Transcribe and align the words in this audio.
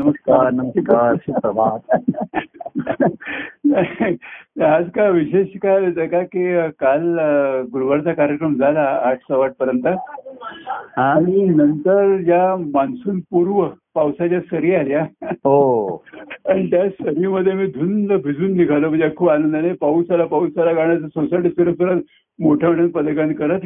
नमस्कार 0.00 0.50
नमस्कार 0.52 1.16
सुप्रभात. 1.16 1.78
आज 4.62 4.90
का 4.90 5.08
विशेष 5.08 5.46
काय 5.62 6.06
का 6.06 6.22
की 6.22 6.68
काल 6.78 7.18
गुरुवारचा 7.72 8.12
कार्यक्रम 8.12 8.54
झाला 8.54 8.80
आठ 8.80 9.18
सव्वा 9.28 9.44
आठ 9.44 9.52
पर्यंत? 9.58 9.86
आणि 10.96 11.44
नंतर 11.44 12.16
ज्या 12.16 12.56
मान्सून 12.56 13.20
पूर्व 13.20 13.68
पावसाच्या 13.94 14.40
सरी 14.40 14.74
आल्या 14.74 15.06
हो. 15.30 16.04
आणि 16.48 16.70
त्या 16.70 16.88
सरीमध्ये 16.90 17.52
मी 17.52 17.66
धुंद 17.66 18.12
भिजून 18.12 18.56
निघालो. 18.56 18.88
म्हणजे 18.88 19.08
खूप 19.16 19.30
आनंदाने 19.30 19.72
पाऊस 19.72 20.10
आला 20.10 20.24
पाऊस 20.24 20.58
आला 20.58 20.72
गाण्याचं 20.72 21.08
सोसायटी 21.08 21.48
फिरत 21.48 21.74
फिरत 21.78 22.00
मोठ्या 22.40 22.70
मोठ्या 22.70 22.86
पदकान 22.94 23.32
करत. 23.32 23.60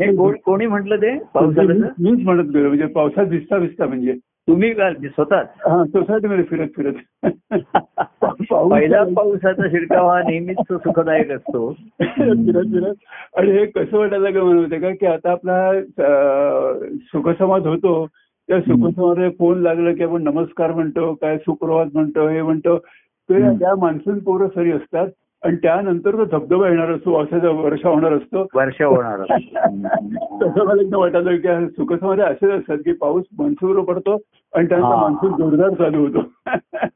हे 0.00 0.16
कोण- 0.38 0.66
म्हटलं 0.66 0.96
ते? 0.96 1.18
पावसाळ्याचं? 1.34 1.86
मीच 1.98 2.24
म्हणत 2.24 2.48
गेलो 2.50 2.68
म्हणजे 2.68 2.86
पावसात 2.86 3.26
भिजता 3.26 3.58
भिजता 3.58 3.86
म्हणजे. 3.86 4.12
तुम्ही 4.24 4.74
का 4.74 4.90
स्वतःच? 4.92 5.46
हा 5.58 5.84
सोसायटीमध्ये 5.84 6.44
फिरत 6.44 6.68
फिरत. 6.76 6.92
पाऊस 8.20 8.70
पहिला. 8.70 9.04
पावसाचा 9.04 9.68
शिडकाव 9.70 10.08
हा 10.08 10.20
नेहमीच 10.20 10.56
सुखदायक 10.70 11.30
असतो. 11.30 11.72
फिरत 12.02 12.64
फिरत. 12.64 12.94
आणि 13.36 13.50
हे 13.50 13.66
कसं 13.66 13.98
वाटायला 13.98 14.30
का 14.30 14.42
म्हणते 14.42 14.78
का 14.78 14.90
की 14.90 15.06
आता 15.06 15.30
आपला 15.30 15.80
सुखसंवाद 16.98 17.66
होतो. 17.66 18.06
त्या 18.48 18.60
सुखसंवाद 18.60 19.30
फोन 19.38 19.58
लागलं 19.58 19.94
की 19.94 20.02
आपण 20.02 20.22
नमस्कार 20.22 20.72
म्हणतो 20.72 21.14
काय 21.14 21.38
सुप्रभात 21.38 21.86
म्हणतो 21.94 22.28
हे 22.28 22.42
म्हणतो. 22.42 22.78
ते. 23.30 23.58
त्या 23.58 23.76
मान्सून 23.76 24.18
पोरं 24.18 24.48
सरी 24.48 24.72
असतात. 24.72 25.06
आणि 25.44 25.56
त्यानंतर 25.56 26.16
तो 26.16 26.24
धबधबा 26.24 26.68
येणार 26.68 26.90
असतो 26.90 27.12
पावसाचा 27.14 27.50
वर्षा 27.50 27.88
होणार 27.88 28.12
असतो. 28.12 28.46
वर्ष 28.54 28.80
होणार 28.82 29.20
तसं 30.42 30.64
मला 30.64 30.82
एकदा 30.82 30.98
वाटायला 30.98 31.36
की 31.36 31.66
सुखसंवाद 31.66 32.20
असेच 32.20 32.50
असतात 32.50 32.78
की 32.78 32.92
पाऊस 32.92 33.24
मान्सूनवर 33.38 33.84
पडतो 33.84 34.16
आणि 34.52 34.66
त्यानंतर 34.68 34.88
हा. 34.88 35.00
मान्सून 35.02 35.32
जोरदार 35.32 35.70
चालू 35.70 36.06
होतो. 36.06 36.20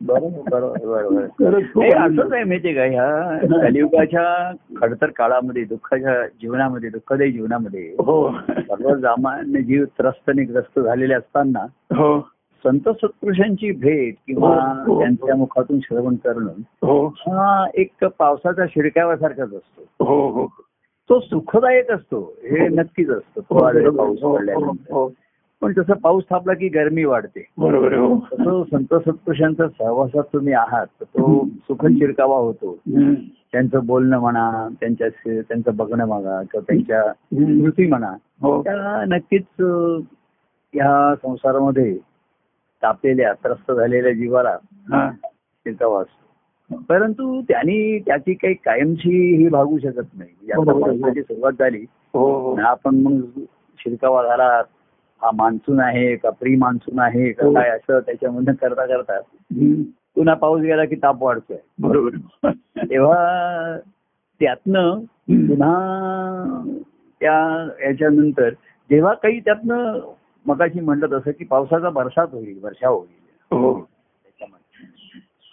बरोबर 0.02 0.86
बरोबर. 0.86 1.22
असंच 1.96 2.32
आहे 2.32 2.44
माहितीये 2.44 2.74
का? 2.74 2.84
ह्या 2.84 3.38
कलियुगाच्या 3.60 4.52
खडतर 4.76 5.10
काळामध्ये 5.16 5.64
दुःखाच्या 5.64 6.26
जीवनामध्ये 6.26 6.90
दुःखदायी 6.90 7.32
जीवनामध्ये 7.32 7.88
हो. 7.98 8.30
सर्वसामान्य 8.48 9.62
जीव 9.62 9.84
त्रस्त 9.98 10.28
आणि 10.28 10.44
ग्रस्त 10.44 10.80
झालेले 10.80 11.14
असताना 11.14 11.66
हो. 11.96 12.31
संत 12.64 12.80
सत्पुरुषांची 12.80 13.72
भेट 13.72 14.14
किंवा 14.26 14.84
हो, 14.86 14.92
हो. 14.92 15.00
त्यांच्या 15.00 15.36
मुखातून 15.36 15.78
श्रवण 15.80 16.14
करणं 16.14 16.52
हो. 16.82 17.06
हा 17.06 17.66
एक 17.74 18.04
पावसाचा 18.04 18.66
शिडक्यासारखाच 18.66 19.54
असतो. 19.54 20.04
हो 20.04 20.28
हो. 20.28 20.46
तो 21.08 21.20
सुखदायक 21.20 21.90
असतो. 21.90 22.34
हे 22.42 22.68
नक्कीच 22.68 23.10
असतं. 23.10 23.40
पाऊस 23.40 24.20
पडल्यानंतर. 24.20 25.06
पण 25.60 25.72
तसं 25.78 25.94
पाऊस 25.94 26.24
थांबला 26.30 26.52
की 26.52 26.68
गरमी 26.68 27.04
वाढते. 27.04 27.46
बरोबर 27.58 27.94
तसं 28.32 28.62
संत 28.70 28.94
सत्पुरुषांच्या 28.94 29.68
सहवासात 29.68 30.22
तुम्ही 30.22 30.52
आहात 30.52 30.86
तर 30.86 31.04
तो 31.04 31.44
सुखद 31.44 31.90
शिरकावा 31.90 32.36
होतो. 32.36 32.78
त्यांचं 33.52 33.86
बोलणं 33.86 34.18
म्हणा 34.18 34.68
त्यांच्या 34.80 35.08
त्यांचं 35.26 35.76
बघणं 35.76 36.06
म्हणा 36.06 36.42
किंवा 36.42 36.60
त्यांच्या. 36.68 37.12
स्मृती 37.12 37.86
म्हणा 37.86 38.12
हो. 38.40 38.62
त्या 38.62 39.04
नक्कीच 39.08 39.62
या 40.74 41.14
संसारामध्ये 41.22 41.98
तापलेल्या 42.82 43.32
त्रस्त 43.32 43.72
झालेल्या 43.72 44.12
जीवाला. 44.12 44.58
शिरकावा 45.64 46.00
असतो 46.02 46.22
परंतु 46.88 47.42
त्यांनी 47.42 47.98
त्याची 47.98 48.34
काही 48.34 48.54
कायमची 48.54 49.36
ही 49.36 49.48
भागू 49.48 49.78
शकत 49.78 50.18
नाही. 50.18 50.52
म्हणजे 50.98 51.22
सुरुवात 51.22 51.52
झाली. 51.52 51.84
हो 52.12 52.40
हो. 52.40 52.60
आपण 52.60 52.94
मग 52.94 53.20
शिरकावा 53.78 54.22
झाला 54.22 54.62
हा 55.22 55.30
मान्सून 55.34 55.80
आहे 55.80 56.16
का 56.16 56.30
प्री 56.30 56.56
मान्सून 56.56 56.98
आहे 56.98 57.32
का 57.32 57.46
हो. 57.46 57.54
काय 57.54 57.70
असं 57.70 58.00
त्याच्यामधनं 58.00 58.52
करता 58.52 58.86
करता. 58.86 59.20
पुन्हा 60.14 60.34
पाऊस 60.34 60.60
गेला 60.60 60.84
की 60.84 60.94
ताप 60.94 61.22
वाढतोय. 61.22 61.56
बरोबर. 61.78 62.50
तेव्हा 62.78 63.78
त्यातनं 64.40 64.98
पुन्हा 65.30 65.74
त्या 67.20 67.68
याच्यानंतर 67.86 68.50
जेव्हा 68.90 69.14
काही 69.14 69.40
त्यातनं 69.40 70.00
मगाशी 70.46 70.80
म्हटलं 70.80 71.06
तसं 71.12 71.30
की 71.30 71.44
पावसाचा 71.44 71.90
बरसात 71.90 72.26
होईल 72.32 72.60
वर्षा 72.62 72.88
होईल. 72.88 73.56
हो. 73.56 73.80
त्याच्यामध्ये 74.22 74.86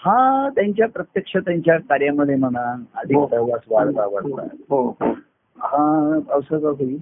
हा 0.05 0.49
त्यांच्या 0.49 0.87
प्रत्यक्ष 0.87 1.37
त्यांच्या 1.37 1.77
कार्यामध्ये 1.77 2.35
म्हणा 2.35 2.83
अधिक 2.95 3.17
हो. 3.17 3.27
सहवास 3.27 3.61
वाढता 3.69 4.05
वाढता. 4.05 4.55
हो 4.69 4.89
हो. 4.89 5.05
हा 5.57 6.19
पावसाचा 6.29 6.67
होईल. 6.67 6.97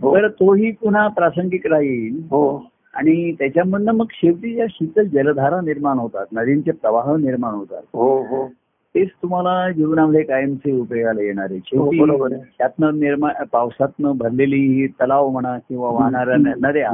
हो. 0.00 0.16
तर 0.16 0.28
तोही 0.28 0.72
पुन्हा 0.72 1.08
प्रासंगिक 1.08 1.66
राहील. 1.66 2.22
हो. 2.30 2.64
आणि 2.94 3.32
त्याच्यामधनं 3.32 3.92
मग 3.92 4.06
शेवटी 4.10 4.54
ज्या 4.54 4.66
शीतल 4.70 5.04
जलधारा 5.04 5.60
निर्माण 5.60 5.98
होतात 5.98 6.26
नदींचे 6.32 6.70
प्रवाह 6.70 7.16
निर्माण 7.16 7.54
होतात. 7.54 7.82
हो 7.92 8.22
हो. 8.22 8.48
तेच 8.94 9.08
तुम्हाला 9.22 9.70
जीवनामध्ये 9.70 10.22
कायमचे 10.22 10.72
उपयोगाला 10.72 11.20
येणार. 11.22 11.46
आहे 11.50 11.58
शेवटी 11.66 11.98
हो, 11.98 12.24
आहे. 12.24 12.50
त्यातनं 12.58 13.00
निर्माण 13.00 13.44
पावसातनं 13.52 14.12
भरलेली 14.16 14.56
ही 14.56 14.86
तलाव 14.86 15.28
म्हणा 15.28 15.58
किंवा 15.58 15.90
वाहणाऱ्या 15.90 16.36
नद्या 16.36 16.90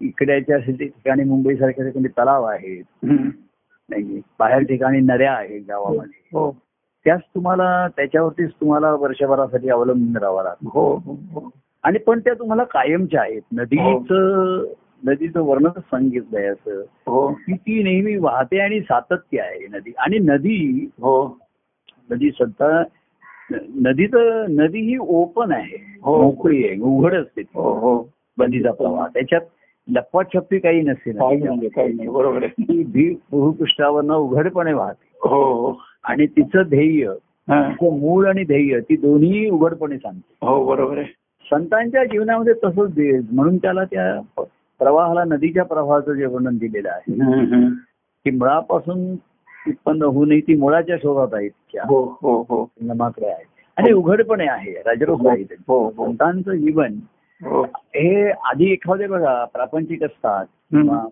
इकड्याच्या 0.00 0.58
ठिकाणी 0.58 1.24
मुंबई 1.24 1.54
सारख्या 1.54 1.84
ठिकाणी 1.84 2.08
तलाव 2.08 2.44
आहेत. 2.44 2.84
नाही 3.88 4.20
बाहेर 4.38 4.62
ठिकाणी 4.62 4.98
नद्या 4.98 5.32
आहेत 5.32 5.60
गावामध्ये. 5.68 6.28
हो. 6.32 6.56
त्याच 7.04 7.20
तुम्हाला 7.34 7.88
त्याच्यावरतीच 7.96 8.50
तुम्हाला 8.50 8.92
वर्षभरासाठी 8.94 9.68
अवलंबून 9.68 10.16
राहावं 10.16 10.42
लागतं. 10.42 10.68
हो 10.68 11.52
आणि 11.82 11.98
पण 11.98 12.20
त्या 12.20 12.34
तुम्हाला 12.34 12.64
कायमच्या 12.64 13.20
आहेत. 13.20 13.42
नदीचं 13.52 14.64
नदीचं 15.06 15.42
वर्णन 15.42 15.68
सांगितलंय 15.68 16.46
असं. 16.46 16.80
हो. 17.06 17.28
की 17.28 17.54
ती 17.54 17.82
नेहमी 17.82 18.16
वाहते 18.16 18.60
आणि 18.60 18.80
सातत्य 18.80 19.40
आहे 19.40 19.66
नदी. 19.72 19.92
आणि 19.98 20.18
नदी 20.18 20.90
हो. 20.92 21.38
नदी 22.10 22.30
सध्या 22.30 22.84
नदीचं 23.74 24.46
नदी 24.48 24.78
ही 24.78 24.96
ओपन 25.00 25.52
आहे. 25.52 25.98
हो. 26.02 26.22
मोकळी 26.22 26.68
आहे 26.68 26.80
उघड 26.80 27.14
असते. 27.14 27.42
हो 27.54 27.72
हो. 27.72 28.12
नदीचा 28.38 28.72
प्रवाह. 28.72 29.06
त्याच्यात 29.06 29.40
लपवाछप्पी 29.88 30.58
काही 30.58 30.80
नसते 30.80 31.12
बरोबर 32.08 32.42
आहे. 32.42 32.62
ती 32.62 32.84
भी 32.84 33.14
भूपृष्ठावरनं 33.30 34.14
उघडपणे 34.14 34.72
वाहते. 34.72 35.28
हो. 35.28 35.68
हो 35.68 35.82
आणि 36.04 36.26
तिचं 36.26 36.62
ध्येय 36.62 37.06
हा. 37.48 37.68
मूळ 37.82 38.28
आणि 38.28 38.44
ध्येय 38.44 38.80
ती 38.80 38.96
दोन्ही 38.96 39.50
उघडपणे 39.50 39.96
सांगते. 39.96 40.46
हो 40.46 40.66
बरोबर 40.66 40.98
आहे. 40.98 41.06
संतांच्या 41.50 42.04
जीवनामध्ये 42.04 42.52
तसंच 42.52 42.92
म्हणून 43.32 43.56
त्याला 43.56 43.84
त्या 43.84 44.20
प्रवाहाला 44.80 45.24
नदीच्या 45.24 45.64
प्रवाहाचं 45.64 46.12
जे 46.12 46.26
वर्णन 46.26 46.56
दिलेलं 46.58 46.90
आहे. 46.90 47.12
की 48.24 48.30
मुळापासून 48.30 49.12
उत्पन्न 49.66 50.02
होऊ 50.02 50.24
नये 50.24 50.40
ती 50.40 50.56
मुळाच्या 50.56 50.96
शोधात 50.96 51.38
आहे 51.38 51.48
तिच्या 51.48 51.82
हो 51.86 52.18
हो 52.22 52.42
हो. 52.42 52.70
नमाकडे 52.80 53.26
आहे. 53.26 53.44
आणि 53.76 53.92
उघडपणे 53.92 54.46
आहे 54.46 54.72
राजरोग 54.72 55.26
आहे 55.26 55.44
संतांचं 55.90 56.52
जीवन 56.52 56.94
हो. 57.44 57.62
आधी 58.44 58.72
एखादे 58.72 59.06
बघा 59.06 59.44
प्रापंचिक 59.44 60.02
असतात. 60.02 60.46
किंवा 60.46 61.04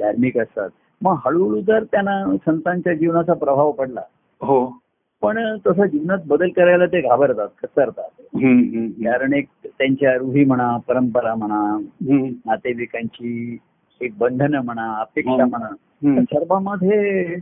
धार्मिक 0.00 0.38
असतात. 0.38 0.70
मग 1.02 1.16
हळूहळू 1.24 1.60
जर 1.60 1.84
त्यांना 1.84 2.36
संतांच्या 2.36 2.94
जीवनाचा 2.94 3.34
प्रभाव 3.34 3.72
पडला 3.72 4.00
हो. 4.40 4.78
पण 5.22 5.38
तसं 5.66 5.86
जीवनात 5.86 6.18
बदल 6.26 6.48
करायला 6.50 6.86
ते 6.86 7.00
घाबरतात 7.00 7.48
कचरतात 7.62 8.10
हम्म, 8.34 8.86
कारण 9.04 9.32
एक 9.32 9.46
त्यांच्या 9.66 10.14
रूढी 10.14 10.44
म्हणा 10.44 10.76
परंपरा 10.88 11.34
म्हणा. 11.34 11.78
नातेवाईकांची 12.46 13.58
एक 14.00 14.16
बंधनं 14.18 14.60
म्हणा 14.64 14.92
अपेक्षा. 15.00 15.44
म्हणा 15.46 16.22
सर्वांमध्ये 16.24 17.36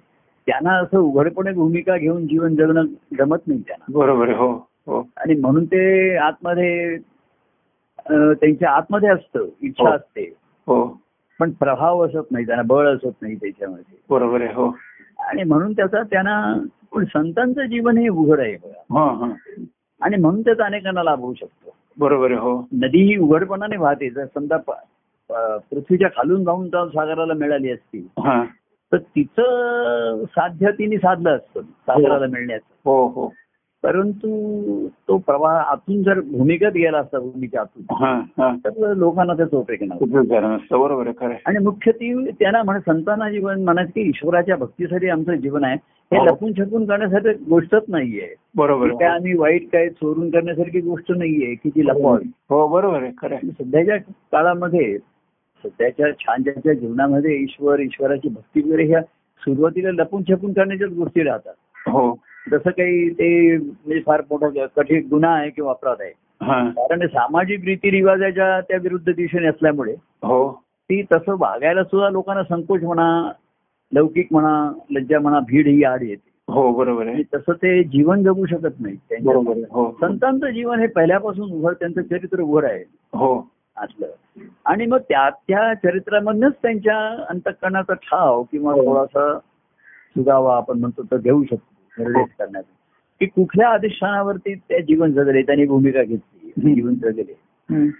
त्यांना 0.46 0.72
असं 0.78 0.98
उघडपणे 0.98 1.52
भूमिका 1.52 1.96
घेऊन 1.96 2.26
जीवन 2.26 2.54
जगणं 2.56 2.84
जमत 3.18 3.46
नाही 3.46 3.60
त्यांना. 3.60 3.92
बरोबर 3.98 4.28
आहे 4.28 4.36
हो 4.36 4.52
हो. 4.86 5.00
आणि 5.16 5.34
म्हणून 5.34 5.64
ते 5.64 6.16
आतमध्ये 6.16 6.96
त्यांच्या 8.10 8.70
आतमध्ये 8.70 9.08
असतं 9.08 9.46
इच्छा 9.62 9.88
हो. 9.88 9.94
असते. 9.94 10.22
हो. 10.66 10.84
पण 11.40 11.50
प्रभाव 11.50 12.04
असत 12.06 12.30
नाही 12.32 12.46
त्यांना 12.46 12.62
बळ 12.66 12.86
असत 12.88 13.22
नाही 13.22 13.34
त्याच्यामध्ये. 13.34 13.96
बरोबर 14.10 14.40
आहे 14.40 14.52
हो. 14.54 14.70
आणि 15.28 15.44
म्हणून 15.44 15.72
त्याचा 15.72 16.02
त्यांना 16.02 16.64
पण 16.94 17.04
संतांचं 17.04 17.64
जीवन 17.64 17.98
हे 17.98 18.08
उघड 18.08 18.40
आहे 18.40 18.54
आणि 20.00 20.16
म्हणून 20.16 20.40
त्याचा 20.40 20.64
अनेकांना 20.64 21.02
लाभ 21.02 21.20
होऊ 21.20 21.34
शकतो. 21.34 21.74
बरोबर 21.98 22.32
हो. 22.32 22.68
नदी 22.72 23.02
ही 23.02 23.16
उघडपणाने 23.16 23.76
वाहते. 23.76 24.10
जर 24.10 24.24
समजा 24.24 24.56
पृथ्वीच्या 25.70 26.08
खालून 26.08 26.44
जाऊन 26.44 26.68
सागराला 26.68 27.34
मिळाली 27.34 27.70
असती 27.70 27.98
हा. 28.18 28.44
तर 28.92 28.96
तिचं 28.96 30.24
साध्य 30.28 30.70
तिने 30.70 30.96
साधलं 30.96 31.36
असतं 31.36 31.62
सागराला 31.62 32.26
मिळण्याचं. 32.26 32.74
हो 32.84 33.06
हो. 33.06 33.32
परंतु 33.84 34.28
तो 35.08 35.16
प्रवाह 35.18 35.56
आतून 35.62 36.02
जर 36.02 36.20
भूमिगत 36.20 36.72
गेला 36.74 36.98
असता 36.98 37.18
भूमीच्या 37.18 37.60
आतून 37.60 37.94
हा 38.00 38.12
हा 38.38 38.50
तर 38.64 38.94
लोकांना 38.94 39.34
त्याचा 39.34 39.56
उपयोग. 39.56 40.32
आणि 41.46 41.58
मुख्य 41.58 41.92
ती 41.92 42.12
त्यांना 42.30 42.62
म्हण 42.62 42.78
संतांना 42.78 43.30
जीवन 43.30 43.62
म्हणायचं 43.64 43.90
की 43.90 44.08
ईश्वराच्या 44.08 44.56
भक्तीसाठी 44.56 45.08
आमचं 45.08 45.34
जीवन 45.34 45.64
आहे 45.64 45.76
हे 46.12 46.18
हो. 46.18 46.24
लपून 46.24 46.52
छपून 46.52 46.84
करण्यासाठी 46.86 47.32
गोष्टच 47.48 47.84
नाहीये 47.88 48.34
बरोबर 48.56 48.88
काय. 48.90 49.08
आम्ही 49.08 49.34
वाईट 49.36 49.68
काय 49.72 49.88
चोरून 49.88 50.30
करण्यासारखी 50.30 50.80
गोष्ट 50.80 51.12
नाहीये 51.12 51.54
की 51.54 51.70
ती 51.70 51.86
लपवावी 51.86 52.28
हो 52.50 52.66
बरोबर 52.68 53.02
आहे 53.02 53.12
खरं 53.18 53.34
आहे. 53.34 53.50
सध्याच्या 53.50 53.96
काळामध्ये 54.32 54.96
सध्याच्या 55.64 56.10
छान 56.20 56.42
ज्याच्या 56.42 56.72
जीवनामध्ये 56.72 57.36
ईश्वर 57.36 57.80
ईश्वराची 57.80 58.28
भक्ती 58.28 58.60
वगैरे 58.60 58.84
ह्या 58.86 59.00
सुरुवातीला 59.42 59.90
लपून 59.92 60.22
छपून 60.22 60.52
करण्याच्याच 60.52 60.90
गोष्टी 60.90 61.22
राहतात 61.22 61.88
हो 61.88 62.10
जसं 62.50 62.70
काही 62.70 63.08
ते 63.10 63.56
म्हणजे 63.56 64.00
फार 64.06 64.20
मोठा 64.30 64.66
कठीण 64.76 65.06
गुन्हा 65.10 65.30
आहे 65.30 65.50
किंवा 65.50 65.70
अपराध 65.70 66.00
आहे. 66.00 66.10
कारण 66.70 67.06
सामाजिक 67.06 67.64
रीतिरिवाजाच्या 67.64 68.60
त्या 68.60 68.78
विरुद्ध 68.82 69.12
दिशेने 69.12 69.46
असल्यामुळे 69.46 69.94
हो. 70.22 70.50
ती 70.90 71.02
तसं 71.12 71.36
वागायला 71.38 71.84
सुद्धा 71.84 72.10
लोकांना 72.10 72.42
संकोच 72.42 72.82
म्हणा 72.82 73.32
लौकिक 73.92 74.28
म्हणा 74.30 74.72
लज्जा 74.90 75.18
म्हणा 75.18 75.40
भीड 75.40 75.66
ही 75.66 75.82
आड 75.84 76.02
येते. 76.02 76.26
हो 76.48 76.70
बरोबर 76.72 77.06
आहे. 77.06 77.22
तसं 77.34 77.52
ते 77.52 77.82
जीवन 77.84 78.22
जगू 78.22 78.46
शकत 78.46 78.80
नाही. 78.80 78.96
बरोबर 79.22 79.58
हो. 79.70 79.90
संतांचं 80.00 80.50
जीवन 80.50 80.80
हे 80.80 80.86
पहिल्यापासून 80.86 81.50
उघड 81.52 81.74
त्यांचं 81.74 82.02
चरित्र 82.02 82.40
उघड 82.40 82.64
आहे 82.64 82.82
हो. 83.12 83.48
असलं 83.76 84.06
आणि 84.64 84.86
मग 84.86 84.98
त्या 84.98 85.28
त्या 85.30 85.74
चरित्रामधनच 85.74 86.52
त्यांच्या 86.62 86.96
अंतकरणाचा 87.28 87.94
ठाव 87.94 88.42
किंवा 88.42 88.72
हो. 88.72 88.84
थोडासा 88.86 89.38
सुगावा 90.16 90.56
आपण 90.56 90.78
म्हणतो 90.78 91.02
तो 91.02 91.18
घेऊ 91.18 91.44
शकतो. 91.44 91.77
निर्देश 91.98 92.34
करण्यात 92.38 92.64
की 93.20 93.26
कुठल्या 93.26 93.68
अधिष्ठानावरती 93.68 94.54
ते 94.54 94.82
जीवन 94.82 95.12
जगले 95.12 95.42
त्यांनी 95.42 95.64
भूमिका 95.66 96.02
घेतली. 96.02 96.74
जीवन 96.74 96.94
जगले. 96.94 97.34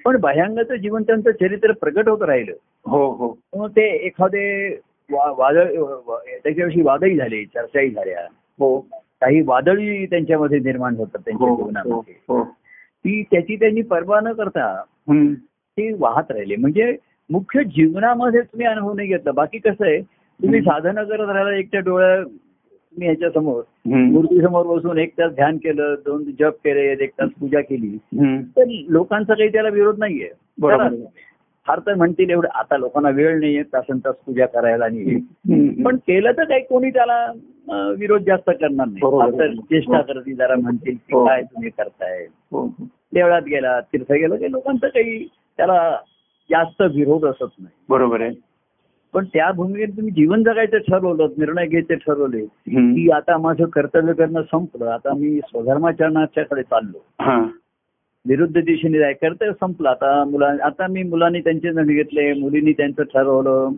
पण 0.04 0.16
भयांगाचं 0.16 0.76
जीवन 0.76 1.02
त्यांचं 1.02 1.30
चरित्र 1.30 1.72
प्रगट 1.72 2.08
होत 2.08 2.22
राहिलं. 2.22 2.52
हो 2.86 3.10
हो. 3.12 3.38
मग 3.56 3.70
ते 3.70 3.88
एखादे 4.06 4.68
वादळ 5.12 5.64
त्याच्याविषयी 6.44 6.82
वादही 6.82 7.16
झाले 7.16 7.44
चर्चाही 7.44 7.90
झाल्या. 7.90 8.20
हो. 8.58 8.80
काही 9.20 9.42
वादळी 9.42 10.06
त्यांच्यामध्ये 10.06 10.58
निर्माण 10.58 10.94
होतात 10.96 11.20
त्यांच्या 11.24 11.48
हो 11.48 11.54
हो 11.54 11.60
जीवनामध्ये. 11.60 12.14
हो. 12.28 12.44
ती 13.04 13.22
त्याची 13.22 13.56
त्यांनी 13.56 13.82
पर्वा 13.82 14.20
न 14.20 14.32
करता. 14.32 14.82
ते 15.78 15.92
वाहत 15.98 16.30
राहिले. 16.30 16.56
म्हणजे 16.56 16.96
मुख्य 17.30 17.64
जीवनामध्ये 17.64 18.40
तुम्ही 18.40 18.66
अनुभव 18.66 18.92
नाही 18.92 19.08
घेतला. 19.08 19.32
बाकी 19.32 19.58
कसं 19.58 19.86
आहे 19.86 20.00
तुम्ही 20.42 20.60
साधनं 20.60 21.04
करत 21.04 21.28
राहिला 21.28 21.56
एकट्या 21.58 21.80
डोळ्या 21.80 22.22
तुम्ही 22.92 23.08
ह्याच्या 23.08 23.30
समोर 23.30 23.62
हम्म. 23.86 24.10
मूर्तीसमोर 24.12 24.66
बसून 24.66 24.98
एक 24.98 25.12
तास 25.18 25.32
ध्यान 25.32 25.56
केलं 25.56 25.94
दोन 26.04 26.24
जप 26.24 26.54
केले 26.64 27.04
एक 27.04 27.10
तास 27.10 27.30
पूजा 27.40 27.60
केली. 27.60 27.96
तर 28.56 28.64
लोकांचा 28.88 29.34
काही 29.34 29.48
त्याला 29.48 29.68
विरोध 29.68 29.98
नाहीये. 29.98 30.30
बरोबर. 30.58 30.94
फार 31.66 31.78
तर 31.78 31.94
म्हणतील 31.94 32.30
एवढं 32.30 32.48
आता 32.54 32.76
लोकांना 32.76 33.08
वेळ 33.08 33.40
नाहीये 33.40 33.62
तासन 33.62 33.98
तास 33.98 34.14
पूजा 34.26 34.46
करायला 34.46 34.84
आणि. 34.84 35.20
पण 35.84 35.96
केलं 35.96 36.32
तर 36.32 36.44
काही 36.44 36.60
कोणी 36.60 36.90
त्याला 36.90 37.32
विरोध 37.98 38.22
जास्त 38.22 38.50
करणार 38.50 38.86
नाही. 38.86 39.56
चेष्टा 39.56 40.00
करतील 40.00 40.36
जरा 40.36 40.54
म्हणतील 40.54 40.94
की 40.94 41.14
हो. 41.14 41.26
काय 41.26 41.42
तुम्ही 41.42 41.70
करताय. 41.70 42.26
हो. 42.52 42.66
देवळात 43.14 43.42
गेला 43.42 43.80
तीर्थ 43.80 44.12
गेलं 44.12 44.36
काही 44.36 44.52
लोकांचं 44.52 44.88
काही 44.88 45.26
त्याला 45.56 45.98
जास्त 46.50 46.82
विरोध 46.82 47.24
असत 47.24 47.54
नाही. 47.58 47.74
बरोबर 47.88 48.20
आहे. 48.20 48.30
पण 49.14 49.24
त्या 49.24 49.50
भूमिकेत 49.52 49.88
तुम्ही 49.88 50.12
जीवन 50.12 50.42
जगायचं 50.42 50.78
ठरवलं 50.78 51.28
निर्णय 51.38 51.66
घ्यायचे 51.66 51.94
ठरवले. 51.96 52.44
की 52.44 53.10
आता 53.10 53.36
माझं 53.38 53.64
कर्तव्य 53.64 54.12
करणं 54.12 54.42
संपलं 54.42 54.90
आता 54.90 55.14
मी 55.14 55.38
स्वधर्माचरणाच्याकडे 55.38 56.62
चाललो 56.62 57.04
हा 57.20 57.42
विरुद्ध 58.26 58.60
दिशेने 58.60 58.98
जाय 58.98 59.12
कर्तव्य 59.12 59.52
संपलं. 59.52 59.88
आता 59.88 60.24
मुला 60.24 60.52
आता 60.62 60.86
मी 60.90 61.02
मुलांनी 61.02 61.40
त्यांचे 61.40 61.70
निर्णय 61.70 61.94
घेतले 61.94 62.32
मुलींनी 62.32 62.72
त्यांचं 62.72 63.02
ठरवलं. 63.02 63.70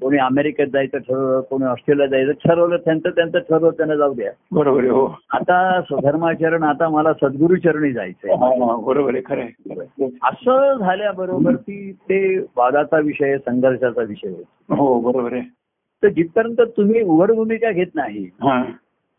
कोणी 0.00 0.18
अमेरिकेत 0.18 0.66
जायचं 0.66 0.98
ठरवलं 0.98 1.40
कोणी 1.40 1.64
ऑस्ट्रेलियात 1.64 2.08
जायचं 2.08 2.32
ठरवलं 2.32 2.76
त्यांचं 2.76 3.10
त्यांचं 3.10 3.38
ठरवलं 3.38 3.70
त्यांना 3.70 3.96
जाऊ 3.96 4.14
द्या. 4.14 4.30
बरोबर 4.52 4.84
हो. 4.84 5.06
आता 5.32 5.80
स्वधर्माचरण 5.82 6.62
आता 6.62 6.88
मला 6.88 7.12
सद्गुरू 7.12 7.56
चरणी 7.56 7.92
जायचंय. 7.92 8.32
हा, 8.32 8.46
हा, 8.46 8.76
बरोबर 8.76 9.14
आहे 9.14 9.22
खरं. 9.26 10.06
असं 10.22 10.76
झाल्याबरोबर 10.78 11.54
ती 11.54 11.92
ते 11.92 12.38
वादाचा 12.38 12.98
विषय 12.98 13.38
संघर्षाचा 13.38 14.02
विषय 14.02 14.28
हो 14.70 15.00
बरोबर 15.00 15.32
आहे. 15.32 15.42
तर 16.02 16.08
जिथपर्यंत 16.08 16.60
तुम्ही 16.76 17.02
उघड 17.02 17.32
भूमिका 17.32 17.70
घेत 17.70 17.94
नाही 17.94 18.28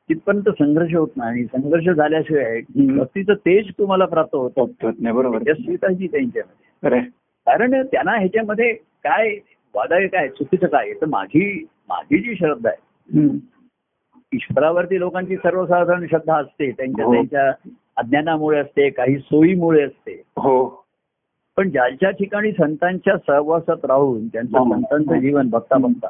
तिथपर्यंत 0.10 0.50
संघर्ष 0.50 0.94
होत 0.96 1.08
नाही 1.18 1.44
संघर्ष 1.46 1.90
झाल्याशिवाय. 1.90 2.60
भक्तीचं 2.98 3.34
तेज 3.46 3.70
तुम्हाला 3.78 4.06
प्राप्त 4.06 4.36
होतं 4.36 4.92
नाही 5.00 5.16
बरोबर. 5.16 5.42
यशस्वीताची 5.48 6.08
त्यांच्यामध्ये. 6.08 7.00
कारण 7.48 7.82
त्यांना 7.84 8.18
ह्याच्यामध्ये 8.18 8.74
काय 9.04 9.36
वादाय 9.76 10.08
काय 10.08 10.28
चुकीचं 10.28 10.68
काय 10.68 10.94
तर 10.94 11.06
माझी 11.06 11.66
माझी 11.90 12.20
जी 12.20 12.36
श्रद्धा 12.36 12.70
आहे. 12.70 13.28
ईश्वरावरती 14.32 15.00
लोकांची 15.00 15.36
सर्वसाधारण 15.36 16.06
श्रद्धा 16.10 16.36
असते 16.38 16.70
त्यांच्या 16.72 17.06
हो. 17.06 17.14
त्यांच्या 17.14 17.52
अज्ञानामुळे 17.98 18.60
असते 18.60 18.90
काही 18.90 19.18
सोयीमुळे 19.18 19.82
असते 19.84 20.22
हो 20.38 20.66
पण 21.58 21.70
ज्याच्या 21.70 22.10
ठिकाणी 22.12 22.52
संतांच्या 22.52 23.18
सहवासात 23.18 23.86
राहून 23.86 24.28
त्यांचं 24.28 24.58
हो. 24.58 24.74
संतांचं 24.74 25.20
जीवन 25.20 25.50
बघता 25.50 25.78
बघता. 25.78 26.08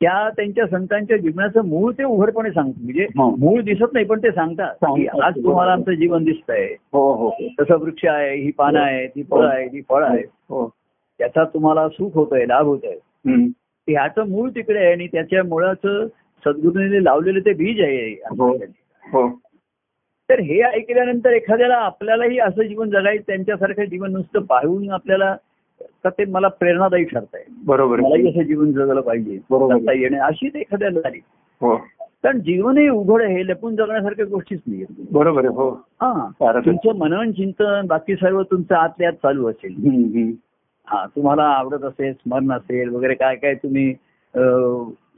त्या 0.00 0.28
त्यांच्या 0.30 0.66
संतांच्या 0.66 1.16
जीवनाचं 1.16 1.64
मूळ 1.66 1.92
ते 1.92 2.04
उघडपणे 2.04 2.50
सांगतात 2.50 2.82
म्हणजे 2.82 3.04
हो. 3.18 3.30
मूळ 3.36 3.62
दिसत 3.62 3.92
नाही 3.92 4.06
पण 4.06 4.18
ते 4.22 4.30
सांगतात 4.30 4.74
की. 4.84 5.06
आज 5.22 5.34
तुम्हाला 5.44 5.72
आमचं 5.72 5.92
जीवन 5.92 6.24
दिसतंय. 6.24 6.66
हो 6.92 7.12
हो. 7.14 7.30
तसं 7.60 7.78
वृक्ष 7.78 8.04
आहे 8.04 8.34
ही 8.36 8.50
पानं 8.50 8.80
आहेत 8.80 9.08
ही 9.16 9.22
फळं 9.22 9.48
आहे 9.48 9.64
ही 9.64 9.80
फळं 9.88 10.06
आहे 10.06 10.22
हो. 10.50 10.66
त्याचा 11.20 11.44
तुम्हाला 11.44 11.88
सुख 11.88 12.10
होतंय 12.14 12.44
लाभ 12.46 12.66
होतोय. 12.66 12.96
हम्म. 13.26 13.46
ह्याचं 13.88 14.28
मूळ 14.28 14.50
तिकडे 14.50 14.78
आहे 14.78 14.92
आणि 14.92 15.06
त्याच्या 15.06 15.42
मुळाचं 15.44 16.06
सद्गुरूने 16.44 17.04
लावलेलं 17.04 17.40
ते 17.40 17.52
बीज 17.52 17.80
आहे. 17.80 18.14
तर 20.28 20.40
हे 20.40 20.60
ऐकल्यानंतर 20.62 21.32
एखाद्याला 21.32 21.76
आपल्यालाही 21.76 22.38
असं 22.38 22.62
जीवन 22.62 22.90
जगायचं 22.90 23.22
त्यांच्यासारखं 23.26 23.84
जीवन 23.84 24.12
नुसतं 24.12 24.42
पाहून 24.42 24.90
आपल्याला 24.90 25.34
तर 26.04 26.08
ते 26.08 26.24
मला 26.24 26.48
प्रेरणादायी 26.50 27.04
ठरतंय 27.04 27.42
बरोबर. 27.66 28.00
मलाही 28.00 28.28
असं 28.28 28.42
जीवन 28.42 28.72
जगलं 28.72 29.00
पाहिजे 29.00 29.38
बरोबर. 29.50 29.92
येणे 29.92 30.18
अशी 30.18 30.48
ते 30.48 30.60
एखाद्याला 30.60 31.00
झाली 31.00 31.18
हो 31.60 31.76
कारण 32.22 32.38
जीवन 32.40 32.78
हे 32.78 32.88
उघड 32.88 33.22
आहे 33.22 33.46
लपून 33.46 33.76
जगण्यासारख्या 33.76 34.24
गोष्टीच 34.26 34.60
नाही 34.66 34.84
बरोबर 35.12 35.44
आहे 35.44 35.54
हो 35.54 35.68
हा. 36.00 36.60
तुमचं 36.60 36.96
मनन 36.98 37.30
चिंतन 37.32 37.86
बाकी 37.86 38.14
सर्व 38.16 38.42
तुमचं 38.42 38.74
आतल्या 38.74 39.08
आत 39.08 39.14
चालू 39.22 39.48
असेल. 39.50 40.32
हा 40.88 41.04
तुम्हाला 41.16 41.42
आवडत 41.42 41.84
असेल 41.84 42.12
स्मरण 42.12 42.52
असेल 42.52 42.88
वगैरे 42.88 43.14
काय 43.14 43.36
काय 43.36 43.54
तुम्ही 43.54 43.92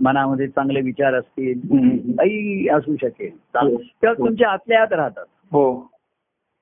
मनामध्ये 0.03 0.47
चांगले 0.49 0.81
विचार 0.81 1.15
असतील. 1.15 1.61
काही 2.19 2.69
असू 2.69 2.97
शकेल 2.97 3.31
हो. 3.57 3.77
त्या 4.03 4.13
तुमच्या 4.13 4.49
आतल्या 4.51 4.83
आत 4.83 4.93
राहतात 4.93 5.25
हो 5.53 5.65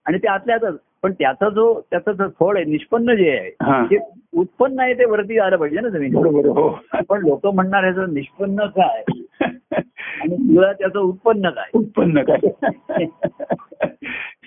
आणि 0.07 0.19
ते 0.19 0.29
आतल्या 0.29 0.57
आतच 0.57 0.77
पण 1.03 1.13
त्याचा 1.13 1.49
जो 1.49 1.81
त्याचं 1.91 2.13
जो 2.13 2.25
फळ 2.41 2.57
आहे 2.57 2.65
निष्पन्न 2.65 3.15
जे. 3.15 3.31
आहे 3.61 3.85
ते 3.85 3.99
उत्पन्न 4.37 4.81
आहे 4.81 4.95
ते 4.95 5.05
वरती 5.05 5.39
आलं 5.39 5.57
पाहिजे 5.57 5.81
ना 5.81 5.89
जमीन. 5.89 6.15
हो. 6.17 6.79
पण 7.09 7.27
लोक 7.27 7.47
म्हणणार 7.47 7.83
ह्याचं 7.85 8.15
निष्पन्न 8.15 8.67
काय? 8.67 9.03
आणि 10.21 10.37
तुला 10.37 10.73
त्याचं 10.73 10.99
उत्पन्न 10.99 11.49
काय? 11.49 11.71
उत्पन्न 11.75 12.23
काय? 12.23 12.37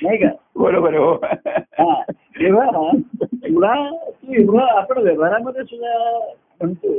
नाही 0.04 0.18
का? 0.18 0.28
बरोबर 0.56 0.94
हो. 0.94 1.16
तेव्हा 2.40 2.92
तुला 3.26 3.90
तू 4.02 4.34
एवढं 4.34 4.62
आपण 4.62 4.98
व्यवहारामध्ये 4.98 5.64
सुद्धा 5.64 6.20
म्हणतो. 6.62 6.94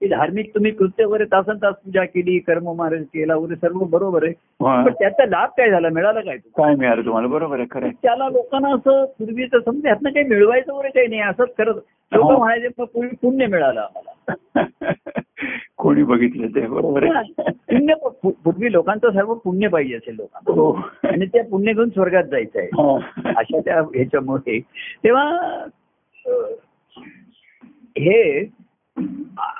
की 0.00 0.08
धार्मिक 0.08 0.50
तुम्ही 0.54 0.70
कृत्य 0.72 1.04
वगैरे 1.04 1.24
तासन 1.24 1.56
तास 1.56 1.74
पूजा 1.74 2.04
केली 2.04 2.38
कर्म 2.38 2.68
मार्ग 2.76 3.02
केला 3.04 3.34
वगैरे 3.36 3.56
सर्व 3.56 3.78
बरोबर 3.84 4.24
आहे. 4.24 4.32
पण 4.84 4.92
त्याचा 4.92 5.24
लाभ 5.26 5.48
काय 5.56 5.70
झाला? 5.70 5.88
मिळाला 5.88 6.20
काय 6.20 6.36
काय 6.56 6.74
मिळालं 6.74 7.04
तुम्हाला? 7.04 7.28
बरोबर 7.28 7.58
आहे 7.58 7.66
खरं. 7.70 7.88
त्याला 8.02 8.28
लोकांना 8.28 8.68
असं 8.74 9.04
पूर्वीचं 9.18 9.58
समजा 9.58 9.88
ह्यातनं 9.88 10.10
काही 10.10 10.26
मिळवायचं 10.26 10.72
वगैरे 10.72 10.90
काही 10.90 11.06
नाही. 11.06 11.20
असंच 11.20 11.54
करत 11.58 11.74
लोक 12.12 12.30
हा. 12.30 12.36
म्हणायचे 12.38 12.68
मग 12.78 12.84
पूर्वी 12.84 13.16
पुण्य 13.22 13.46
मिळालं 13.46 13.80
आम्हाला. 13.80 14.36
कोणी 15.76 16.02
बघितलं 16.02 16.46
ते? 16.46 16.60
बरोबर 16.60 17.02
आहे. 17.16 17.50
पुण्य 17.50 17.94
पूर्वी 18.22 18.72
लोकांचं 18.72 19.10
सर्व 19.10 19.34
पुण्य 19.34 19.68
पाहिजे 19.68 19.94
असेल 19.96 20.14
लोकांना. 20.14 20.60
हो. 20.60 20.72
आणि 21.04 21.26
ते 21.26 21.42
पुण्य 21.42 21.72
घेऊन 21.72 21.88
स्वर्गात 21.88 22.24
जायचं 22.24 22.58
आहे. 22.58 22.68
हा. 22.68 23.32
अशा 23.36 23.60
त्या 23.60 23.80
ह्याच्यामुळे. 23.80 24.58
तेव्हा 25.04 25.38
हे 27.98 28.44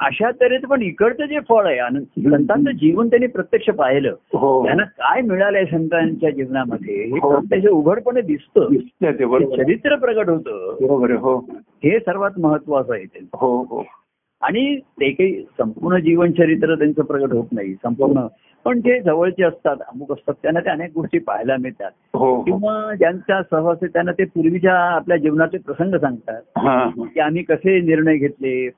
अशा 0.01 0.31
तऱ्हेचं 0.31 0.67
पण 0.67 0.83
इकडचं 0.83 1.25
जे 1.25 1.39
फळ 1.49 1.67
आहे 1.67 1.79
आनंद 1.79 2.29
संतांचं 2.29 2.71
जीवन 2.71 3.09
त्यांनी 3.09 3.27
प्रत्यक्ष 3.27 3.71
पाहिलं. 3.71 4.15
हो. 4.35 4.65
त्यांना 4.65 4.85
काय 4.85 5.21
मिळालंय 5.21 5.65
संतांच्या 5.65 6.31
जीवनामध्ये? 6.31 7.05
हे 7.05 7.19
हो. 7.19 7.31
प्रत्यक्ष 7.31 7.67
उघडपणे 7.67 8.21
दिसतं. 8.21 8.69
चरित्र 9.57 9.97
प्रगट 9.97 10.29
होतं. 10.29 10.77
बरोबर 10.81 11.11
हो. 11.11 11.37
हे 11.85 11.99
सर्वात 11.99 12.31
महत्वाचं 12.39 12.95
आहे 12.95 13.05
त्यांचं 13.05 13.39
हो 13.41 13.63
हो. 13.63 13.85
आणि 14.43 14.77
ते 14.77 15.11
काही 15.11 15.43
संपूर्ण 15.59 15.99
जीवनचरित्र 15.99 16.75
त्यांचं 16.75 17.03
प्रगट 17.03 17.33
होत 17.33 17.47
नाही 17.53 17.75
संपूर्ण. 17.75 18.27
पण 18.65 18.81
जे 18.81 19.01
जवळचे 19.01 19.45
असतात 19.45 19.77
अमुक 19.81 20.13
असतात 20.13 20.35
त्यांना 20.43 20.61
त्या 20.61 20.73
अनेक 20.73 20.91
गोष्टी 20.95 21.19
पाहायला 21.19 21.57
मिळतात. 21.61 21.91
किंवा 22.45 22.95
ज्यांचा 22.95 23.43
सहवास 23.43 23.79
आहे 23.83 23.93
त्यांना 23.93 24.13
ते 24.13 24.25
पूर्वीच्या 24.25 24.75
आपल्या 24.75 25.17
जीवनाचे 25.17 25.59
प्रसंग 25.59 25.95
सांगतात. 25.95 26.43
की 27.15 27.21
आम्ही 27.21 27.43
कसे 27.43 27.81
निर्णय 27.81 28.17
घेतले? 28.17 28.71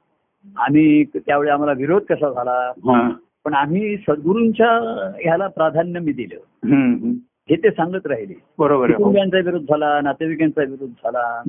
आम्ही 0.57 1.05
त्यावेळी 1.05 1.51
आम्हाला 1.51 1.73
विरोध 1.73 2.03
कसा 2.03 2.31
झाला? 2.31 2.73
पण 3.45 3.55
आम्ही 3.55 3.97
सद्गुरूंच्या 3.97 4.69
ह्याला 5.21 5.47
प्राधान्य 5.49 6.01
मी 6.01 6.13
दिलं. 6.13 6.37
हे 7.51 7.57
ते 7.57 7.71
सांगत 7.71 8.07
राहिले. 8.07 8.35
बरोबर 8.59 8.93
कुटुंबियांचा 8.93 9.39
विरोध 9.39 9.63
झाला 9.63 10.01
नातेवाईकांचा 10.01 10.63
विरोध 10.63 10.89
झाला. 10.89 11.43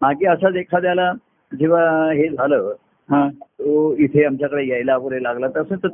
मागे 0.00 0.26
असाच 0.26 0.54
एखाद्याला 0.54 1.12
जेव्हा 1.52 2.12
हे 2.12 2.28
झालं 2.28 2.72
हा. 3.08 3.28
तो 3.28 3.94
इथे 3.96 4.24
आमच्याकडे 4.24 4.66
यायला 4.68 4.96
वगैरे 4.96 5.22
लागला 5.22 5.46
तसं 5.56 5.76
तर 5.76 5.88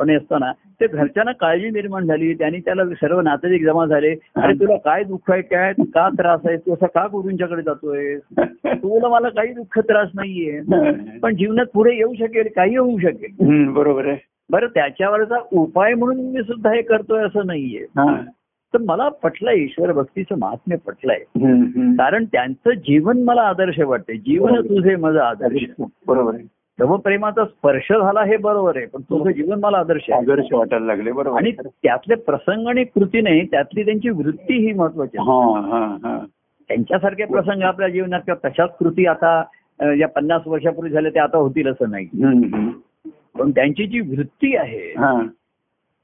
तरुणपणे 0.00 0.14
असताना 0.16 0.52
ते 0.80 0.86
घरच्यांना 0.86 1.32
काळजी 1.40 1.70
निर्माण 1.70 2.06
झाली 2.06 2.32
त्यांनी 2.34 2.58
त्याला 2.64 2.84
सर्व 3.00 3.20
नातेवाईक 3.20 3.64
जमा 3.64 3.84
झाले. 3.86 4.14
अरे 4.36 4.52
तुला 4.60 4.76
काय 4.84 5.02
दुःख 5.04 5.30
आहे? 5.30 5.42
काय 5.42 5.72
का 5.94 6.08
त्रास 6.18 6.40
आहे? 6.46 6.56
तू 6.56 6.74
असा 6.74 6.86
का 6.86 7.06
गुरुंच्याकडे 7.12 7.62
जातोय 7.62 8.16
तुला 8.66 9.08
मला 9.08 9.28
काही 9.28 9.52
दुःख 9.52 9.78
त्रास 9.78 10.08
नाहीये. 10.14 10.60
पण 11.22 11.36
जीवनात 11.36 11.66
पुढे 11.74 11.94
येऊ 11.96 12.14
शकेल 12.14 12.48
काही 12.56 12.76
होऊ 12.76 12.98
शकेल. 12.98 13.68
बरोबर 13.72 14.06
आहे. 14.06 14.16
बरं 14.50 14.66
त्याच्यावरचा 14.74 15.36
उपाय 15.52 15.94
म्हणून 15.94 16.24
मी 16.32 16.42
सुद्धा 16.42 16.72
हे 16.74 16.82
करतोय 16.82 17.24
असं 17.24 17.46
नाहीये. 17.46 17.84
तर 18.74 18.78
मला 18.86 19.08
पटलंय 19.22 19.56
ईश्वर 19.56 19.92
भक्तीचं 19.92 20.38
महात्म्य 20.38 20.76
पटलंय. 20.86 21.18
कारण 21.98 22.24
त्यांचं 22.24 22.70
जीवन 22.70 23.22
मला 23.22 23.42
आदर्श 23.42 23.80
वाटते 23.80 24.16
जीवन 24.16 24.60
तुझे 24.60 24.96
माझं 24.96 25.18
आदर्श. 25.20 25.64
बरोबर 26.06 26.34
आहे. 26.34 26.44
प्रेमाचा 26.78 27.44
स्पर्श 27.44 27.92
झाला 27.92 28.22
हे 28.24 28.36
बरोबर 28.36 28.76
आहे 28.76 28.86
पण 28.86 29.00
तुझं 29.00 29.30
जीवन 29.30 29.58
मला 29.60 29.78
आदर्श 29.78 30.10
आदर्श 30.10 30.52
वाटायला 30.52 30.86
लागले 30.86 31.12
बरोबर. 31.12 31.38
आणि. 31.38 31.50
त्यातले 31.82 32.14
प्रसंग 32.14 32.66
आणि 32.68 32.84
कृती 32.84 33.20
नाही 33.20 33.44
त्यातली 33.46 33.84
त्यांची 33.84 34.10
वृत्ती 34.10 34.66
ही 34.66 34.72
महत्वाची 34.72 35.18
हा 35.18 35.40
हा 35.68 35.84
हा. 36.04 36.18
त्यांच्यासारखे 36.68 37.24
प्रसंग 37.24 37.62
आपल्या 37.62 37.88
जीवनात 37.88 38.20
किंवा 38.20 38.48
तशाच 38.48 38.76
कृती 38.78 39.06
आता 39.06 39.42
अ, 39.80 39.84
या 39.84 40.08
पन्नास 40.08 40.42
वर्षापूर्वी 40.46 40.90
झाल्या 40.90 41.10
त्या 41.12 41.22
आता 41.22 41.38
होतील 41.38 41.68
असं 41.68 41.90
नाही. 41.90 42.06
पण 43.38 43.50
त्यांची 43.50 43.86
जी 43.86 44.00
वृत्ती 44.00 44.56
आहे 44.56 44.92
हा. 44.98 45.20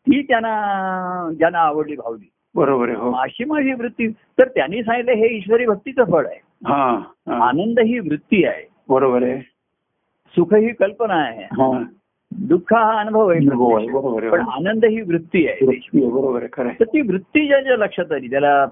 ती 0.07 0.23
त्यांना 0.23 1.29
ज्यांना 1.39 1.59
आवडली 1.59 1.97
भावली. 1.97 2.29
बरोबर 2.55 2.89
आहे 2.89 2.97
हो. 2.97 3.13
अशी 3.13 3.45
माझी 3.45 3.73
वृत्ती 3.73 4.09
तर 4.39 4.49
त्यांनी 4.49 4.83
सांगितलं 4.83 5.13
हे 5.13 5.37
ईश्वरी 5.37 5.67
भक्तीचं 5.67 6.05
फळ 6.05 6.27
आहे. 6.27 6.41
हा 6.67 6.85
हा. 7.29 7.49
आनंद 7.49 7.81
ही 7.81 7.99
वृत्ती 7.99 8.45
आहे. 8.45 8.65
बरोबर 8.89 9.23
आहे. 9.23 9.41
सुख 10.35 10.55
ही 10.55 10.69
कल्पना 10.69 11.15
आहे. 11.15 11.45
हा. 11.45 11.85
दुःख 12.39 12.75
हा 12.75 13.01
अनुभव 13.01 13.31
आहे. 13.31 13.39
हो, 13.45 14.31
पण 14.31 14.41
आनंद 14.41 14.85
ही 14.85 15.01
वृत्ती 15.01 15.49
आहे 15.49 15.65
बरोबर. 15.67 16.47
तर 16.81 16.85
ती 16.85 17.01
वृत्ती 17.01 17.47
ज्याच्या 17.47 17.77
लक्षात 17.77 18.13
आली 18.13 18.31
त्याला 18.31 18.67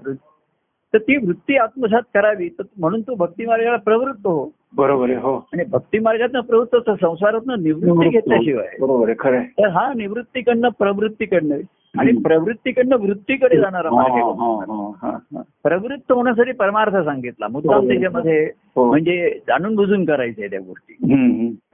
तर 0.93 0.97
ती 0.97 1.17
वृत्ती 1.17 1.57
आत्मसात 1.57 2.01
करावी 2.13 2.49
तर 2.49 2.63
म्हणून 2.77 3.01
तो 3.01 3.15
भक्ती 3.15 3.45
मार्गाला 3.45 3.77
प्रवृत्त 3.77 4.27
हो. 4.27 4.53
बरोबर 4.75 5.09
आहे 5.09 5.19
हो. 5.19 5.35
आणि 5.53 5.63
भक्ती 5.63 5.99
मार्गातनं 5.99 6.39
प्रवृत्त 6.39 6.75
तर 6.87 6.93
संसारातनं 7.01 7.55
निवृत्ती 7.63 8.09
घेतल्याशिवाय. 8.09 8.67
बरोबर 8.81 9.07
आहे 9.07 9.15
खरं. 9.19 9.43
तर 9.43 9.67
हा 9.67 9.93
निवृत्तीकडनं 9.93 10.69
प्रवृत्तीकडनं 10.69 11.57
आणि. 11.97 12.11
प्रवृत्तीकडनं 12.21 12.97
वृत्तीकडे 12.97 13.57
जाणारा 13.57 13.89
हा, 13.89 13.95
मार्ग 13.95 14.11
हा. 14.11 14.65
हा, 14.67 14.91
हा, 15.01 15.17
हा. 15.35 15.41
प्रवृत्त 15.63 16.11
होण्यासाठी 16.11 16.51
परमार्थ 16.51 16.95
सांगितला 16.95 17.47
मुद्दाम 17.47 17.75
बरोबर. 17.75 17.87
त्याच्यामध्ये 17.87 18.49
हो. 18.75 18.89
म्हणजे 18.89 19.39
जाणून 19.47 19.75
बुजून 19.75 20.05
करायचंय 20.05 20.47
त्या 20.47 20.59
गोष्टी. 20.59 20.93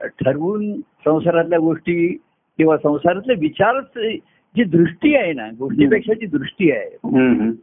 ठरवून 0.00 0.80
संसारातल्या 1.04 1.58
गोष्टी 1.58 2.16
किंवा 2.56 2.76
संसारातले 2.76 3.34
विचारच 3.34 3.98
जी 4.56 4.64
दृष्टी 4.64 5.14
आहे 5.14 5.32
ना 5.32 5.48
गोष्टीपेक्षा 5.58 6.14
जी 6.14 6.26
दृष्टी 6.26 6.70
आहे. 6.70 6.96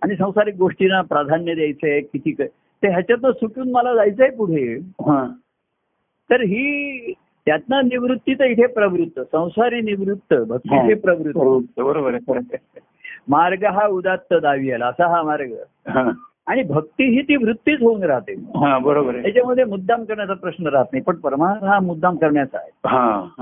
आणि 0.01 0.15
संसारिक 0.15 0.55
गोष्टींना 0.55 1.01
प्राधान्य 1.01 1.53
द्यायचंय 1.55 2.01
किती 2.01 2.31
क- 2.31 2.51
ते 2.83 2.87
ह्याच्यातनं 2.87 3.31
सुटून 3.31 3.71
मला 3.71 3.95
जायचंय 3.95 4.29
पुढे 4.29 4.75
हा. 4.75 5.33
तर 6.29 6.41
ही 6.41 6.99
त्यातनं 7.47 7.87
निवृत्ती 7.87 8.33
तर 8.33 8.45
इथे 8.45 8.65
प्रवृत्त 8.67 9.19
संसारी 9.19 9.81
निवृत्त 9.81 10.33
भक्तीचे 10.33 10.93
हा. 10.93 10.99
प्रवृत्त 11.03 11.79
बरोबर. 11.79 12.17
मार्ग 13.29 13.63
हा 13.65 13.85
उदात्त 13.87 14.33
दावियल 14.33 14.81
असा 14.83 15.07
हा 15.07 15.21
मार्ग. 15.23 15.53
आणि 16.47 16.63
भक्ती 16.63 17.03
ही 17.15 17.21
ती 17.21 17.35
वृत्तीच 17.35 17.81
होऊन 17.81 18.03
राहते 18.03 18.33
हा 18.55 18.77
बरोबर 18.77 19.21
त्याच्यामध्ये 19.21 19.63
मुद्दाम 19.63 20.03
करण्याचा 20.03 20.33
प्रश्न 20.33 20.67
राहत 20.67 20.85
नाही 20.91 21.03
पण 21.03 21.15
परमार्थ 21.15 21.63
हा 21.63 21.79
मुद्दाम 21.79 22.15
करण्याचा 22.15 22.57
आहे. 22.57 22.69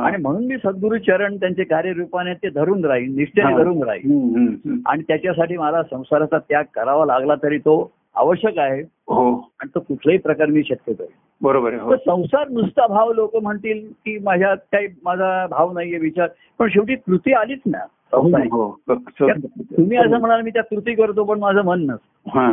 आणि 0.02 0.18
म्हणून 0.18 0.46
मी 0.46 0.58
सद्गुरु 0.58 0.98
चरण 0.98 1.36
त्यांचे 1.36 1.64
कार्यरूपाने 1.64 2.34
ते 2.34 2.50
धरून 2.50 2.86
राहील 2.86 3.16
निष्ठेने 3.16 3.52
हा. 3.52 3.58
धरून 3.58 3.84
राहील. 3.84 4.76
आणि 4.86 5.04
त्याच्यासाठी 5.08 5.58
मला 5.58 5.84
संसाराचा 5.84 6.38
त्याग 6.38 6.64
करावा 6.74 7.06
लागला 7.06 7.36
तरी 7.44 7.58
तो 7.58 7.92
आवश्यक 8.16 8.58
आहे. 8.60 8.82
हो. 9.08 9.32
आणि 9.60 9.70
तो 9.76 9.80
कुठल्याही 9.80 10.18
प्रकारे 10.20 10.52
मी 10.52 10.62
शक्य 10.64 10.94
करेल 10.94 11.08
बरोबर 11.42 11.74
आहे 11.74 11.82
हो. 11.82 11.92
तर 11.92 11.96
संसार 11.96 12.50
नुसता 12.50 12.88
भाव 12.88 13.12
लोक 13.14 13.36
म्हणतील 13.36 13.88
की 14.06 14.18
माझ्यात 14.20 14.58
काही 14.72 14.88
माझा 15.04 15.48
भाव 15.48 15.72
नाहीये 15.74 16.00
विचार. 16.00 16.28
पण 16.60 16.68
शेवटी 16.70 16.96
कृती 16.96 17.34
आलीच 17.34 17.60
ना. 17.66 17.78
हो 18.14 18.80
तुम्ही 18.90 19.98
असं 19.98 20.20
म्हणाल 20.20 20.42
मी 20.42 20.50
त्या 20.50 20.64
कृती 20.64 20.94
करतो 20.96 21.24
पण 21.24 21.40
माझं 21.40 21.62
मन 21.62 21.82
नसतं. 21.82 22.30
हा. 22.30 22.52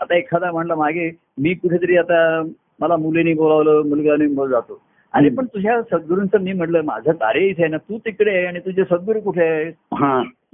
आता 0.00 0.16
एखादा 0.16 0.52
म्हणला 0.52 0.74
मागे 0.74 1.10
मी 1.38 1.54
कुठेतरी 1.54 1.96
आता 1.96 2.42
मला 2.80 2.96
मुलीने 2.96 3.34
बोलावलं 3.34 3.88
मुलगाने 3.88 4.26
बोल 4.26 4.50
जातो. 4.50 4.80
आणि 5.12 5.28
पण 5.28 5.46
तुझ्या 5.46 5.82
सद्गुरूंचं 5.82 6.40
मी 6.40 6.52
म्हटलं 6.52 6.80
माझं 6.84 7.12
कार्य 7.12 7.40
इथे 7.40 7.62
आहे 7.62 7.70
ना 7.70 7.76
तू 7.76 7.98
तिकडे 7.98 8.30
आहे 8.30 8.46
आणि 8.46 8.58
तुझे 8.58 8.84
सद्गुरू 8.84 9.20
कुठे 9.20 9.44
आहे 9.44 9.70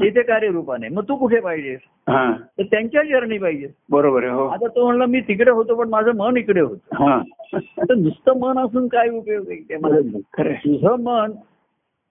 इथे 0.06 0.23
कार्यरूपाने 0.23 0.88
मग 0.88 1.02
तू 1.02 1.16
कुठे 1.16 1.40
पाहिजेस? 1.40 1.78
हा. 2.09 2.32
तर 2.32 2.62
त्यांच्या 2.62 3.02
चरणी 3.02 3.38
पाहिजे. 3.38 3.66
बरोबर 3.90 4.23
आहे 4.25 4.32
हो. 4.32 4.47
आता 4.47 4.66
तो 4.66 4.85
म्हणला 4.87 5.06
मी 5.06 5.21
तिकडे 5.21 5.50
होतो 5.50 5.75
पण 5.75 5.88
माझं 5.88 6.11
मन 6.16 6.37
इकडे 6.37 6.61
होतं. 6.61 7.04
हा. 7.04 7.21
आता 7.54 7.94
नुसतं 7.94 8.38
मन 8.38 8.59
असून 8.59 8.88
काय 8.88 9.09
उपयोग 9.09 9.44
आहे? 9.49 9.61
ते 9.61 9.76
खरं 10.37 10.50
आहे. 10.50 10.54
तुझं 10.54 11.02
मन 11.02 11.32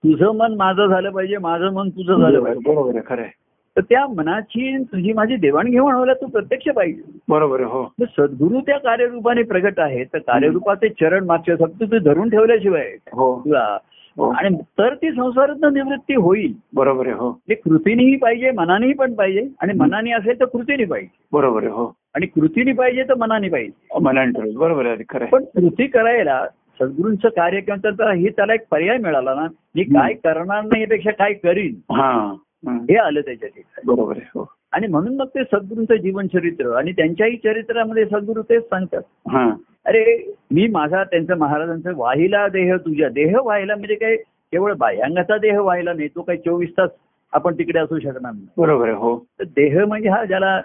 तुझं 0.04 0.36
मन 0.36 0.54
माझं 0.54 0.88
झालं 0.88 1.10
पाहिजे 1.10 1.38
माझं 1.38 1.74
मन 1.74 1.90
तुझं 1.90 2.22
झालं 2.22 2.44
पाहिजे. 2.44 2.72
बरोबर 2.72 2.96
आहे 2.96 3.02
खरं 3.08 3.22
आहे. 3.22 3.32
तर 3.78 3.82
त्या 3.82 4.08
मनाची 4.08 4.78
तुझी 4.84 5.14
माझी 5.14 5.36
देवाणघेवाण 5.36 5.94
व्हायला 5.94 6.14
तू 6.14 6.28
प्रत्यक्ष 6.28 6.70
पाहिजे. 6.70 7.02
बरोबर 7.30 7.60
आहे 7.60 7.70
हो. 7.70 7.94
तर 8.02 8.06
सद्गुरू 8.18 8.62
त्या 8.62 8.78
कार्यरूपाने 8.78 9.44
प्रगट 9.44 9.80
आहे 9.80 10.04
तर 10.04 10.18
कार्यरूपाचे 10.18 10.90
चरण 10.90 11.26
मागच्या 11.26 11.56
फक्त 11.56 11.84
तू 11.84 12.00
धरून 12.00 12.30
ठेवल्याशिवाय 12.30 12.96
हो. 13.14 13.40
तुला 13.46 13.78
आणि 14.20 14.58
तर 14.80 14.96
ती 14.96 15.12
संसारातनं 15.12 15.74
निवृत्ती 15.74 16.16
होईल. 16.16 16.54
बरोबर 16.74 17.06
आहे 17.06 17.16
हो. 17.16 17.32
ते 17.50 17.54
कृतीनेही 17.56 18.16
पाहिजे 18.16 18.52
मनानेही 18.52 18.94
पण 18.94 19.14
पाहिजे. 19.14 19.48
आणि 19.62 19.74
मनाने 19.74 20.12
असेल 20.12 20.40
तर 20.40 20.46
कृतीने 20.46 20.86
पाहिजे. 20.86 21.18
बरोबर 21.32 21.64
आहे 21.64 21.72
हो. 21.72 21.94
आणि 22.16 22.26
कृतीने 22.26 22.74
पाहिजे 22.74 23.04
तर 23.04 23.14
मनाने 23.16 23.50
पाहिजे. 23.50 24.00
मनाने 24.02 24.32
ठरवलं 24.32 24.60
बरोबर 24.60 24.86
आहे 24.86 25.04
खरं. 25.10 25.26
पण 25.26 25.44
कृती 25.44 25.88
करायला 25.88 26.48
सद्गुरूंचं 26.82 27.30
कार्य 27.30 27.62
किंवा 27.62 27.78
त्याचा 27.78 28.14
हे 28.14 28.30
त्याला 28.30 28.54
एक 28.54 28.62
पर्याय 28.72 28.98
मिळाला 28.98 29.34
ना 29.34 29.48
मी 29.76 29.84
काय 29.84 30.14
करणार 30.14 30.62
नाही 30.64 30.82
यापेक्षा 30.82 31.12
काय 31.12 31.34
करीन? 31.34 31.96
हा 31.96 32.34
हा. 32.68 32.74
हे 32.74 32.96
आलं 32.96 33.22
त्याच्या 33.22 33.50
ठिकाणी. 33.50 33.96
बरोबर 33.96 34.14
आहे 34.18 34.30
हो. 34.36 34.46
आणि 34.72 34.88
म्हणून 34.88 35.16
मग 35.16 35.28
ते 35.28 35.44
सद्गुरूंचं 35.44 35.96
जीवन 35.96 36.28
चरित्र 36.28 36.72
आणि 36.72 36.92
त्यांच्याही 36.92 37.38
चरित्रामध्ये 37.38 38.06
सद्गुरू 38.06 38.42
तेच 38.42 38.64
सांगतात. 38.64 39.02
हा. 39.30 39.50
अरे 39.86 40.34
मी 40.52 40.68
माझा 40.68 41.04
त्यांचं 41.04 41.38
महाराजांचं 41.38 41.94
वाहिला 41.96 42.48
देह 42.48 42.76
तुझ्या. 42.76 43.10
देह 43.10 43.38
व्हायला 43.40 43.76
म्हणजे 43.76 43.96
काय? 43.96 44.16
केवळ 44.52 44.74
बाह्यांगाचा 44.74 45.38
देह 45.38 45.60
व्हायला 45.60 45.94
नाही 45.94 46.08
तो 46.08 46.22
काही 46.22 46.40
चोवीस 46.40 46.70
तास 46.78 46.90
आपण 47.34 47.54
तिकडे 47.58 47.80
असू 47.80 48.00
शकणार 48.00 48.32
नाही. 48.32 48.48
बरोबर 48.58 48.90
हो. 48.90 49.18
तर 49.40 49.44
देह 49.44 49.86
म्हणजे 49.86 50.10
हा 50.10 50.26
ज्याला 50.26 50.62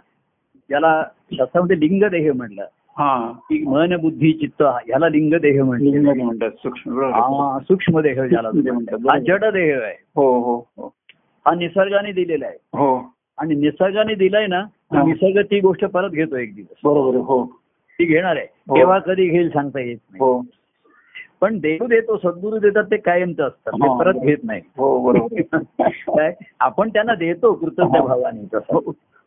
ज्याला 0.69 1.03
शास्त्रामध्ये 1.33 1.81
लिंग 1.81 2.05
देह 2.11 2.33
म्हणलं 2.33 2.65
हा. 2.99 3.33
की 3.33 3.63
मन 3.67 3.97
बुद्धी 4.01 4.33
चित्त 4.33 4.63
ह्याला 4.63 5.09
लिंग 5.09 5.35
देह 5.35 5.63
म्हणतात 5.65 6.51
सूक्ष्म. 6.51 7.01
हा 7.01 7.59
सूक्ष्म 7.59 8.01
देह 8.01 8.25
ज्याला 8.25 8.49
हा 9.11 9.19
जड 9.19 9.45
देह 9.45 9.79
आहे. 9.83 9.95
हो 10.17 10.41
हो 10.41 10.57
हो. 10.79 10.93
हा 11.47 11.55
निसर्गाने 11.55 12.13
दिलेला 12.13 12.47
आहे. 12.47 12.57
हो. 12.75 13.16
आणि 13.39 13.55
निसर्गाने 13.55 14.15
दिलाय 14.15 14.47
ना 14.47 14.61
हा. 14.95 15.03
निसर्ग 15.03 15.45
ती 15.47 15.61
गोष्ट 15.61 15.85
परत 15.85 16.11
घेतो 16.11 16.37
एक 16.37 16.55
दिवस. 16.55 16.81
बरोबर 16.85 17.17
हो. 17.17 17.45
ती 17.99 18.05
घेणार 18.05 18.37
आहे. 18.37 18.47
हो. 18.69 18.75
केव्हा 18.75 18.99
कधी 18.99 19.29
घेईल 19.29 19.49
सांगता 19.49 19.81
येत 19.81 19.99
नाही. 20.11 20.19
हो. 20.19 20.43
पण 21.41 21.59
देव 21.59 21.87
देतो 21.87 22.17
सद्गुरू 22.17 22.59
देतात 22.59 22.85
ते 22.85 22.97
कायमचं 22.97 23.45
असतात 23.45 23.73
ते. 23.73 23.99
परत 23.99 24.15
घेत 24.15 24.37
नाही. 24.45 24.61
काय? 26.09 26.35
आपण 26.61 26.89
त्यांना 26.89 27.15
देतो 27.15 27.55
कृतज्ञ. 27.55 27.99
भावाने 27.99 28.59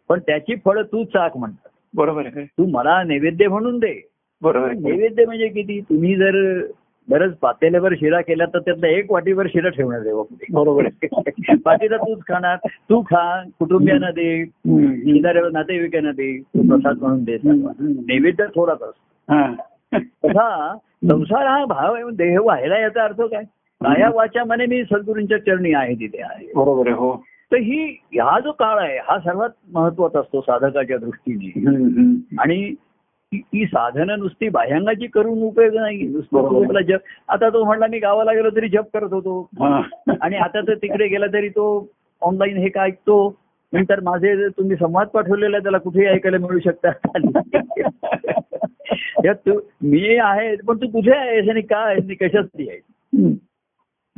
पण 0.10 0.20
त्याची 0.20 0.56
फळं 0.66 0.82
तू 0.82 1.04
चाक 1.04 1.38
म्हणतात. 1.38 1.70
बरोबर 1.96 2.24
तू 2.30 2.66
मला 2.70 3.04
नैवेद्य 3.04 3.48
म्हणून 3.48 3.80
दे. 3.80 4.10
बरोबर 4.42 4.72
नैवेद्य 4.72 5.26
म्हणजे 5.26 5.48
किती? 5.48 5.82
तुम्ही 5.82 6.16
जर 6.16 6.66
बरंच 7.10 7.34
पातेल्यावर 7.38 7.94
शिरा 7.94 8.22
केला 8.22 8.46
तर 8.46 8.60
त्यातला 8.60 8.88
एक 8.88 9.12
वाटीवर 9.12 9.48
शिरा 9.48 9.70
ठेवणार 9.70 10.02
पुढे 10.02 10.46
बरोबर. 10.54 10.86
आहे 11.04 11.56
बाकीचा 11.56 11.98
तूच 11.98 12.20
खाणार. 12.20 12.58
तू 12.90 13.02
खा 13.02 13.42
कुटुंबियांना 13.60 14.12
दे. 14.12 14.46
शेजाऱ्याला 14.46 15.50
नातेवाईकांना 15.52 16.12
दे 16.12 16.38
तू 16.38 16.68
प्रसाद 16.70 16.98
म्हणून 17.02 17.24
दे. 17.24 17.38
नैवेद्य 17.44 18.46
थोडाच 18.56 18.82
असतो 18.82 19.34
हा. 19.34 19.54
तसा 19.98 20.76
संसार 21.10 21.48
हा 21.48 21.66
भाव 21.66 21.94
आहे 21.94 22.04
देह 22.16 22.40
व्हायला 22.40 22.80
याचा 22.80 23.04
अर्थ 23.04 23.22
काय? 23.22 23.44
काया 23.82 24.10
वाचा 24.14 24.44
मने 24.44 24.66
मी 24.66 24.84
सद्गुरूंच्या 24.84 25.38
चरणी 25.38 25.74
आहे 25.74 25.94
तिथे 25.94 26.22
आहे. 26.22 26.48
बरोबर 26.56 26.88
आहे 26.88 26.96
हो. 26.96 27.16
तर 27.52 27.58
ही 27.58 27.86
हा 28.20 28.40
जो 28.40 28.52
काळ 28.52 28.80
आहे 28.80 28.98
हा 28.98 29.20
सर्वात 29.20 29.50
महत्त्वाचा 29.74 30.20
असतो 30.20 30.42
साधकाच्या 30.42 30.98
दृष्टीने. 30.98 31.50
आणि 32.40 32.74
ती- 33.34 33.42
ती 33.42 33.66
साधनं 33.66 34.20
नुसती 34.20 34.50
बाह्यांगाची 34.50 35.08
करून 35.08 35.42
उपयोग 35.42 35.76
नाही. 35.76 36.08
नुसतं 36.08 36.82
जप. 36.82 37.00
आता 37.28 37.50
तो 37.50 37.66
म्हणला 37.66 37.88
मी 37.88 38.00
गावाला 38.00 38.34
गेलो 38.34 38.50
तरी 38.50 38.70
जप 38.70 38.86
करत 38.94 39.14
होतो. 39.14 39.50
हा. 39.60 39.82
आणि 40.22 40.36
आता 40.36 40.62
तर 40.62 40.76
तिकडे 40.76 41.08
गेला 41.08 41.28
तरी 41.28 41.50
तो 41.50 41.88
ऑनलाईन 42.22 42.58
हे 42.58 42.70
काय 42.70 42.88
ऐकतो? 42.88 43.40
नंतर 43.74 44.00
माझे 44.00 44.50
तुम्ही 44.50 44.76
संवाद 44.76 45.08
पाठवलेला 45.08 45.58
आहे, 45.58 45.64
त्याला 45.64 45.78
कुठेही 45.78 46.08
ऐकायला 46.08 46.38
मिळू 46.38 46.60
शकतात 46.60 46.94
मी 49.82 50.16
आहे 50.16 50.56
पण 50.56 50.78
तू 50.78 50.88
कुठे 50.88 51.12
आहेस 51.12 51.50
आणि 51.50 51.62
का 51.62 51.78
आहेस 51.78 52.04
आणि 52.04 52.16
कशासाठी 52.16 52.70
आहेस. 52.70 52.84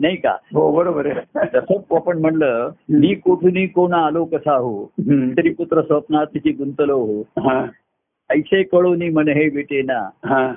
नाही 0.01 0.15
का? 0.15 0.35
हो 0.53 0.71
बरोबर 0.71 1.05
आहे. 1.05 1.47
तसं 1.53 1.95
आपण 1.95 2.17
म्हणलं 2.17 2.69
मी 2.89 3.15
कुठून 3.15 3.67
कोण 3.67 3.93
आलो 3.93 4.25
कसा 4.25 4.55
हो. 4.55 4.85
तरी 5.37 5.53
पुत्र 5.53 5.81
स्वप्नात 5.81 6.25
तिची 6.25 6.51
गुंतलो 6.51 6.97
हो. 6.97 7.21
हा. 7.21 7.65
ऐसे 8.31 8.63
कळून 8.63 9.13
मन 9.13 9.27
हे 9.27 9.49
विटेना 9.49 10.09
हा. 10.25 10.53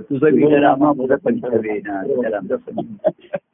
तुझं 0.00 0.26
विजय 0.26 0.56
रामा 0.56 0.92
मुलं 0.92 1.16
पंचवेना 1.16 2.02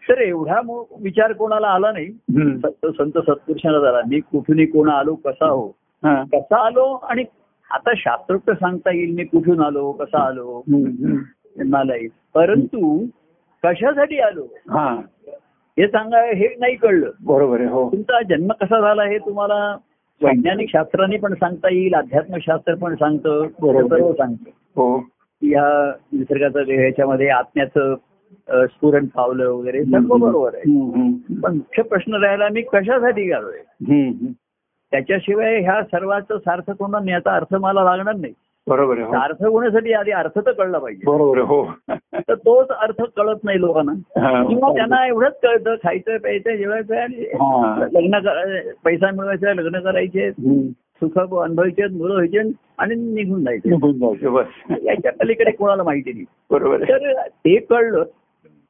तर 0.08 0.18
एवढा 0.18 0.60
विचार 1.00 1.32
कोणाला 1.32 1.68
आला 1.68 1.92
नाही. 1.92 2.12
संत 2.36 2.86
संत 2.86 3.18
सत्पुरुषाला 3.18 3.78
झाला. 3.78 4.00
मी 4.08 4.20
कुठून 4.20 4.64
कोण 4.64 4.88
आलो 4.88 5.14
कसा 5.14 5.46
हो. 5.46 5.68
कसा 6.04 6.66
आलो? 6.66 6.94
आणि 6.94 7.24
आता 7.70 7.90
शास्त्रोक्त 7.96 8.50
सांगता 8.50 8.94
येईल 8.94 9.14
मी 9.14 9.24
कुठून 9.24 9.60
आलो 9.60 9.92
कसा 9.92 10.18
आलो? 10.18 10.62
येईल 10.68 12.08
परंतु 12.34 13.06
कशासाठी 13.62 14.18
आलो? 14.18 14.42
हा. 14.70 15.00
हे 15.78 15.88
सांगा 15.88 16.20
हे 16.20 16.56
नाही 16.60 16.74
कळलं. 16.74 17.10
बरोबर 17.24 17.60
आहे 17.60 17.68
हो. 17.68 17.92
तुमचा 17.92 18.22
जन्म 18.22 18.52
कसा 18.52 18.80
झाला 18.80 19.02
हे 19.02 19.18
तुम्हाला 19.18 19.76
वैज्ञानिक 20.22 20.70
शास्त्राने 20.70 21.16
पण 21.16 21.34
सांगता 21.34 21.74
येईल 21.74 21.94
अध्यात्मशास्त्र 21.94 22.74
पण 22.74 22.94
सांगतं. 22.94 23.48
सर्व 23.48 24.12
सांगतं. 24.12 24.50
हो. 24.76 24.98
की 25.40 25.54
ह्या 25.54 25.92
निसर्गाचं 26.12 26.72
ह्याच्यामध्ये 26.72 27.28
आत्म्याचं 27.28 27.94
स्फुरण 28.66 29.06
पावलं 29.06 29.50
वगैरे 29.50 29.84
सर्व 29.84 30.16
बरोबर 30.16 30.54
आहे. 30.54 30.62
पण 31.42 31.54
मुख्य 31.54 31.82
प्रश्न 31.82 32.14
राहिला 32.14 32.48
मी 32.48 32.62
कशासाठी 32.62 33.32
हम्म. 33.32 34.26
त्याच्याशिवाय 34.90 35.60
ह्या 35.60 35.82
सर्वाचं 35.82 36.38
सार्थ 36.38 36.70
होणं 36.70 37.08
याचा 37.08 37.34
अर्थ 37.36 37.54
मला 37.54 37.84
लागणार 37.84 38.14
नाही. 38.14 38.32
बरोबर 38.68 38.98
हो. 38.98 39.12
सार्थ 39.12 39.44
होण्यासाठी 39.44 39.92
आधी 39.92 40.10
अर्थ 40.10 40.38
तर 40.46 40.52
कळला 40.52 40.78
पाहिजे. 40.78 41.02
बरोबर 41.06 41.38
हो. 41.38 41.66
तर 42.14 42.34
तोच 42.34 42.68
अर्थ 42.68 43.02
कळत 43.16 43.36
नाही 43.44 43.60
लोकांना. 43.60 43.92
हा. 43.92 44.44
किंवा 44.44 44.72
त्यांना 44.72 45.06
एवढंच 45.06 45.32
कळतं 45.42 45.74
खायचं 45.74 46.16
प्यायचं 46.16 46.56
जेवायचं. 46.56 46.96
आणि 46.96 47.16
लग्न 47.92 48.18
पैसा 48.84 49.10
मिळवायचा 49.10 49.54
लग्न 49.54 49.80
करायचे. 49.80 50.30
सुख 51.02 51.18
अनुभवायचे 51.18 51.86
मुलं 51.86 52.14
व्हायचे 52.14 52.38
आणि 52.78 52.94
निघून 52.94 53.44
जायचे. 53.44 53.70
याच्या 54.86 55.12
पलीकडे 55.12 55.50
कोणाला 55.50 55.82
माहिती 55.82 56.12
नाही. 56.12 56.24
बरोबर 56.50 56.82
तर 56.82 57.12
ते 57.28 57.56
कळलं 57.56 58.04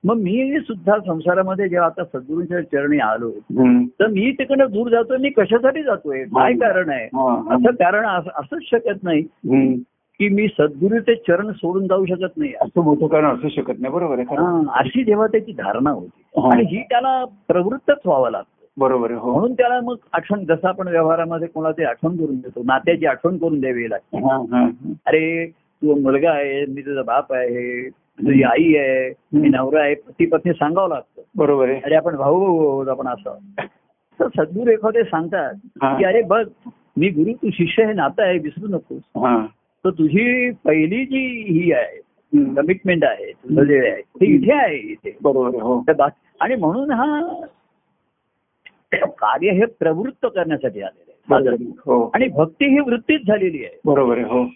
मग 0.04 0.16
मी 0.16 0.58
सुद्धा 0.60 0.98
संसारामध्ये 0.98 1.68
जेव्हा 1.68 1.86
आता 1.86 2.04
सद्गुरूंच्या 2.04 2.60
चरणी 2.62 2.98
आलो. 2.98 3.30
तर 4.00 4.06
मी 4.06 4.30
तिकडनं 4.32 4.66
दूर 4.70 4.88
जातोय 4.88 5.16
मी 5.16 5.28
कशासाठी 5.30 5.82
जातोय 5.82 6.24
काय 6.24 6.52
कारण 6.54 6.88
आहे. 6.90 7.06
असं 7.54 7.70
कारण 7.74 8.06
असं- 8.06 8.40
असंच 8.40 8.62
शकत 8.62 9.02
नाही. 9.02 9.22
की 10.20 10.28
मी 10.28 10.46
सद्गुरूचे 10.48 11.14
चरण 11.14 11.50
सोडून 11.52 11.86
जाऊ 11.86 12.04
शकत 12.04 12.36
नाही 12.36 12.52
असं 12.60 12.82
मोठं 12.82 13.06
कारण 13.06 13.26
असू 13.26 13.48
शकत 13.48 13.74
नाही 13.78 13.94
बरोबर 13.94 14.18
आहे 14.18 14.24
अशी 14.74 15.04
जेव्हा 15.04 15.26
त्याची 15.26 15.52
धारणा 15.52 15.90
होती. 15.90 16.22
आणि 16.50 16.64
ही 16.64 16.82
त्याला 16.82 17.24
प्रवृत्तच 17.48 17.98
व्हावं 18.04 18.30
लागतं 18.30 18.66
बरोबर 18.76 19.10
आहे 19.10 19.20
हो 19.20 19.32
म्हणून 19.32 19.52
त्याला 19.52 19.80
मग 19.80 19.94
आठवण 20.12 20.44
जसं 20.44 20.68
आपण 20.68 20.88
व्यवहारामध्ये 20.88 21.48
कोणाची 21.48 21.84
आठवण 21.84 22.16
करून 22.16 22.36
देतो 22.36 22.62
नात्याची 22.64 23.06
आठवण 23.06 23.38
करून 23.38 23.60
द्यावी 23.60 23.90
लागते. 23.90 24.18
अरे 25.06 25.46
तू 25.50 26.00
मुलगा 26.00 26.30
आहे 26.30 26.66
मी 26.66 26.80
तुझा 26.80 27.02
बाप 27.02 27.32
आहे 27.32 27.88
तुझी 28.26 28.42
आई 28.42 28.76
आहे 28.76 29.14
मी 29.32 29.48
नवरा 29.48 29.82
आहे 29.82 29.94
पती 29.94 30.26
पत्नी 30.26 30.52
सांगावं 30.52 30.88
लागतं. 30.88 31.22
बरोबर 31.36 31.68
आहे. 31.68 31.80
अरे 31.84 31.94
आपण 31.94 32.16
भाऊ 32.16 32.84
आपण 32.86 33.06
असं. 33.08 33.38
तर 34.20 34.26
सद्गुरू 34.36 34.70
एखादे 34.70 35.02
सांगतात. 35.02 35.54
की 35.98 36.04
अरे 36.04 36.22
बघ 36.22 36.48
मी 36.96 37.08
गुरु 37.08 37.32
तू 37.32 37.50
शिष्य 37.52 37.86
हे 37.86 37.92
नातं 37.92 38.22
आहे 38.22 38.38
विसरू 38.38 38.66
नकोस. 38.66 39.02
हा. 39.16 39.46
तर 39.84 39.90
तुझी 39.90 40.50
पहिली 40.50 41.04
जी 41.04 41.52
ही 41.52 41.72
आहे. 41.72 42.00
कमिटमेंट 42.54 43.04
आहे 43.04 43.32
तुझं 43.32 43.62
जे 43.62 43.92
आहे 43.92 44.02
ते 44.02 44.26
इथे 44.26 44.52
आहे 44.52 44.76
इथे. 44.76 45.16
बरोबर 45.22 45.48
आहे 45.48 45.60
हो. 45.60 45.84
आणि 46.40 46.54
म्हणून 46.54 46.90
हा 46.90 47.34
कार्य 48.94 49.50
हे 49.50 49.64
प्रवृत्त 49.64 50.26
करण्यासाठी 50.26 50.82
आलेलं 50.82 51.12
आहे. 51.34 51.54
हो. 51.64 52.10
आणि 52.14 52.28
भक्ती 52.28 52.64
ही 52.64 52.80
वृत्तीच 52.80 53.26
झालेली 53.26 53.64
आहे. 53.64 53.80
बरोबर 53.84 54.16
आहे 54.16 54.26
हो. 54.26 54.46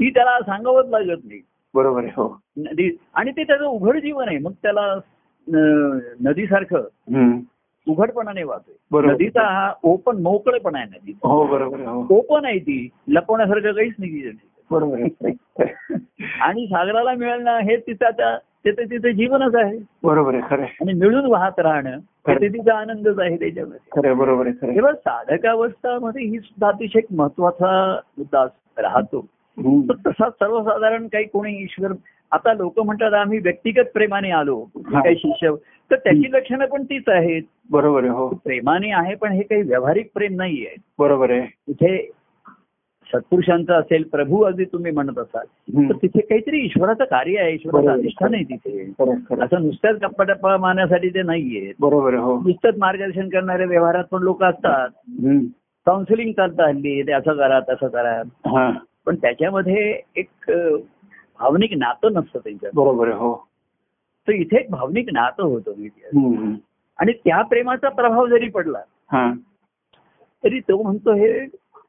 ती 0.00 0.10
त्याला 0.10 0.38
सांगावंच 0.40 0.86
लागत 0.88 1.20
नाही. 1.24 1.40
बरोबर 1.74 2.02
आहे 2.02 2.12
हो 2.16 2.26
नदी 2.58 2.90
आणि 3.14 3.30
ते 3.30 3.44
त्याचं 3.44 3.64
उघड 3.64 3.98
जीवन 3.98 4.28
आहे 4.28 4.38
मग 4.38 4.52
त्याला 4.62 4.94
नदीसारखं. 6.20 7.38
उघडपणाने 7.86 8.42
वाहतोय. 8.42 9.00
नदीचा 9.06 9.42
हा 9.42 9.72
ओपन 9.82 10.20
मोकळेपणा 10.22 10.78
आहे 10.78 10.88
नदी 10.88 11.12
हो 11.22 11.46
बरोबर 11.46 11.80
हो 11.80 12.06
ओपन 12.10 12.44
आहे 12.44 12.58
ती 12.58 12.88
लपवण्यासारखं 13.08 13.72
काहीच 13.72 13.94
नाही. 13.98 14.22
बरोबर 14.70 15.00
आहे 15.00 15.32
आणि 16.42 16.66
सागराला 16.66 17.12
मिळणं 17.14 17.58
हे 17.58 17.76
तिचं 17.76 18.06
आता 18.06 18.36
तिथे 18.64 18.84
तिथे 18.84 19.12
जीवनच 19.12 19.54
आहे 19.54 19.78
बरोबर 20.02 20.34
आहे 20.34 20.42
खरं. 20.50 20.62
आणि 20.62 20.92
मिळून 20.92 21.26
वाहत 21.26 21.58
राहणं 21.58 21.98
हे 22.28 22.48
तिचा 22.48 22.76
आनंदच 22.78 23.18
आहे 23.18 23.36
त्याच्यामध्ये 23.36 24.00
खरं 24.00 24.18
बरोबर 24.18 24.46
आहे. 24.46 24.74
तेव्हा 24.74 24.92
साधकावस्थामध्ये 24.92 26.24
ही 26.24 26.38
सुद्धा 26.38 26.68
अतिशय 26.68 26.98
एक 26.98 27.06
महत्त्वाचा 27.10 28.00
मुद्दा 28.18 28.44
राहतो. 28.78 29.26
तर 29.58 29.94
तसा 30.06 30.28
सर्वसाधारण 30.30 31.06
काही 31.06 31.24
कोणी 31.24 31.56
ईश्वर 31.62 31.92
आता 32.32 32.52
लोक 32.54 32.80
म्हणतात 32.80 33.12
आम्ही 33.12 33.38
व्यक्तिगत 33.38 33.84
प्रेमाने 33.94 34.30
आलो. 34.30 34.60
काही 34.76 35.14
शिष्य 35.16 35.50
तर 35.90 35.96
त्याची 35.96 36.30
लक्षणं 36.32 36.66
पण 36.66 36.82
तीच 36.84 37.08
आहेत. 37.08 37.42
बरोबर 37.70 38.00
आहे 38.00 38.10
हो. 38.10 38.28
प्रेमाने 38.44 38.90
आहे 38.90 39.14
पण 39.14 39.32
हे 39.32 39.42
काही 39.42 39.62
व्यावहारिक 39.62 40.10
प्रेम 40.14 40.34
नाही 40.36 40.66
आहे 40.66 40.76
बरोबर 40.98 41.30
आहे. 41.30 41.40
तिथे 41.40 42.10
सत्पुरुषांचं 43.12 43.72
असेल 43.72 44.02
प्रभू 44.02 44.40
अगदी 44.42 44.64
तुम्ही 44.64 44.92
म्हणत 44.92 45.18
असाल. 45.18 45.46
तर 45.88 45.96
तिथे 46.02 46.20
काहीतरी 46.20 46.60
ईश्वराचं 46.60 47.04
कार्य 47.04 47.38
आहे 47.38 47.54
ईश्वराचं. 47.54 47.90
अधिष्ठान 47.90 48.34
आहे 48.34 48.44
तिथे. 48.44 48.82
असं 49.40 49.62
नुसत्याच 49.62 49.96
गप्पा 49.96 50.24
टप्पा 50.24 50.56
मारण्यासाठी 50.56 51.08
ते 51.08 51.22
नाहीये. 51.22 51.72
बरोबर 51.80 52.14
हो. 52.14 52.38
नुसतंच 52.38 52.74
मार्गदर्शन 52.78 53.28
करणारे 53.28 53.64
व्यवहारात 53.64 54.04
पण 54.04 54.22
लोक 54.22 54.44
असतात. 54.44 54.88
काउन्सिलिंग 55.86 56.32
चालतं 56.32 56.62
हल्ली 56.62 57.02
ते 57.02 57.12
असं 57.12 57.32
करा 57.32 57.60
तसं 57.60 57.88
करा. 57.88 58.70
पण 59.06 59.16
त्याच्यामध्ये 59.16 60.00
एक 60.16 60.50
भावनिक 61.40 61.72
नातं 61.76 62.12
नसतं 62.12 62.38
त्यांच्यात 62.38 62.72
बरोबर 62.74 63.08
हो 63.12 63.34
तर 64.28 64.32
इथे 64.32 64.56
एक 64.56 64.70
भावनिक 64.70 65.08
नातं 65.12 65.42
होतं. 65.42 65.72
आणि 66.98 67.12
त्या 67.14 67.40
प्रेमाचा 67.42 67.88
प्रभाव 67.88 68.26
जरी 68.26 68.48
पडला 68.48 68.78
हा 69.12 69.32
तरी 70.44 70.60
तो 70.60 70.82
म्हणतो 70.82 71.12
हे 71.12 71.30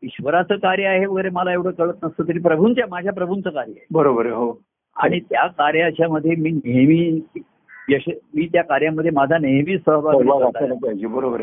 ईश्वराचं 0.04 0.56
कार्य 0.56 0.86
आहे 0.86 1.06
वगैरे 1.06 1.30
मला 1.30 1.52
एवढं 1.54 1.72
कळत 1.72 2.04
नसतं 2.04 2.28
तरी 2.28 2.40
प्रभूंच्या 2.40 2.86
माझ्या 2.90 3.14
प्रभूंचं 3.14 3.50
कार्य 3.50 3.72
आहे 3.72 3.86
बरोबर 3.92 4.26
आहे 4.26 4.36
हो 4.36 4.52
आणि 4.96 5.20
त्या 5.20 5.46
कार्याच्या 5.48 6.08
मध्ये 6.10 6.36
मी 6.36 6.52
नेहमी 6.52 7.22
यश 7.90 8.04
मी 8.34 8.48
त्या 8.48 8.64
कार्यामध्ये 8.64 9.12
माझा 9.12 9.38
नेहमी 9.38 9.78
सहभाग. 9.78 10.22
पाहिजे 10.74 11.08
बरोबर. 11.08 11.42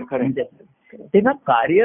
तेव्हा 0.92 1.32
कार्य 1.46 1.84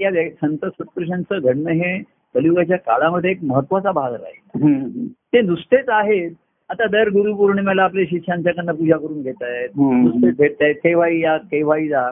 या 0.00 0.10
संत 0.40 0.64
सत्पुरुषांचं 0.64 1.38
घडणं 1.38 1.70
हे 1.72 1.96
कलियुगाच्या 2.34 2.76
काळामध्ये 2.76 3.30
एक 3.30 3.38
महत्त्वाचा 3.42 3.92
भाग 3.92 4.12
राहील. 4.12 5.08
ते 5.08 5.40
नुसतेच 5.40 5.88
आहेत. 5.88 6.30
आता 6.70 6.86
दर 6.86 7.08
गुरुपौर्णिमेला 7.08 7.82
आपले 7.82 8.06
शिष्यांच्याकडनं 8.06 8.72
पूजा 8.72 8.96
करून 8.96 9.22
घेत 9.22 9.42
आहेत. 9.42 9.68
नुसते 9.76 10.30
भेटतायत 10.30 10.74
केव्हाही 10.74 11.22
या 11.22 11.36
केव्हाही 11.36 11.88
जा. 11.88 12.10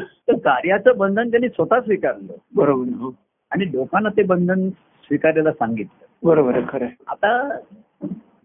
तर 0.00 0.32
कार्याचं 0.32 0.96
बंधन 0.96 1.30
त्यांनी 1.30 1.48
स्वतः 1.48 1.80
स्वीकारलं. 1.80 2.32
बरोबर 2.54 2.88
हो. 2.88 3.14
आणि 3.50 3.64
लोकांना 3.72 4.08
ते 4.08 4.22
बंधन 4.22 4.68
स्वीकारायला 5.04 5.52
सांगितलं. 5.52 6.28
बरोबर 6.28 6.60
खरं. 6.68 6.86
आता 7.06 7.58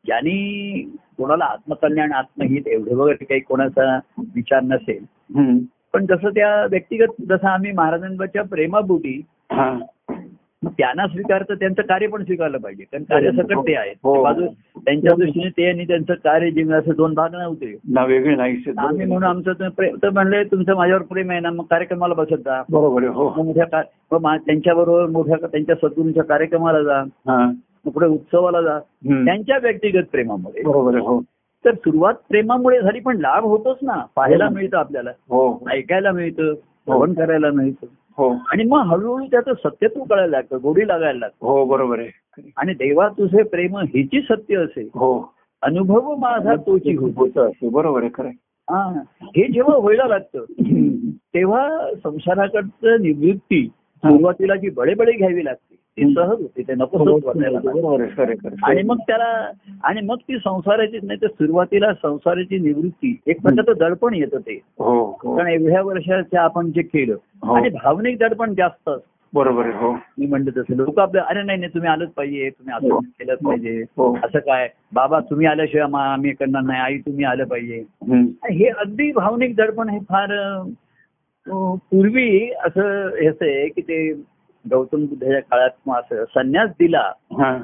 ज्यांनी 0.06 0.82
कोणाला 1.18 1.46
आत्मकल्याण 1.46 2.12
आत्महित 2.12 2.68
एवढे 2.68 2.96
वगैरे 2.96 3.26
काही 3.26 3.40
कोणाचा 3.40 4.00
विचार 4.18 4.64
नसेल. 4.64 5.06
पण 5.94 6.06
जसं 6.06 6.30
त्या 6.30 6.66
व्यक्तिगत 6.66 7.22
जसं 7.30 7.48
आम्ही 7.48 7.72
महाराजांच्या 7.72 8.44
प्रेमापोटी 8.44 9.22
मग 9.52 9.82
त्यांना 10.66 11.08
स्वीकारतं 11.08 11.54
त्यांचं 11.54 11.82
कार्य 11.82 12.08
पण 12.08 12.24
स्वीकारलं 12.24 12.58
पाहिजे. 12.58 12.84
कारण 12.84 13.04
कार्य 13.04 13.32
सकट 13.32 13.58
ते 13.58 13.76
आहेत. 13.76 13.96
हो. 14.04 14.24
बाजू 14.24 14.46
त्यांच्या 14.78 15.16
दृष्टीने 15.16 15.50
ते 15.50 15.70
आणि 15.70 15.88
त्यांचं 15.88 16.14
कार्य 16.14 16.52
जीवन 16.52 16.74
असे 16.74 16.92
दोन 16.92 17.14
भाग 17.14 17.36
नव्हते 17.36 17.66
वेगळे. 18.08 18.34
आम्ही 18.78 19.06
म्हणून 19.06 19.24
आमचं 19.24 19.70
प्रेम 19.70 19.96
तर 20.04 20.10
म्हणले 20.10 20.44
तुमचं 20.44 20.76
माझ्यावर 20.76 21.02
प्रेम 21.02 21.32
आहे 21.32 21.40
ना 21.40 21.50
मग 21.50 21.64
कार्यक्रमाला 21.64 22.14
बसत 22.14 22.34
जा. 22.34 22.64
बरोबर 22.70 23.04
आहे 23.04 23.12
हो. 23.12 23.44
मोठ्या 23.44 23.82
त्यांच्याबरोबर 24.38 25.06
मोठ्या 25.06 25.48
त्यांच्या 25.48 25.76
सद्गुरूंच्या 25.76 26.24
कार्यक्रमाला 26.24 26.84
जा. 26.84 26.98
हा. 27.00 27.52
पुढे 27.94 28.08
उत्सवाला 28.08 28.62
जा. 28.62 28.80
त्यांच्या 29.26 29.58
व्यक्तिगत 29.58 30.04
प्रेमामुळे. 30.12 30.62
बरोबर 30.64 30.96
आहे 30.96 31.06
हो. 31.06 31.22
तर 31.66 31.74
सुरुवात 31.74 32.14
प्रेमामुळे 32.30 32.82
झाली 32.82 33.00
पण 33.00 33.18
लाभ 33.18 33.44
होतोच 33.44 33.78
ना. 33.82 34.06
पाहायला 34.16 34.46
हो. 34.46 34.54
मिळतं 34.54 34.78
आपल्याला. 34.78 35.10
हो. 35.10 35.70
ऐकायला 35.72 36.12
मिळतं. 36.12 36.54
श्रवण 36.54 37.14
करायला 37.14 37.52
मिळतं. 37.52 37.86
हो 37.86 37.94
आणि 38.22 38.64
मग 38.64 38.80
हळूहळू 38.80 39.26
त्याचं 39.26 39.54
सत्यत्व 39.54 40.04
कळायला 40.04 40.38
लागतं 40.38 40.58
गोडी 40.64 40.88
लागायला 40.88 41.20
लागतं. 41.20 41.46
हो 41.46 41.66
बरोबर 41.66 42.00
आहे. 42.00 42.52
आणि 42.58 42.74
देवा 42.74 43.08
तुझे 43.08 43.44
प्रेम 43.44 43.78
हिची 43.78 44.22
सत्य 44.22 44.56
असे 44.56 44.82
हो. 44.82 45.34
अनुभव 45.62 46.16
माझा 46.16 46.56
तोची 46.56 46.96
होतो 46.96 47.42
असे 47.42 47.70
बरोबर 47.70 48.02
आहे 48.02 48.12
खरं. 48.14 48.30
हा. 48.70 49.02
हे 49.22 49.52
जेव्हा 49.52 49.78
व्हायला 49.78 50.04
लागतं. 50.08 50.44
तेव्हा 51.12 51.92
संसाराकडचं 52.04 53.02
निवृत्ती 53.02 53.70
सुरुवातीला 54.04 54.56
जी 54.56 54.70
बळेबळे 54.70 55.12
घ्यावी 55.12 55.46
लागते 55.46 55.76
ती 55.98 56.14
सहज 56.14 56.42
होती 56.42 56.64
ते 56.64 56.74
नको 56.76 57.20
आणि 58.64 58.82
मग 58.84 58.98
त्याला 58.98 59.52
आणि 59.84 60.02
मग 60.02 60.16
ती 60.16 60.38
संसाराची 60.38 61.00
नाही 61.04 61.22
तर 61.22 61.28
सुरुवातीला 61.28 61.94
संसाराची 61.94 62.60
निवृत्ती 62.60 63.20
एक 63.28 63.42
प्रकारचं 63.42 63.80
दडपण 63.80 64.14
येतं 64.14 64.38
ते. 64.38 64.60
हो 64.80 65.18
हो. 65.24 65.38
कारण 65.38 65.48
एवढ्या 65.48 65.82
वर्षाच्या 65.82 66.42
आपण 66.42 66.72
जे 66.72 66.82
केलं 66.82 67.16
हो. 67.44 67.54
आणि 67.54 67.70
भावनिक 67.70 68.18
दडपण 68.20 68.54
जास्त. 68.54 68.90
बरोबर 69.34 69.66
हो. 69.66 69.92
मी 70.18 70.26
म्हणलं 70.26 70.52
तसं 70.58 70.76
लोक 70.76 71.00
आपलं 71.00 71.22
अरे 71.22 71.44
नाही 71.44 71.60
नाही 71.60 71.74
तुम्ही 71.74 71.90
आलंच 71.90 72.10
पाहिजे 72.10 72.50
तुम्ही. 72.50 72.74
असं 72.76 73.00
केलंच 73.00 73.38
पाहिजे. 73.40 73.82
असं 74.24 74.40
काय? 74.40 74.70
बाबा 74.94 75.20
तुम्ही 75.20 75.48
आल्याशिवाय 75.48 75.84
आम्हा- 75.84 76.34
करणार 76.40 76.62
नाही 76.62 76.80
आई 76.82 76.98
तुम्ही 76.98 77.26
आलं 77.26 77.44
पाहिजे. 77.44 77.84
हे 78.52 78.66
अगदी 78.66 79.12
भावनिक 79.12 79.56
दडपण 79.56 79.90
हे 79.90 80.00
फार 80.00 80.32
पूर्वी 81.48 82.50
असं 82.66 83.10
हे 83.16 83.28
असं 83.28 83.46
आहे 83.46 83.68
की 83.70 83.82
ते 83.82 84.12
गौतम 84.66 85.06
बुद्धाच्या 85.06 85.40
काळात 85.40 85.90
असं 85.98 86.24
संन्यास 86.26 86.70
दिला 86.70 87.12
हा. 87.40 87.58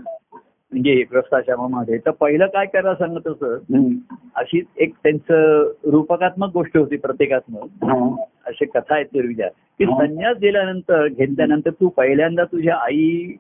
म्हणजे 0.71 0.93
ग्रस्ताश्रमामध्ये 1.11 1.97
तर 1.97 2.11
पहिलं 2.11 2.45
काय 2.45 2.65
करा 2.65 2.93
सांगत 2.95 3.27
असं. 3.27 3.87
अशी 4.35 4.61
एक 4.77 4.93
त्यांचं 5.03 5.71
रूपकात्मक 5.91 6.49
गोष्ट 6.53 6.77
होती 6.77 6.97
प्रत्येकात्मक 6.97 7.85
हा. 7.85 8.15
अशी 8.45 8.65
कथा 8.65 8.95
आहेत 8.95 9.05
पूर्वीच्या 9.05 9.47
की. 9.47 9.85
संन्यास 9.85 10.37
दिल्यानंतर 10.37 11.07
घेतल्यानंतर 11.07 11.69
तू 11.69 11.87
पहिल्यांदा 11.87 12.43
तुझ्या 12.43 12.75
आई 12.75 13.35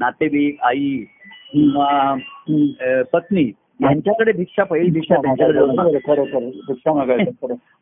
नातेवाईक 0.00 0.60
आई 0.62 0.96
किंवा 1.52 2.14
पत्नी 3.12 3.50
यांच्याकडे 3.82 4.32
भिक्षा 4.32 4.64
पहिली 4.64 4.90
भिक्षा 4.90 5.14
त्यांच्याकडे. 5.14 5.58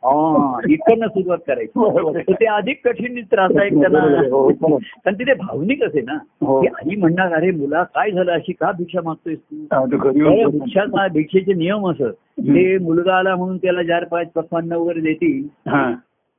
हा, 0.05 0.61
इकडनं 0.69 1.07
सुरुवात 1.07 1.39
करायची. 1.47 1.81
आहे. 1.85 2.25
तर 2.27 2.33
ते 2.33 2.47
अधिक 2.47 2.81
कठीण 2.85 3.23
त्रासदायक. 3.23 3.73
त्यांना. 3.75 3.99
हो. 4.31 4.77
कारण 4.79 5.15
तिथे 5.15 5.35
भावनिक 5.35 5.83
असे 5.83 6.01
ना. 6.01 6.19
हो. 6.43 6.61
की 6.61 6.67
आई 6.67 6.97
म्हणणार 6.97 7.33
अरे 7.33 7.51
मुला 7.51 7.83
काय 7.83 8.11
झालं? 8.11 8.33
अशी 8.33 8.53
का 8.53 8.73
भिक्षा 8.73 9.01
मागतोयस 9.05 9.39
तू? 9.39 9.65
हा, 9.73 9.85
भिक्षा 10.49 11.07
भिक्षेचे 11.09 11.53
नियम 11.53 11.91
असत 11.91 12.13
ते 12.41 12.79
मुलगा 12.79 13.17
आला 13.17 13.37
म्हणून 13.37 13.57
त्याला 13.57 13.83
चार 13.83 14.05
पाच 14.05 14.33
पक्वान्न 14.33 14.73
वगैरे 14.73 15.01
देतील. 15.01 15.71
हा. 15.71 15.95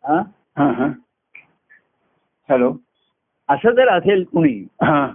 हा? 0.08 0.22
हा 0.58 0.72
हा. 0.72 0.88
हॅलो. 2.50 2.74
असं 3.50 3.72
जर 3.72 3.88
असेल 3.88 4.24
कुणी 4.24 4.68
हा. 4.82 5.08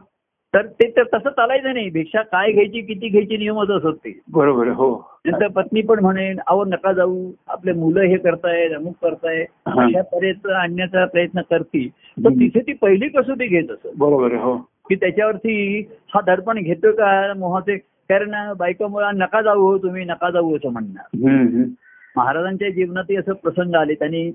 तर 0.57 0.66
ते 0.66 0.88
तर 0.90 1.03
तसं 1.14 1.31
चालायचं 1.31 1.75
नाही. 1.75 1.90
भिक्षा 1.90 2.23
काय 2.23 2.53
घ्यायची 2.53 2.81
किती 2.81 3.09
घ्यायची 3.09 3.37
नियमच 3.37 3.71
असत 3.71 3.97
ते. 4.05 4.21
बरोबर 4.33 4.69
हो. 4.69 4.88
नंतर 5.25 5.49
पत्नी 5.49 5.81
पण 5.83 6.01
म्हणेन 6.01 6.38
अहो 6.47 6.64
नका 6.64 6.92
जाऊ. 6.92 7.31
आपले 7.49 7.73
मुलं 7.73 8.01
हे 8.01 8.16
करतायत 8.16 8.73
अमुक 8.73 8.95
करताय. 9.03 9.45
अशा 9.66 10.03
पर्यंत 10.03 10.47
आणण्याचा 10.47 11.05
प्रयत्न 11.05 11.40
करतील. 11.40 11.88
तर. 12.25 12.31
तिथे 12.31 12.61
ती 12.61 12.73
पहिली 12.73 13.09
कसोटी 13.09 13.47
घेत 13.47 13.71
असत. 13.71 13.88
बरोबर 13.99 14.35
हो. 14.35 14.57
की 14.88 14.95
त्याच्यावरती 14.95 15.81
हा 16.14 16.21
दडपण 16.27 16.59
घेतो 16.59 16.92
का? 16.92 17.33
मोहाचे 17.37 17.77
कारण 18.11 18.53
बायका 18.59 18.87
मुला 18.87 19.11
नका 19.14 19.42
जाऊ 19.42 19.61
हो 19.61 19.79
तुम्ही 19.79 20.05
नका 20.05 20.31
जाऊ 20.31 20.57
असं 20.57 20.69
म्हणणार. 20.69 21.64
महाराजांच्या 22.16 22.71
जीवनातही 22.71 23.16
असं 23.16 23.33
प्रसंग 23.33 23.75
आले. 23.75 23.95
त्यांनी 23.95 24.31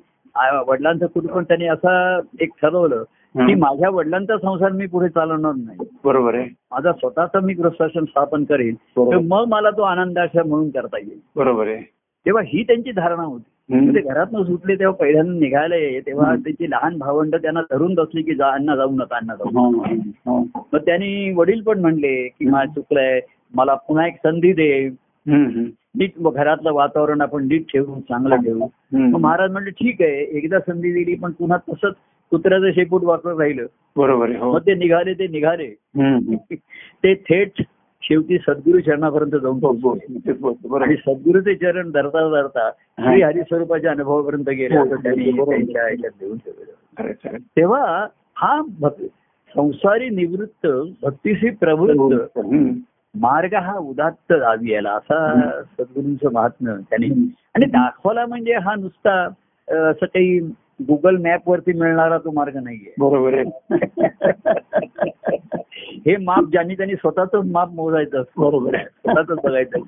वडिलांचं 0.67 1.05
कुटुंब 1.05 1.39
त्यांनी 1.39 1.67
असं 1.67 2.19
एक 2.39 2.49
ठरवलं 2.61 3.03
की. 3.35 3.55
माझ्या 3.55 3.89
वडिलांचा 3.89 4.37
संसार 4.37 4.71
मी 4.71 4.85
पुढे 4.87 5.09
चालवणार 5.09 5.51
नाही 5.55 5.77
बरोबर 6.03 6.35
आहे 6.35 6.43
माझा 6.43 6.91
स्वतःचा 6.91 7.39
मी 7.39 7.53
गृहस्थाश्रम 7.53 8.05
स्थापन 8.05 8.43
करेन 8.43 8.73
बरोबर. 8.73 9.11
तर 9.11 9.21
मग 9.21 9.45
मला 9.47 9.69
तो 9.69 9.81
आनंदाश्रम 9.81 10.47
म्हणून 10.47 10.69
करता 10.69 10.97
येईल 10.97 11.19
बरोबर 11.35 11.67
आहे 11.67 11.81
तेव्हा 12.25 12.43
ही 12.45 12.63
त्यांची 12.63 12.91
धारणा 12.91 13.23
होती. 13.23 13.95
ते 13.95 14.01
घरातनं 14.01 14.43
सुटले 14.43 14.75
तेव्हा 14.75 14.95
पहिल्यांदा 14.95 15.33
निघायला 15.33 15.75
तेव्हा. 15.99 16.35
त्यांची 16.35 16.71
लहान 16.71 16.97
भावंड 16.97 17.35
त्यांना 17.35 17.61
धरून 17.61 17.93
बसली 17.93 18.21
की 18.21 18.35
जा 18.35 18.49
अण्णा 18.49 18.75
जाऊ 18.75 18.91
नका 18.91 19.15
अण्णा 19.15 19.35
जाऊ 19.35 19.71
नका. 19.71 19.89
हा, 19.89 20.37
हा. 20.37 20.59
मग 20.73 20.79
त्यांनी 20.79 21.33
वडील 21.33 21.61
पण 21.61 21.79
म्हणले 21.79 22.27
की. 22.27 22.45
मला 22.45 22.65
चुकलंय 22.65 23.19
मला 23.55 23.75
पुन्हा 23.75 24.07
एक 24.07 24.15
संधी 24.15 24.53
दे. 24.53 24.89
नीट 25.25 26.17
घरातलं 26.23 26.71
वातावरण 26.73 27.21
आपण 27.21 27.43
नीट 27.47 27.63
ठेवू 27.63 27.99
चांगलं 27.99 28.35
ठेवू. 28.35 28.67
मग 28.91 29.19
महाराज 29.19 29.51
म्हणले 29.51 29.69
ठीक 29.69 30.01
आहे 30.01 30.21
एकदा 30.37 30.59
संधी 30.59 30.91
दिली 30.93 31.15
पण 31.15 31.31
पुन्हा 31.31 31.57
तसंच 31.69 31.93
कुत्र्याचं 32.31 32.71
शेपूट 32.71 33.03
वापरत 33.03 33.39
राहिलं 33.39 33.65
बरोबर 33.95 34.35
हो 34.35 34.51
मग 34.53 34.59
ते 34.59 34.73
निघाले 34.75 35.13
ते 35.13 35.27
निघाले. 35.27 35.67
ते 37.03 37.13
थेट 37.29 37.61
शेवटी 38.03 38.37
सद्गुरू 38.37 38.79
चरणापर्यंत 38.79 39.35
जाऊन 39.41 39.59
हो, 39.63 39.71
हो. 39.73 39.93
बरोबर 40.41 40.81
आणि. 40.81 40.95
सद्गुरूचे 40.95 41.55
चरण 41.55 41.89
धरता 41.91 42.27
धरता 42.31 42.69
श्री 42.99 43.21
हरिस्वरूपाच्या 43.21 43.91
अनुभवापर्यंत 43.91 44.49
गेले 44.49 44.77
असं 44.77 44.95
त्यांनी 44.95 45.31
बरोबर. 45.31 45.55
त्यांच्या 45.55 45.83
ह्याच्यात 45.83 46.11
देऊन 46.19 46.37
ठेवलं 46.37 46.71
खरं, 46.97 47.11
खरं. 47.23 47.37
तेव्हा 47.57 48.05
हा 48.37 48.61
संसारी 49.55 50.09
निवृत्त 50.09 50.67
भक्तीशी 51.03 51.49
प्रवृत्त. 51.49 52.39
मार्ग 53.15 53.53
हा 53.53 53.77
उदात्त 53.77 54.33
जावी 54.33 54.71
याला 54.71 54.91
असा 54.91 55.49
सद्गुरूंचं 55.61 56.31
महात्म्य 56.33 56.73
त्यांनी. 56.73 57.35
आणि 57.55 57.65
दाखवला 57.65 58.25
म्हणजे 58.25 58.53
हा 58.53 58.75
नुसता 58.75 59.23
असं 59.89 60.05
काही 60.05 60.39
गुगल 60.81 61.17
मॅप 61.17 61.49
वरती 61.49 61.73
मिळणारा 61.73 62.17
तो 62.17 62.31
मार्ग 62.31 62.57
नाहीये. 62.63 62.93
बरोबर 62.99 63.33
आहे. 63.33 63.43
हे 66.05 66.17
माप 66.17 66.43
ज्यांनी 66.51 66.75
त्यांनी 66.75 66.95
स्वतःच 66.95 67.29
माप 67.45 67.69
मोजायचं 67.71 68.23
बरोबर 68.37 68.75
आहे. 68.75 68.85
स्वतःच 68.85 69.37
बघायचं 69.43 69.79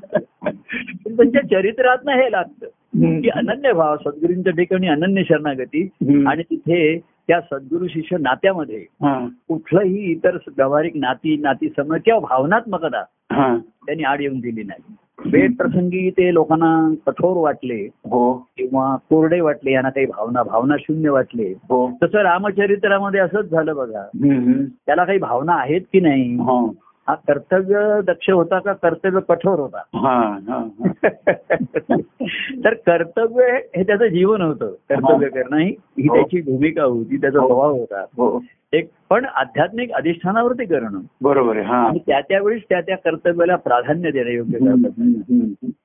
त्यांच्या 1.18 1.42
चरित्रात 1.42 1.98
हे 2.10 2.32
लागतं. 2.32 2.66
की 2.98 3.30
अनन्य 3.30 3.74
भाव 3.74 3.98
सद्गुरूंच्या 3.98 4.54
ठिकाणी 4.54 4.88
अनन्य 4.88 5.24
शरणागती. 5.24 5.90
आणि 6.28 6.44
तिथे 6.44 7.00
त्या 7.28 7.42
सद्गुरू 7.42 7.88
शिष्य 7.88 8.18
नात्यामध्ये 8.20 8.78
हा, 8.78 9.28
कुठलंही 9.48 10.12
इतर 10.12 10.36
व्यावहारिक 10.36 10.94
नाती 10.96 11.38
नाती 11.38 11.70
समज 11.70 12.00
किंवा 12.06 12.20
भावनात्मकता 12.20 13.04
हा. 13.32 13.58
त्यांनी 13.86 14.04
आड 14.04 14.22
येऊन 14.22 14.40
दिली 14.40 14.64
नाही. 14.64 14.96
वेद 15.26 15.56
प्रसंगी 15.58 16.10
ते 16.10 16.34
लोकांना 16.34 16.94
कठोर 17.08 17.38
वाटले 17.38 17.90
हो. 18.06 18.34
किंवा 18.58 18.96
कोरडे 19.10 19.42
वाटले 19.42 19.72
यांना 19.72 19.90
काही 19.90 20.06
भावना 20.06 20.44
भावना 20.44 20.76
शून्य 20.80 21.10
वाटले. 21.10 21.44
हो. 21.44 21.98
तसं 22.04 22.18
रामचरित्रामध्ये 22.18 23.20
असंच 23.20 23.46
झालं 23.46 23.76
बघा. 23.76 24.08
त्याला 24.86 25.06
काही 25.06 25.20
भावना 25.20 25.54
आहेत 25.54 25.82
की 25.94 26.00
नाही? 26.00 26.36
हा 27.08 27.12
हा 27.12 27.16
कर्तव्य 27.28 27.80
दक्ष 28.04 28.30
होता 28.30 28.60
का 28.60 28.74
कर्तव्य 28.74 29.20
कठोर 29.30 29.60
होता 29.60 29.82
हा 29.96 30.14
हा 30.48 30.58
हा. 30.58 31.98
तर 32.64 32.74
कर्तव्य 32.74 33.46
हे 33.76 33.84
त्याचं 33.84 34.08
जीवन 34.08 34.42
होतं 34.42 34.74
कर्तव्य 34.90 35.30
करणं 35.30 35.58
ही 35.58 35.70
ही 36.00 36.08
हो. 36.08 36.16
त्याची 36.16 36.42
भूमिका 36.42 36.84
होती 36.84 37.18
त्याचा 37.18 37.40
हो. 37.40 37.48
स्वभाव 37.48 37.76
होता 37.78 38.06
हो 38.18 38.40
एक 38.74 38.88
पण 39.10 39.26
आध्यात्मिक 39.26 39.92
अधिष्ठानावरती 39.92 40.66
करणं 40.66 41.00
बरोबर 41.22 41.58
आहे 41.58 41.66
हा 41.66 41.82
आणि 41.88 42.00
त्या 42.00 42.20
त्यावेळेस 42.22 42.62
त्या 42.70 42.80
त्या 42.82 42.96
कर्तव्याला 42.98 43.56
प्राधान्य 43.56 44.12
देणं 44.12 44.30
योग्य. 44.30 44.58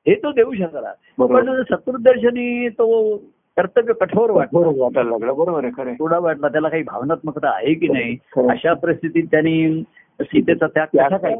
हे 0.06 0.14
तो 0.14 0.32
देऊ 0.32 0.54
शकला. 0.54 0.92
पण 1.18 1.62
सत्रुदर्शनी 1.62 2.68
तो 2.68 3.16
कर्तव्य 3.56 3.92
कठोर 3.92 4.30
वाटला 4.30 4.58
बरोबर 4.60 4.80
वाटायला 4.80 5.10
लागलं 5.10 5.36
बरोबर 5.36 5.64
आहे. 5.64 5.94
थोडा 5.94 6.18
वाटला 6.18 6.48
त्याला 6.48 6.68
काही 6.68 6.82
भावनात्मकता 6.82 7.50
आहे 7.50 7.74
की 7.74 7.88
नाही. 7.88 8.16
अशा 8.50 8.72
परिस्थितीत 8.74 9.24
त्यांनी 9.30 9.82
सीतेचा 10.20 10.66
त्याग 10.66 10.86
कसा 10.86 11.16
काय 11.16 11.34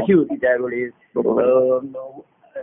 कशी 0.00 0.12
होती. 0.12 0.36
अं, 1.16 2.18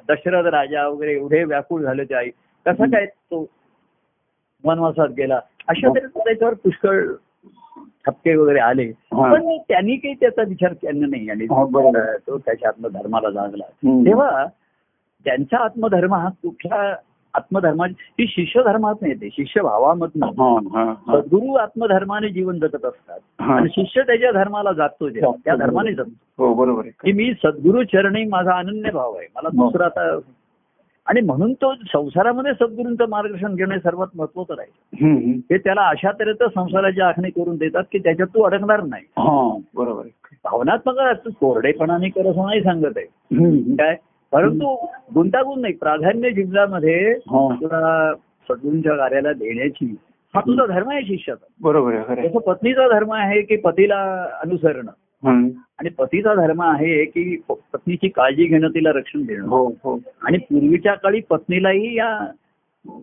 दशरथ 0.10 0.46
राजा 0.46 0.88
वगैरे 0.88 1.14
एवढे 1.14 1.44
व्याकुळ 1.44 1.82
झाले 1.82 2.04
ते 2.04 2.16
आई 2.16 2.30
कसा 2.66 2.86
काय 2.86 3.06
तो 3.06 3.46
वनवासात 4.64 5.08
गेला 5.18 5.40
अशा 5.68 5.90
तऱ्हेचं 5.90 6.20
त्याच्यावर 6.20 6.54
पुष्कळ 6.54 7.06
ठपके 8.06 8.36
वगैरे 8.36 8.60
आले. 8.60 8.92
पण 9.32 9.58
त्यांनी 9.58 9.96
काही 9.96 10.14
त्याचा 10.14 10.42
विचार 10.42 10.74
केला 10.74 11.06
नाही 11.08 11.30
आणि. 11.30 11.46
तो 12.28 12.38
त्याच्या 12.38 12.70
आत्मधर्माला 12.70 13.30
जागला. 13.30 13.64
तेव्हा 14.06 14.46
त्यांचा 15.26 15.58
आत्मधर्म 15.58 16.14
हा 16.14 16.30
कुठल्या 16.30 16.96
आत्मधर्माची 17.36 17.94
ही 18.20 18.28
शिष्य 18.28 18.62
धर्मात 18.64 18.96
नाही 19.02 19.14
येते 19.14 19.30
शिष्य 19.32 19.62
भावामधनं 19.62 20.26
हा, 20.26 20.60
हा, 20.80 20.94
हा. 21.08 21.22
सद्गुरू 21.22 21.54
आत्मधर्माने 21.54 22.30
जीवन 22.30 22.60
जगत 22.60 22.86
असतात. 22.86 23.20
हा. 23.42 23.56
आणि 23.56 23.70
शिष्य 23.70 24.02
त्याच्या 24.02 24.32
धर्माला 24.32 24.72
जागतो 24.72 25.10
जे 25.10 25.22
त्या 25.22 25.56
धर्माने 25.56 25.94
जगतो. 25.94 26.48
हो 26.48 26.54
बरोबर 26.54 26.82
आहे. 26.86 26.90
की 26.90 27.12
मी 27.12 27.34
सद्गुरू 27.34 27.84
चरणी 27.84 28.26
माझा 28.26 28.58
अनन्य 28.58 28.92
भाव 28.92 29.14
आहे. 29.14 29.28
मला 29.36 29.50
हो. 29.58 29.70
दुसरा 29.70 29.86
आता 29.86 30.18
आणि 31.06 31.22
म्हणून 31.22 31.54
तो 31.54 31.74
संसारामध्ये 31.76 32.52
सद्गुरूंचं 32.54 33.06
मार्गदर्शन 33.10 33.56
घेणे 33.56 33.80
सर्वात 33.80 34.08
महत्वाचं 34.16 34.54
हम्म. 34.62 35.32
ते 35.32 35.58
त्याला 35.58 35.82
अशा 35.82 36.12
तऱ्हेचं 36.12 36.48
संसाराची 36.56 37.02
आखणी 37.02 37.30
करून 37.30 37.56
देतात 37.56 37.84
की 37.92 38.00
त्याच्यात 38.00 38.28
तू 38.28 38.42
अडकणार 38.42 38.84
नाही. 38.84 39.04
हा 39.04 39.58
बरोबर 39.76 40.04
भावनात्मक 40.44 41.28
कोरडेपणाने 41.28 42.10
कर 42.10 42.28
असं 42.28 42.46
नाही 42.46 42.64
सांगत 42.64 42.98
आहे. 42.98 43.06
काय? 43.76 43.96
परंतु 44.32 44.86
गुंतागुंत 45.16 45.62
नाही. 45.62 45.74
प्राधान्य 45.74 46.32
जीवनामध्ये 46.32 47.12
हा. 47.12 48.14
सद्गुरूंच्या 48.50 48.96
कार्याला 48.96 49.34
देण्याची 49.34 49.96
हा 50.36 50.42
तुझा 50.42 50.66
धर्म 50.66 50.90
आहे 50.90 51.02
शिष्याचा. 51.02 51.46
बरोबर. 51.62 51.96
जसं 52.24 52.40
पत्नीचा 52.40 52.88
धर्म 52.88 53.14
आहे 53.14 53.42
की 53.42 53.56
पतीला 53.56 54.28
अनुसरणं. 54.44 54.92
आणि 55.80 55.90
पतीचा 55.90 56.34
धर्म 56.36 56.62
आहे 56.62 57.06
की 57.06 57.42
पत्नीची 57.50 58.08
काळजी 58.08 58.46
घेणं 58.46 58.68
तिला 58.68 58.92
रक्षण 58.92 59.22
देणं. 59.24 59.48
हो 59.48 59.68
हो. 59.68 60.00
आणि 60.24 60.38
पूर्वीच्या 60.38 60.94
काळी 60.94 61.22
पत्नीलाही 61.30 61.96
या 61.98 62.28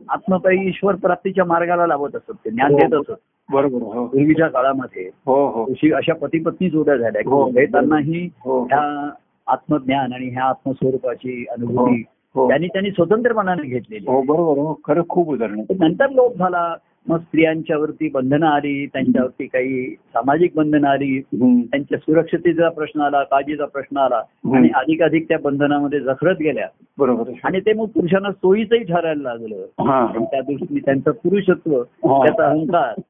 आत्मपायी 0.08 0.68
ईश्वर 0.68 0.94
प्राप्तीच्या 0.94 1.44
मार्गाला 1.44 1.86
लावत 1.86 2.16
असत 2.16 2.32
ते 2.44 2.50
ज्ञान 2.50 2.74
देत 2.74 2.94
असत. 2.94 3.12
बरोबर 3.52 3.78
पूर्वीच्या 3.78 4.48
काळामध्ये. 4.48 5.90
अशी 5.90 6.12
पती 6.12 6.38
पत्नी 6.38 6.70
जोड्या 6.70 6.96
झाल्या 6.96 7.22
त्यांनाही 7.64 8.28
ह्या 8.44 9.10
आत्मज्ञान 9.46 10.12
आणि 10.12 10.28
ह्या 10.28 10.44
आत्मस्वरूपाची 10.44 11.46
अनुभूती 11.50 12.02
हो 12.34 12.48
त्यांनी 12.48 12.66
त्यांनी 12.66 12.90
स्वतंत्रपणाने 12.90 13.68
घेतलेली 13.68 14.04
हो 14.08 14.22
बरोबर 14.22 14.60
हो. 14.60 14.80
खरं 14.86 15.02
खूप 15.08 15.28
उदाहरण 15.28 15.60
नंतर 15.80 16.10
लोप 16.10 16.38
झाला 16.38 16.74
मग 17.08 17.18
स्त्रियांच्यावरती 17.18 18.08
बंधनं 18.08 18.46
आली 18.46 18.86
त्यांच्यावरती 18.86 19.46
काही 19.46 19.90
सामाजिक 19.90 20.52
बंधनं 20.54 20.88
आली 20.88 21.20
त्यांच्या 21.40 21.98
सुरक्षतेचा 21.98 22.68
प्रश्न 22.68 23.00
आला 23.00 23.22
काळजीचा 23.22 23.64
प्रश्न 23.64 23.96
आला. 23.96 24.16
आणि 24.56 24.68
अधिकाधिक 24.74 25.28
त्या 25.28 25.38
बंधनामध्ये 25.42 26.00
जखडत 26.00 26.36
गेल्या. 26.40 26.66
बरोबर. 26.98 27.30
आणि 27.44 27.60
ते 27.60 27.72
मग 27.72 27.86
पुरुषांना 27.86 28.32
सोयीचंही 28.32 28.84
ठरायला 28.84 29.22
लागलं. 29.22 29.56
हा. 29.56 30.06
आणि 30.06 30.24
त्या 30.24 30.40
दृष्टीने 30.40 30.80
त्यांचं 30.80 31.10
पुरुषत्व 31.10 31.80
हा. 31.80 32.24
त्याचा 32.24 32.46
अहंकार 32.46 33.00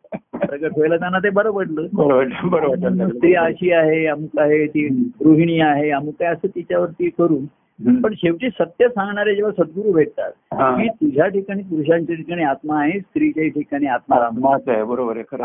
प्रगट 0.46 0.76
व्हायला 0.76 0.96
त्यांना 0.96 1.18
ते 1.18 1.30
बरं 1.30 1.50
पडलं 1.50 1.86
बरोबर 1.92 2.24
बरोबर 2.48 3.08
स्त्री 3.08 3.34
अशी 3.34 3.72
आहे 3.72 4.04
अमुक 4.06 4.38
आहे 4.38 4.66
ती 4.66 4.86
गृहिणी 5.24 5.60
आहे 5.60 5.90
अमुक 5.90 6.22
आहे 6.22 6.32
असं 6.32 6.48
तिच्यावरती 6.48 7.08
करून. 7.08 7.44
पण 7.86 8.14
शेवटी 8.16 8.48
सत्य 8.50 8.88
सांगणारे 8.88 9.34
जेव्हा 9.34 9.64
सद्गुरू 9.64 9.92
भेटतात. 9.92 10.30
की 10.52 10.88
तुझ्या 10.88 11.26
ठिकाणी 11.26 11.62
पुरुषांच्या 11.62 12.16
ठिकाणी 12.16 12.42
आत्मा 12.42 12.80
आहे 12.80 13.00
स्त्रीच्या 13.00 13.48
ठिकाणी 13.48 13.86
आत्मा 13.86 14.16
आहे. 14.16 14.82
बरोबर 14.82 15.16
आहे 15.16 15.36
खरं. 15.36 15.44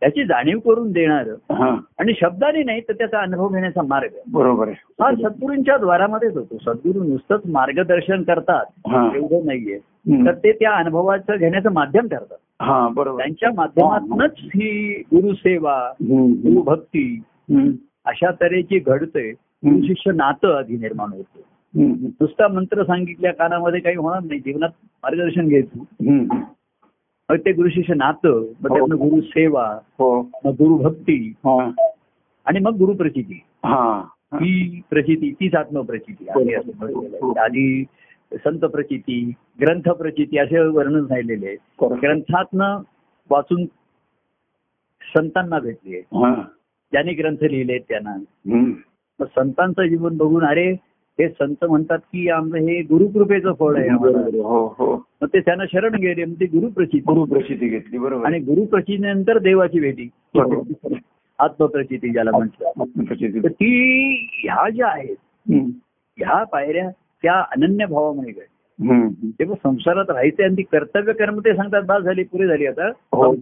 त्याची 0.00 0.24
जाणीव 0.24 0.58
करून 0.58 0.92
देणार 0.92 1.28
आणि 1.98 2.12
शब्दाने 2.20 2.62
नाही 2.62 2.80
तर 2.80 2.92
त्याचा 2.92 3.18
अनुभव 3.18 3.48
घेण्याचा 3.48 3.82
मार्ग. 3.82 4.08
बरोबर 4.32 4.68
आहे. 4.68 4.76
हा 5.02 5.12
सद्गुरूंच्या 5.14 5.76
द्वारामध्येच 5.76 6.36
होतो. 6.36 6.56
सद्गुरू 6.58 7.04
नुसतंच 7.04 7.40
मार्गदर्शन 7.48 8.22
करतात 8.22 8.64
एवढं 9.16 9.46
नाहीये. 9.46 9.78
तर 10.26 10.34
ते 10.34 10.52
त्या 10.52 10.70
अनुभवाचं 10.70 11.36
घेण्याचं 11.36 11.72
माध्यम 11.72 12.08
ठरतात. 12.08 12.62
हा 12.62 12.88
बरोबर. 12.88 13.18
त्यांच्या 13.18 13.50
माध्यमातूनच 13.56 14.32
ही. 14.38 15.02
गुरुसेवा. 15.06 15.92
गुरुभक्ती. 16.02 17.22
अशा 18.04 18.30
तऱ्हेची 18.30 18.78
घडते. 18.78 19.30
गुरु 19.30 19.86
शिष्य 19.86 20.12
नातं 20.12 20.58
आधी 20.58 20.76
निर्माण 20.76 21.08
होतं. 21.08 21.40
नुसता 21.74 22.48
मंत्र 22.48 22.82
सांगितल्या 22.82 23.32
कानामध्ये 23.32 23.80
काही 23.80 23.96
होणार 23.96 24.20
नाही. 24.22 24.40
जीवनात 24.40 24.68
मार्गदर्शन 25.02 25.48
घ्यायचं. 25.48 25.78
मग 27.30 27.36
ते 27.36 27.52
गुरु 27.52 27.68
शिष्य 27.68 27.94
नातं 27.94 28.40
मग 28.60 28.68
त्यातनं 28.68 28.96
गुरु 28.96 29.20
सेवा 29.20 29.78
हो. 29.98 30.22
मग 30.22 30.50
गुरुभक्ती 30.52 31.32
हा. 31.44 31.70
आणि 32.44 32.58
मग 32.60 32.76
गुरुप्रचिती 32.76 33.40
हा. 33.64 34.04
ही 34.34 34.80
प्रचिती 34.90 35.32
तीच 35.32 35.54
आत्मप्रचिती 35.54 36.26
आहे. 36.28 36.54
आधी 37.40 37.84
संत 38.32 38.60
प्रचिती 38.60 39.32
ग्रंथ 39.60 39.88
प्रचिती 39.88 40.38
असे 40.38 40.60
वर्णन 40.60 41.00
झालेले 41.00 41.46
आहे. 41.46 41.56
बरोबर. 41.56 41.96
ग्रंथातनं 41.96 42.78
वाचून 43.30 43.64
संतांना 45.16 45.58
भेटले 45.58 45.98
हा. 45.98 46.34
ज्यांनी 46.92 47.12
ग्रंथ 47.12 47.42
लिहिले 47.42 47.78
त्यांना. 47.78 48.16
मग 49.20 49.26
संतांचं 49.26 49.86
जीवन 49.86 50.16
बघून 50.16 50.44
अरे 50.44 50.74
हे 51.18 51.28
संत 51.28 51.64
म्हणतात 51.64 51.98
की 51.98 52.30
आमचं 52.30 52.56
हे 52.56 52.82
गुरुकृपेचं 52.82 53.52
फळ 53.52 53.76
आहे 53.76 53.88
आम्हाला. 53.88 54.18
हो 54.18 54.66
हो. 54.66 55.06
मग 55.22 55.28
ते 55.34 55.40
त्यांना 55.40 55.64
शरण 55.72 55.94
गेले 55.94 56.24
मग 56.24 56.34
ते 56.40 56.44
गुरुप्रचिती 56.46 56.98
गुरु 56.98 57.24
प्रसिद्धी 57.24 57.68
घेतली 57.68 57.98
बरोबर. 57.98 58.24
आणि 58.24 58.38
गुरुप्रचितीनंतर 58.38 59.38
देवाची 59.38 59.80
भेटी. 59.80 60.08
बरोबर. 60.34 60.94
आत्मप्रचिती 61.38 62.08
ज्याला 62.08 62.30
तर 63.42 63.48
ती 63.48 64.14
ह्या 64.32 64.70
ज्या 64.70 64.86
आहेत. 64.86 65.16
ह्या 66.16 66.44
पायऱ्या 66.44 66.90
त्या 67.22 67.34
अनन्य 67.34 67.86
भावामध्ये 67.86 68.32
घडल्या. 68.32 68.92
हम्म. 68.92 69.30
तेव्हा 69.30 69.70
संसारात 69.70 70.04
राहायचे 70.08 70.44
आणि 70.44 70.54
ती 70.54 70.62
कर्तव्य 70.62 71.12
कर्म 71.12 71.38
ते 71.38 71.56
सांगतात 71.56 71.82
बस 71.82 71.98
झाली 71.98 72.22
पुरे 72.22 72.46
झाली 72.46 72.66
आता. 72.66 72.88
हो. 72.88 73.32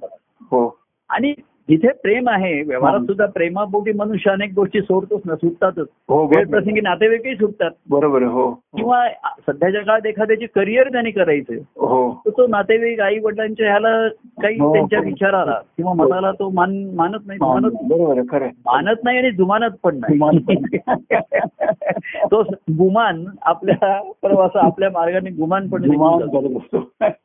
हो. 0.43 0.79
आणि 1.09 1.35
जिथे 1.71 1.89
प्रेम 1.89 2.29
आहे 2.29 2.63
व्यवहारात 2.63 3.01
सुद्धा 3.01 3.27
प्रेमापोटी 3.27 3.93
मनुष्य 3.93 4.31
अनेक 4.31 4.55
गोष्टी 4.55 4.81
सोडतोच 4.81 5.23
ना 5.27 5.37
सुटतातच. 5.37 5.87
हो 6.09 6.27
वेळ 6.27 6.29
बरोबर 6.29 6.45
प्रसंगी 6.45 6.81
नातेवाईकही 6.81 7.37
सुटतात. 7.37 7.71
बरोबर. 7.91 8.23
हो. 8.23 8.53
किंवा 8.53 9.09
सध्याच्या 9.47 9.81
काळात 9.81 10.07
एखाद्याचे 10.07 10.47
करिअर 10.47 10.89
त्यांनी 10.89 11.11
करायचं. 11.11 11.55
हो. 11.77 12.23
तर 12.27 12.31
तो 12.31 12.47
नातेवाईक 12.47 13.01
आई 13.01 13.19
वडिलांच्या 13.19 13.67
ह्याला 13.67 14.09
काही 14.09 14.61
हो. 14.61 14.75
त्यांच्या 14.75 15.01
विचाराला 15.01 15.61
किंवा 15.77 15.93
मताला 15.93 16.33
तो 16.33 16.51
मान 16.51 16.91
मानत 16.95 17.19
नाही. 17.27 17.39
जुमानत 17.39 17.65
बरोबर 17.65 18.23
खरं. 18.31 18.47
मानत 18.47 19.05
नाही 19.05 19.19
आणि 19.19 19.31
जुमानत 19.31 19.71
पण 19.83 19.97
नाही. 19.97 20.19
तो 22.25 22.43
गुमान 22.71 23.25
आपल्या 23.43 24.13
प्रवास 24.23 24.51
आपल्या 24.55 24.91
मार्गाने 24.91 25.31
गुमान 25.31 25.69
पण 25.69 25.91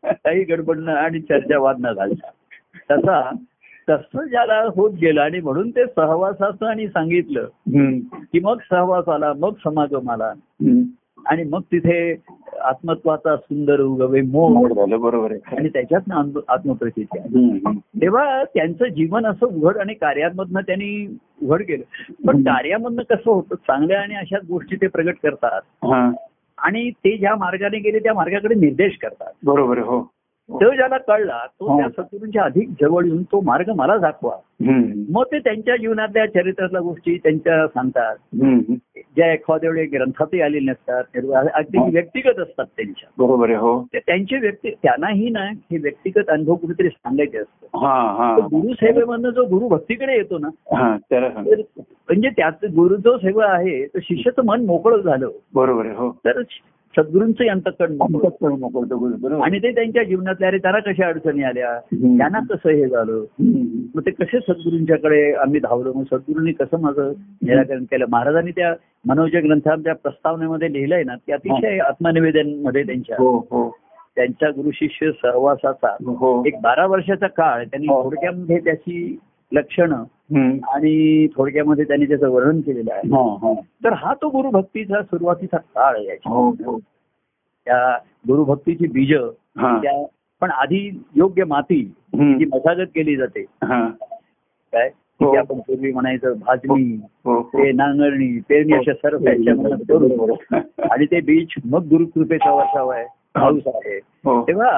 काही 0.04 0.44
गडबड 0.44 0.78
न 0.78 0.90
आणि 0.90 1.20
चर्चा 1.20 1.60
वाद 1.60 1.76
न 1.80 1.94
घालता. 1.94 2.28
तसा 2.92 3.30
तसं 3.90 4.26
ज्याला 4.28 4.62
होत 4.76 4.92
गेलं 4.92 5.22
आणि 5.22 5.40
म्हणून 5.40 5.70
ते 5.70 5.86
सहवासाचं 5.86 6.66
आणि 6.66 6.88
सांगितलं. 6.88 7.48
की 8.24 8.40
मग 8.40 8.60
सहवास 8.70 9.10
आला 9.10 9.32
मग 9.34 9.54
समागम 9.64 10.10
आला. 10.12 10.34
आणि 11.26 11.44
मग 11.44 11.62
तिथे 11.72 11.98
आत्मत्वाचा 12.62 13.36
सुंदर 13.36 13.82
उगवे 13.82 14.22
मोह 14.22 14.54
बरोबर 14.54 14.74
झालं 14.76 15.02
बरोबर 15.02 15.32
आहे 15.32 15.56
आणि. 15.56 15.70
त्याच्यात 15.70 16.12
आत्मप्रचिती 16.48 17.20
आहे. 17.20 17.74
तेव्हा 18.02 18.44
त्यांचं 18.44 18.88
जीवन 18.88 19.26
असं 19.26 19.46
उघड 19.46 19.78
आणि 19.78 19.94
कार्यामधनं 19.94 20.62
त्यांनी 20.62 21.06
उघड 21.42 21.62
केलं 21.62 22.26
पण 22.28 22.42
कार्यामधनं 22.44 23.02
कसं 23.10 23.32
होतं 23.32 23.56
चांगल्या 23.56 24.02
आणि 24.02 24.16
अशाच 24.16 24.46
गोष्टी 24.48 24.76
ते 24.76 24.88
प्रगट 24.88 25.16
करतात 25.24 25.86
आणि 26.58 26.90
ते 26.90 27.18
ज्या 27.18 27.36
मार्गाने 27.36 27.80
गेले 27.80 28.00
त्या 28.00 28.14
मार्गाकडे 28.14 28.56
निर्देश 28.56 28.98
करतात 29.02 29.32
बरोबर. 29.44 29.78
हो 29.78 30.02
तो 30.50 30.74
ज्याला 30.76 30.98
कळला 30.98 31.40
तो 31.60 31.68
हा. 31.68 31.78
त्या 31.78 31.90
सद्गुरूंच्या 31.90 32.44
अधिक 32.44 32.70
जवळ 32.82 33.06
येऊन 33.06 33.24
तो 33.24 33.42
मार्ग 33.42 33.70
मला 33.76 33.98
दाखवा. 33.98 34.32
मग 35.10 35.24
ते 35.24 35.40
त्यांच्या 35.40 35.76
जीवनातल्या 35.76 36.26
चरित्रातल्या 36.26 36.82
गोष्टी 36.82 37.18
त्यांच्या 37.18 37.66
सांगतात. 37.68 38.16
ज्या 39.16 39.32
एखाद्या 39.34 39.72
ग्रंथातही 39.94 40.42
आलेले 40.42 40.72
नसतात 40.72 41.18
अगदी 41.54 41.78
हा. 41.78 41.86
व्यक्तिगत 41.92 42.40
असतात 42.40 42.66
त्यांच्या. 42.66 43.10
बरोबर 43.18 43.52
हो. 43.56 43.82
ते 43.94 44.00
त्यांचे 44.00 44.38
व्यक्ती 44.38 44.70
त्यांनाही 44.84 45.30
ना 45.30 45.44
हे 45.72 45.78
व्यक्तिगत 45.78 46.30
अनुभव 46.30 46.56
कुठेतरी 46.56 46.90
सांगायचे 46.90 47.38
असतात. 47.38 48.38
तर 48.38 48.46
गुरुसेवेमधनं 48.46 49.30
जो 49.30 49.46
गुरु 49.46 49.68
भक्तीकडे 49.68 50.16
येतो 50.16 50.38
ना 50.38 50.98
तर 51.12 51.28
म्हणजे 51.38 52.30
त्यात 52.30 52.66
गुरु 52.66 52.96
जो 52.96 53.18
सेवा 53.18 53.46
आहे 53.46 53.86
तर 53.86 54.00
शिष्याचं 54.04 54.46
मन 54.46 54.66
मोकळं 54.66 55.02
झालं. 55.02 55.30
बरोबर 55.54 55.86
हो. 55.86 56.12
तर 56.26 56.42
सद्गुरूंचं 56.98 57.50
अंतकरण 57.50 57.98
मोकळं 58.12 59.42
आणि 59.42 59.60
ते 59.60 59.72
त्यांच्या 59.72 60.04
जीवनातल्या 60.04 60.50
अरे 60.50 60.58
त्यांना 60.58 60.80
कशा 60.80 61.08
अडचणी 61.08 61.44
आल्या. 61.44 61.80
त्यांना 61.94 62.40
कसं 62.50 62.70
हे 62.70 62.88
झालं. 62.88 63.24
मग 63.96 64.02
ते 64.06 64.12
कसे 64.12 64.40
सद्गुरूंच्याकडे 64.40 65.34
आम्ही 65.34 65.60
धावलो? 65.60 65.94
मग 65.94 66.04
सद्गुरूंनी 66.04 66.52
कसं 66.52 66.80
माझं 66.82 67.12
निराकरण 67.42 67.84
केलं? 67.84 68.06
महाराजांनी 68.10 68.52
त्या 68.52 68.74
मनोज 69.06 69.36
ग्रंथाच्या 69.36 69.96
प्रस्तावनेमध्ये 69.96 70.74
लिहिलंय 70.74 71.04
ना 71.04 71.16
ते 71.16 71.34
अतिशय 71.34 71.78
आत्मनिवेदनमध्ये 71.80 72.84
त्यांच्या 72.84 73.16
हो 73.20 73.38
हो. 73.52 73.70
त्यांच्या 74.16 74.50
गुरु 74.50 74.72
शिष्य 74.74 75.12
सहवासाचा 75.12 75.96
हो. 76.06 76.44
एक 76.48 76.62
बारा 76.62 76.86
वर्षाचा 76.86 77.28
काळ 77.28 77.64
त्यांनी 77.64 77.88
हो. 77.88 78.04
थोडक्यामध्ये 78.04 78.58
त्याची 78.58 79.18
लक्षणं. 79.54 80.04
आणि 80.74 81.28
थोडक्यामध्ये 81.36 81.86
त्यांनी 81.86 82.06
त्याचं 82.06 82.30
वर्णन 82.30 82.60
केलेलं 82.62 82.94
आहे 82.94 83.08
हा, 83.08 83.22
हा. 83.42 83.54
तर 83.84 83.94
हा 83.94 84.14
तो 84.14 84.30
गुरुभक्तीचा 84.30 85.02
सुरुवातीचा 85.02 85.58
काळ 85.58 85.96
आहे 85.96 86.06
याच्या 86.06 86.32
हो 86.32 86.50
हो 86.66 86.78
त्या 86.80 87.98
गुरुभक्तीची 88.28 88.88
बीज 88.88 89.14
हा 89.58 89.78
त्या 89.82 90.04
पण 90.42 90.52
आधी 90.52 91.02
योग्य 91.16 91.44
माती. 91.44 91.82
जी 92.16 92.46
मशागत 92.46 92.88
केली 92.96 93.16
जाते 93.16 93.46
हा. 93.64 93.88
काय 94.74 94.90
हो. 95.22 95.36
आपण 95.38 95.60
पूर्वी 95.60 95.92
म्हणायचं 95.92 96.34
भाजणी 96.40 96.96
ते 97.54 97.72
नांगरणी 97.72 98.40
पेरणी 98.50 98.74
अशा 98.74 98.94
सर्व 98.94 99.18
करून. 99.90 100.60
आणि 100.92 101.06
ते 101.06 101.20
बीज 101.22 101.54
मग 101.66 101.84
गुरुकृपेचा 101.84 102.52
वर्षाव 102.52 102.90
आहे 102.90 103.06
पाऊस 103.36 103.68
आहे 103.68 104.00
तेव्हा 104.42 104.72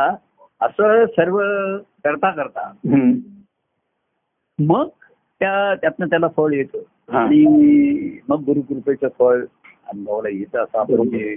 असं 0.61 1.05
सर्व 1.05 1.39
करता 2.03 2.31
करता. 2.31 2.71
मग 4.59 4.87
त्या 5.39 5.75
त्यातनं 5.75 6.05
त्याला 6.05 6.27
फळ 6.27 6.53
येतं. 6.53 6.77
हा. 7.11 7.19
आणि 7.19 7.45
मग 8.29 8.39
गुरुकृपेचं 8.39 9.07
फळ 9.19 9.45
अनुभवाला 9.87 10.29
येतं 10.29 10.63
असं 10.63 10.79
आपण 10.79 11.09
जे 11.09 11.35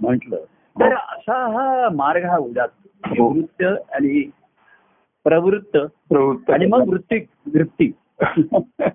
म्हटलं. 0.00 0.36
तर 0.80 0.94
असा 0.94 1.46
हा 1.52 1.88
मार्ग 1.88 2.24
हा 2.24 2.38
उदात 2.38 2.68
हो. 3.06 3.28
वृत्त 3.28 3.62
आणि 3.92 4.30
प्रवृत्त 5.24 5.76
प्रवृत्त. 6.08 6.50
आणि 6.50 6.66
मग 6.66 6.88
वृत्ती 6.88 7.26
वृत्ती. 7.54 7.92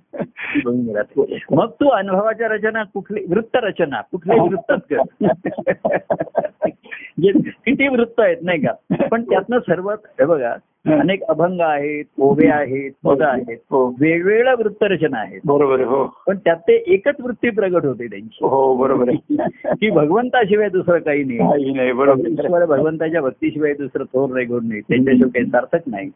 मग 1.52 1.69
तू 1.69 1.88
अनुभवाच्या 1.88 2.47
रचना 2.47 2.84
कुठली 2.84 3.26
वृत्त 3.30 3.56
रचना 3.56 4.02
कुठल्याही 4.02 4.50
वृत्तात 4.50 4.78
कर. 4.91 5.00
किती 7.65 7.88
वृत्त 7.88 8.19
आहेत 8.19 8.38
नाही 8.41 8.62
का? 8.62 9.06
पण 9.12 9.23
त्यातनं 9.23 9.60
सर्वात 9.60 9.97
हे 10.06 10.26
बघा 10.26 10.56
अनेक 10.93 11.23
अभंग 11.23 11.62
आहेत 11.62 12.04
ओव्या 12.19 12.56
आहेत 12.56 12.91
पद 13.06 13.21
आहेत 13.21 13.58
हो. 13.71 13.95
वेगवेगळ्या 14.00 14.54
वृत्तरचना 14.54 15.19
आहेत. 15.19 15.39
बरोबर 15.45 15.82
हो. 15.82 16.15
पण 16.28 16.38
त्यात 16.38 16.58
ते 16.58 16.84
एकच 16.88 17.15
वृत्ती 17.19 17.50
प्रगट 17.50 17.86
होते 17.86 18.08
त्यांची. 18.08 18.38
हो 18.41 18.76
बरोबर 18.76 19.10
आहे. 19.10 19.36
की 19.76 19.89
भगवंताशिवाय 19.89 20.69
दुसरं 20.69 21.00
काही 21.00 21.23
नाही. 21.23 21.91
बरोबर 21.91 22.65
भगवंताच्या 22.65 23.21
भक्तीशिवाय 23.21 23.73
दुसरं 23.73 24.04
थोर 24.04 24.30
नाही 24.30 24.45
गुण 24.45 24.67
नाही. 24.67 24.82
त्यांच्याशिवाय 24.82 25.30
काही 25.30 25.45
सार्थक 25.45 25.89
नाही. 25.89 26.10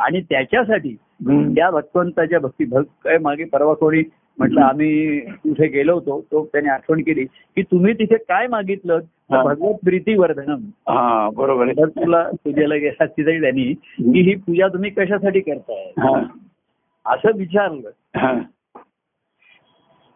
आणि 0.00 0.20
त्याच्यासाठी. 0.20 0.96
त्या 1.54 1.70
भगवंताच्या 1.70 2.38
भक्ती 2.40 2.64
भक्त 2.64 2.88
काय 3.04 3.18
मागे 3.18 3.44
परवा 3.44 3.74
कोणी 3.74 4.02
म्हटलं 4.38 4.60
आम्ही 4.60 5.20
तिथे 5.20 5.66
गेलो 5.66 5.94
होतो. 5.94 6.20
तो 6.32 6.44
त्याने 6.52 6.68
आठवण 6.68 7.00
केली 7.02 7.24
की 7.24 7.62
तुम्ही 7.62 7.92
तिथे 7.94 8.16
काय 8.28 8.46
मागितलं. 8.46 9.00
भगवत 9.30 9.74
प्रीती 9.84 10.14
वर्धनम. 10.18 10.60
हा 10.88 11.28
बरोबर 11.36 11.72
तर 11.72 11.88
तुला 11.88 12.22
पूजेला 12.44 12.74
गेला 12.74 13.04
तिथे 13.06 13.40
त्यांनी 13.40 13.72
की 13.74 14.20
ही 14.20 14.34
पूजा 14.34 14.68
तुम्ही 14.68 14.90
कशासाठी 14.90 15.40
करताय? 15.40 15.84
हा. 15.98 16.20
असं 17.06 17.36
विचारलं. 17.36 18.40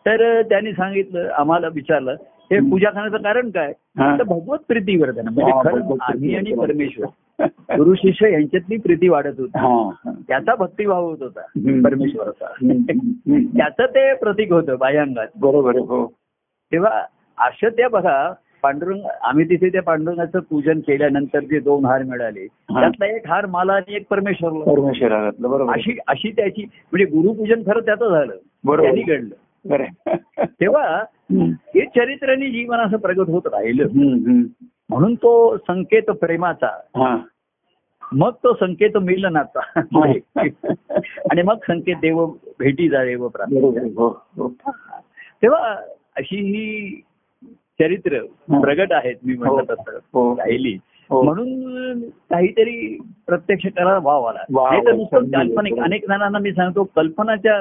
तर 0.07 0.42
त्यांनी 0.42 0.72
सांगितलं 0.72 1.28
आम्हाला 1.28 1.68
विचारलं 1.68 2.16
हे 2.55 2.61
पूजा 2.71 2.90
करण्याचं 2.90 3.23
कारण 3.23 3.51
काय. 3.51 3.73
तर 4.19 4.23
भगवत 4.23 4.59
प्रीती 4.69 4.97
वर्धन 4.97 5.29
म्हणजे 5.29 5.97
आम्ही 6.03 6.35
आणि. 6.37 6.53
परमेश्वर 6.55 7.47
गुरु 7.71 7.95
शिष्य 7.95 8.31
यांच्यातली 8.33 8.77
प्रीती 8.77 9.09
वाढत 9.09 9.40
होती. 9.40 10.12
त्याचा 10.29 10.55
भक्तिभाव 10.55 11.09
होत 11.09 11.23
होता. 11.23 11.40
परमेश्वराचा. 11.85 12.53
त्याचं 13.59 13.87
ते 13.87 14.12
प्रतीक 14.14 14.53
होतं 14.53 14.77
बाह्यांगात 14.81 15.29
बरोबर 15.40 15.77
हो 15.79 16.07
तेव्हा 16.73 17.01
असं 17.38 17.69
त्या 17.69 17.88
बघा 17.88 18.33
पांडुरंग 18.62 19.07
आम्ही 19.23 19.45
तिथे 19.45 19.69
त्या 19.69 19.83
पांडुरंगाचं 19.83 20.40
पूजन 20.51 20.79
केल्यानंतर 20.81 21.40
जे 21.40 21.59
दोन 21.61 21.85
हार 21.85 22.03
मिळाले. 22.03 22.47
त्यातला 22.47 23.07
एक 23.07 23.27
हार 23.29 23.47
मला 23.47 23.73
आणि 23.73 23.95
एक 23.97 24.07
परमेश्वरला 24.11 24.64
परमेश्वरातलं 24.64 25.51
बरोबर 25.51 25.73
आहे. 25.73 25.81
अशी 25.81 25.99
अशी 26.07 26.31
त्याची 26.31 26.64
म्हणजे 26.64 27.05
गुरुपूजन 27.11 27.62
खरं 27.67 27.81
त्याचं 27.81 28.11
झालं. 28.11 28.37
त्यांनी 28.77 29.03
घडलं 29.03 29.35
बरं. 29.64 30.14
तेव्हा. 30.61 30.87
हे 31.74 31.85
चरित्राने 31.87 32.50
जीवन 32.50 32.79
असं 32.79 32.96
प्रगट 32.96 33.29
होत 33.29 33.46
राहिलं. 33.46 33.87
म्हणून 34.90 35.14
तो 35.14 35.57
संकेत 35.57 36.11
प्रेमाचा 36.20 36.66
हा 36.96 37.16
मग 38.12 38.31
तो 38.44 38.53
संकेत 38.55 38.96
मिलनाचा 38.96 39.61
आणि 41.31 41.42
मग 41.42 41.57
संकेत 41.66 41.96
देव 41.96 42.24
भेटी 42.59 42.88
जा 42.88 43.05
देव 43.05 43.27
प्राप्त. 43.29 43.53
हो 43.96 44.09
हो 44.37 44.48
तेव्हा 45.42 45.74
अशी 46.16 46.37
ही 46.40 47.00
चरित्र 47.81 48.16
हा. 48.16 48.61
प्रगट 48.61 48.92
आहेत 48.92 49.14
मी 49.24 49.37
म्हणत 49.37 49.70
हो. 49.70 49.98
हो. 50.12 50.35
राहिली 50.35 50.77
हो. 51.11 51.22
म्हणून 51.22 52.00
काहीतरी 52.31 52.98
प्रत्यक्ष 53.27 53.66
करायला 53.66 53.98
वाव 54.03 54.24
आला 54.24 54.44
नाही 54.50 54.85
तर. 54.87 54.92
नुसतं 54.92 55.31
काल्पनिक 55.33 55.79
अनेक 55.79 56.07
जणांना 56.09 56.38
मी 56.38 56.53
सांगतो 56.53 56.85
कल्पनाच्या 56.96 57.61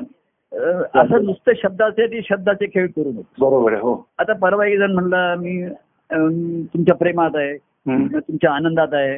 असं 0.54 1.24
नुसतं 1.24 1.52
शब्दाचे 1.64 2.06
ते 2.08 2.22
शब्दाचे 2.24 2.66
खेळ 2.66 2.88
करू 2.88 3.12
नये 3.12 3.24
बरोबर 3.40 3.74
हो 3.74 3.94
आता 4.20 4.34
परवा 4.34 4.66
एक 4.68 4.78
जण 4.80 4.92
म्हणला 4.92 5.34
मी 5.36 5.62
तुमच्या 6.10 6.96
प्रेमात 6.96 7.36
आहे. 7.36 7.56
तुमच्या 7.88 8.52
आनंदात 8.52 8.94
आहे. 8.94 9.16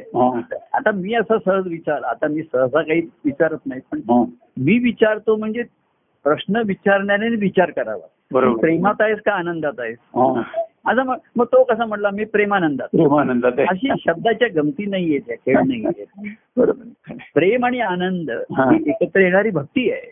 आता 0.74 0.91
मी 0.91 1.13
असं 1.13 1.38
सहज 1.45 1.67
विचार 1.67 2.04
आता 2.04 2.28
मी 2.28 2.41
सहसा 2.43 2.82
काही 2.82 3.02
विचारत 3.26 3.65
नाही 3.65 3.82
पण. 3.91 4.24
मी 4.58 4.78
विचारतो 4.84 5.36
म्हणजे 5.36 5.63
प्रश्न 6.26 6.62
विचारण्याने 6.65 7.28
विचार 7.36 7.71
करावा 7.71 8.08
बरोबर. 8.32 8.60
प्रेमात 8.62 9.02
आहेस 9.02 9.19
का 9.26 9.34
आनंदात 9.34 9.80
आहेस. 9.80 9.98
आता 10.86 11.04
मग 11.36 11.45
तो 11.45 11.63
कसा 11.63 11.86
म्हणला 11.86 12.10
मी 12.13 12.26
प्रेमानंदात 12.26 12.88
प्रेमानंदात. 12.88 13.60
अशी 13.69 13.89
शब्दाच्या 14.00 14.48
गमती 14.56 14.86
नाहीये 14.86 15.19
त्या 15.19 15.36
खेळ 15.36 15.58
नाहीये 15.58 16.06
बरोबर 16.58 17.13
प्रेम 17.36 17.65
आणि 17.65 17.80
आनंद 17.82 18.32
हा. 18.52 18.69
एकत्र 18.88 19.19
येणारी 19.19 19.50
भक्ती 19.52 19.89
आहे 19.91 20.12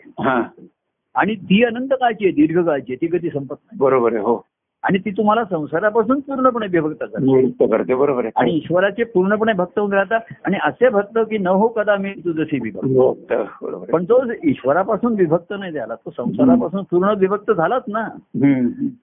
आणि 1.14 1.34
ती 1.34 1.62
अनंत 1.64 1.88
काळची 1.92 2.24
आहे 2.24 2.34
दीर्घकाळची 2.34 2.92
आहे 2.92 3.06
ती 3.06 3.18
कधी 3.18 3.30
संपत 3.30 3.54
नाही. 3.54 3.78
बरोबर 3.78 4.12
आहे 4.12 4.22
हो. 4.22 4.40
आणि 4.82 4.98
ती 4.98 5.10
तुम्हाला 5.10 5.44
संसारापासून 5.44 6.20
पूर्णपणे 6.20 6.66
विभक्त 6.66 7.02
करते. 7.02 7.94
बरोबर 7.94 8.24
आहे. 8.24 8.30
आणि 8.36 8.50
ईश्वराचे 8.52 9.04
पूर्णपणे 9.04 9.52
भक्त 9.52 9.78
होऊन 9.78 9.92
राहतात 9.92 10.20
आणि 10.44 10.56
असे 10.62 10.88
भक्त 10.88 11.18
की 11.18 11.38
न 11.38 11.46
हो 11.46 11.68
कदा 11.68 11.96
मी 11.96 12.12
तुझशी 12.24 12.58
विभक्त. 12.62 13.32
पण 13.92 14.04
तो 14.04 14.20
ईश्वरापासून 14.44 15.14
विभक्त 15.14 15.52
नाही 15.58 15.72
झाला 15.72 15.94
तो 15.94 16.10
संसारापासून 16.10 16.82
पूर्ण 16.90 17.14
विभक्त 17.18 17.52
झालाच 17.52 17.82
ना. 17.88 18.04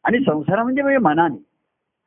आणि 0.03 0.19
संसार 0.19 0.63
म्हणजे 0.63 0.81
म्हणजे 0.81 0.97
मनाने. 0.97 1.50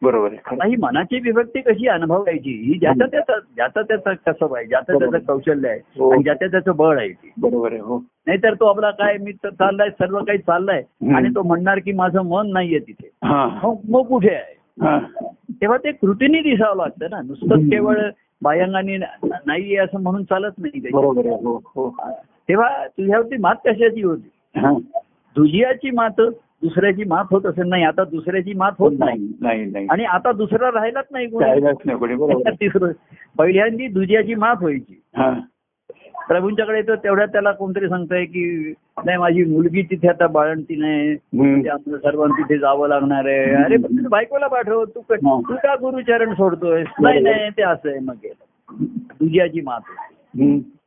बरोबर 0.04 0.32
ही 0.66 0.76
मनाची 0.76 1.20
विभक्ती 1.20 1.60
कशी 1.60 1.88
अनुभवायची? 1.88 2.50
ही 2.50 2.78
ज्याचा 2.78 3.06
त्याचा 3.06 3.38
ज्याचा 3.38 3.82
त्याचा 3.82 4.32
कसब 4.32 4.54
आहे 4.54 4.66
ज्याचं. 4.66 4.98
त्याचं 4.98 5.18
कौशल्य 5.18 5.68
आहे 5.68 5.78
हो. 5.78 6.10
आणि 6.10 6.22
ज्याच्या 6.22 6.48
त्याचं 6.48 6.76
बळ 6.76 6.98
आहे 6.98 7.08
ती. 7.08 7.32
बरोबर 7.40 7.72
आहे 7.72 7.80
हो. 7.80 7.98
नाहीतर 8.26 8.54
तो 8.54 8.66
आपला 8.66 8.90
काय 8.90 9.16
मी 9.16 9.32
तर 9.32 9.48
चाललाय 9.48 9.90
सर्व 9.90 10.18
काही 10.18 10.38
चाललंय. 10.38 10.82
आणि 11.14 11.28
तो 11.28 11.42
म्हणणार 11.42 11.78
की 11.78 11.92
माझं 11.92 12.22
मन 12.22 12.50
नाहीये 12.52 12.78
तिथे. 12.78 13.10
हा. 13.24 13.72
मग 13.88 14.06
कुठे 14.06 14.28
आहे? 14.28 14.56
हा. 14.80 15.00
तेव्हा 15.50 15.78
ते 15.78 15.92
कृतीने 15.92 16.40
दिसावं 16.40 16.76
लागतं 16.76 17.06
ना. 17.10 17.16
हम्म. 17.16 17.56
केवळ 17.56 17.96
बाह्यांगाने 18.42 18.96
नाहीये 19.46 19.76
असं 19.76 20.02
म्हणून 20.02 20.24
चालत 20.24 20.52
नाही 20.58 20.78
हो 20.78 21.62
हो. 21.66 21.96
तेव्हा 22.48 22.86
तुझ्यावरती 22.86 23.36
मात 23.36 23.54
कशाची 23.54 24.02
होती. 24.02 24.30
दुजियाची 25.36 25.90
मात 25.90 26.20
दुसऱ्याची 26.64 27.04
मात 27.04 27.24
होत 27.30 27.46
असेल 27.46 27.68
नाही 27.68 27.82
आता 27.84 28.04
दुसऱ्याची 28.04 28.52
मात 28.54 28.72
होत 28.78 28.92
नाही 28.98 29.36
नाही. 29.40 29.64
नाही 29.64 29.86
आणि 29.90 30.04
आता 30.04 30.32
दुसरा 30.32 30.68
राहिलाच 30.68 31.04
नाही. 31.10 31.26
तिसरं. 32.60 32.92
पहिल्यांदी 33.38 33.86
दुजियाची 33.86 34.34
माफ 34.34 34.62
व्हायची. 34.62 35.00
प्रभूंच्याकडे 36.28 36.82
तर 36.82 36.94
तेवढ्यात 36.94 37.28
त्याला 37.28 37.52
कोणतरी 37.52 37.88
सांगताय 37.88 38.24
की 38.24 38.72
नाही 39.04 39.18
माझी 39.18 39.44
मुलगी 39.44 39.82
तिथे 39.82 40.08
आता 40.08 40.26
बाळंती 40.26 40.76
नाही. 40.76 41.16
ते 41.62 41.68
आपलं 41.68 41.96
सर्वांना 41.96 42.42
तिथे 42.42 42.58
जावं 42.58 42.88
लागणार 42.88 43.26
आहे. 43.26 43.54
अरे 43.64 43.76
बायकोला 44.08 44.46
पाठव. 44.46 44.84
तू. 44.84 45.00
तू 45.00 45.54
का 45.54 45.74
गुरुचरण 45.74 46.32
सोडतोय 46.34 46.84
नाही 47.00 47.20
नाही 47.20 47.50
ते 47.50 47.62
असं 47.62 47.88
आहे 47.90 47.98
मग 47.98 48.14
दुजियाची 49.20 49.60
मात. 49.60 49.80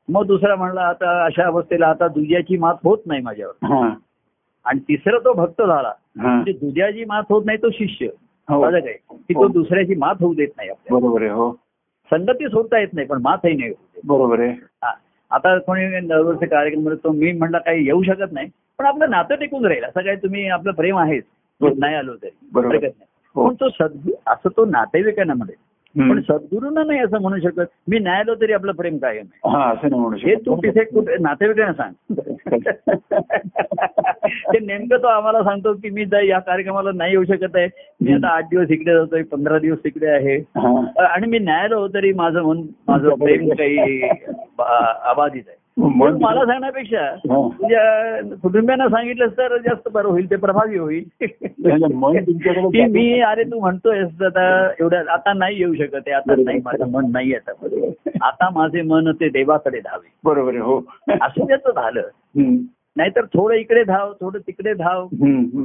मग 0.10 0.26
दुसरा 0.26 0.56
म्हणला 0.56 0.82
आता 0.82 1.26
अशा 1.26 1.46
अवस्थेला 1.46 1.88
आता 1.88 2.08
दुजियाची 2.08 2.58
मात 2.58 2.76
होत 2.84 2.98
नाही 3.06 3.22
माझ्यावर. 3.22 3.88
आणि 4.68 4.80
तिसरा 4.80 5.18
तो 5.20 5.34
भक्त 5.34 5.62
झाला 5.62 5.92
म्हणजे 6.16 6.52
दुजियाची 6.52 7.06
मात 7.06 7.24
होत 7.30 7.46
नाही 7.46 7.58
तो 7.58 7.70
शिष्य 7.70 8.08
हो. 8.48 8.62
माझं 8.62 8.80
काय 8.80 8.94
की 8.94 9.34
तो 9.34 9.40
हो. 9.40 9.48
दुसऱ्याची 9.48 9.96
मात 9.96 10.16
होऊ 10.20 10.34
देत 10.34 10.48
नाही 10.58 10.70
बरोबर 10.92 11.22
आहे 11.22 11.32
हो 11.32 11.52
संगती 12.12 12.48
सोडता 12.48 12.80
येत 12.80 12.94
नाही 12.94 13.08
पण 13.08 13.22
मातही 13.22 13.54
नाही. 13.56 13.72
बरोबर 14.06 14.40
आहे. 14.40 14.54
आता 15.32 15.58
कोणी 15.60 16.00
दरवर्षी 16.08 16.46
कार्यक्रम 16.46 16.82
म्हणतो 16.82 17.04
तो 17.04 17.12
मी 17.12 17.32
म्हणला 17.32 17.58
काही 17.58 17.86
येऊ 17.86 18.04
शकत 18.04 18.34
नाही 18.34 18.50
पण 18.80 18.86
आपलं 18.86 19.10
नातं 19.10 19.36
टिकून 19.36 19.66
राहील 19.66 19.84
असं 19.84 20.02
काय 20.02 20.16
तुम्ही 20.16 20.48
आपलं 20.50 20.72
प्रेम 20.72 20.98
आहेच. 20.98 21.24
नाही 21.62 21.96
आलो 21.96 22.16
तरी 22.16 22.30
बरोबर. 22.52 22.76
हरकत 22.76 22.98
नाही 22.98 23.06
हो. 23.36 23.48
पण 23.48 23.56
तो 23.56 23.70
सद्गु 23.70 24.12
असं 24.28 24.50
तो 24.58 24.66
नातेवाईकांना 24.66 25.34
म्हणेल. 25.34 25.56
पण 26.00 26.22
सद्गुरूंना 26.22 26.84
नाही 26.84 27.00
असं 27.00 27.22
म्हणू 27.22 27.40
शकत. 27.40 27.66
मी 27.88 28.00
नाही 28.00 28.20
आलो 28.20 28.36
तरी 28.36 28.54
आपलं 28.54 28.72
प्रेम 28.72 28.98
कायम 28.98 29.50
हा 29.50 29.70
असं 29.70 29.90
नाही 29.90 30.02
म्हणू 30.02 30.18
हे 30.18 30.36
तू 30.36 30.56
तिथे 30.56 30.84
कुठे 30.84 31.16
नातेवाईकांना 31.20 31.74
सांग. 31.74 31.94
ते 34.54 34.60
नेमकं 34.60 34.98
तो 34.98 35.08
आम्हाला 35.08 35.44
सांगतो 35.44 35.74
की 35.74 35.90
मी 35.90 36.06
या 36.28 36.40
कार्यक्रमाला 36.40 36.90
नाही 36.96 37.12
येऊ 37.12 37.24
शकत 37.24 37.56
आहे. 37.56 37.68
मी 38.02 38.14
आता 38.14 38.28
आठ 38.28 38.44
दिवस 38.44 38.72
इकडे 38.72 38.94
जातोय 38.94 39.22
पंधरा 39.22 39.60
दिवस 39.60 39.78
तिकडे 39.84 40.08
आहे. 40.08 40.44
आणि 41.06 41.28
मी 41.28 41.40
न्यायालय 41.40 41.76
हो 41.76 41.88
तरी 41.88 42.14
माझं 42.14 42.42
मन 42.42 42.62
माझं 42.88 43.16
प्रेम 43.16 43.50
काही 43.50 44.02
अबाधित 44.60 45.44
आहे. 45.48 45.57
मला 45.78 46.46
सांगण्यापेक्षा. 46.46 47.16
तुझ्या 47.26 48.20
कुटुंबियांना 48.42 48.88
सांगितलं 48.88 49.28
तर 49.28 49.58
जास्त 49.58 49.90
बरं 49.94 50.08
होईल 50.08 50.30
ते 50.30 50.36
प्रभावी 50.36 50.78
होईल. 50.78 51.04
म्हणजे 51.66 52.22
की 52.70 52.86
मी 52.86 53.20
अरे 53.20 53.44
तू 53.44 53.60
म्हणतोयस 53.60 54.22
आता 54.22 54.70
एवढ्या 54.80 55.02
आता 55.10 55.34
नाही 55.34 55.58
येऊ 55.58 55.74
शकत 55.74 55.96
आहे 55.96 56.12
आता 56.12 56.36
नाही 56.38 56.60
माझं 56.66 56.92
मन 56.92 57.12
नाही 57.12 57.34
आता 57.34 57.52
आता 58.22 58.50
माझे 58.50 58.82
मन 58.82 59.12
ते 59.12 59.30
देवाकडे 59.30 59.80
धावे. 59.80 60.10
बरोबर 60.24 60.56
हो. 60.56 60.80
असं 61.22 61.46
त्याचं 61.48 61.70
झालं. 61.70 62.02
नाहीतर 62.96 63.26
थोडं 63.26 63.56
इकडे 63.56 63.84
धाव 63.84 64.14
थोडं 64.14 64.40
तिकडे 64.40 64.74
धाव. 64.74 65.08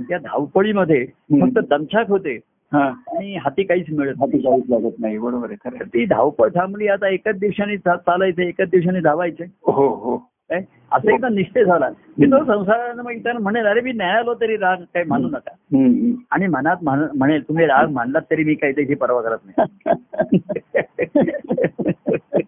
त्या 0.09 0.19
धावपळीमध्ये 0.19 1.07
फक्त 1.41 1.59
दमछाक 1.71 2.09
होते. 2.09 2.39
आणि 2.79 3.37
हाती 3.37 3.63
काहीच 3.63 3.87
मिळत 3.93 4.15
हाती 4.21 4.39
काहीच 4.39 4.65
लागत 4.69 4.91
नाही 4.99 5.19
बरोबर 5.19 5.51
आहे 5.51 5.71
खरं. 5.71 5.85
ती 5.85 6.05
धावपळ 6.05 6.49
थांबली 6.49 6.89
आता 6.89 7.09
एकाच 7.09 7.39
दिवसाने 7.39 7.77
चालायचं 7.77 8.43
एकाच 8.43 8.69
दिवसाने 8.69 9.01
धावायचं. 9.01 9.45
हो 9.45 9.89
हो. 9.89 10.29
असं 10.93 11.15
एकदा 11.15 11.29
निश्चय 11.29 11.65
झाला. 11.65 11.91
की 11.91 12.27
तो 12.27 12.45
संसारानं 12.45 13.03
मग 13.03 13.11
इतर 13.11 13.39
म्हणेल 13.39 13.67
अरे 13.67 13.81
मी 13.81 13.93
न्याय 13.93 14.11
आलो 14.11 14.35
तरी 14.35 14.57
राग 14.57 14.77
काही 14.77 15.05
मानू 15.09 15.29
नका. 15.29 15.51
आणि 16.31 16.47
मनात 16.47 16.77
म्हण- 16.83 17.09
म्हणेल 17.15 17.49
तुम्ही 17.49 17.67
राग 17.67 17.91
मानलात 17.91 18.23
तरी 18.31 18.45
मी 18.45 18.55
काही 18.55 18.73
त्याची 18.73 18.95
पर्वा 18.95 19.23
करत 19.23 19.39
नाही. 19.45 19.85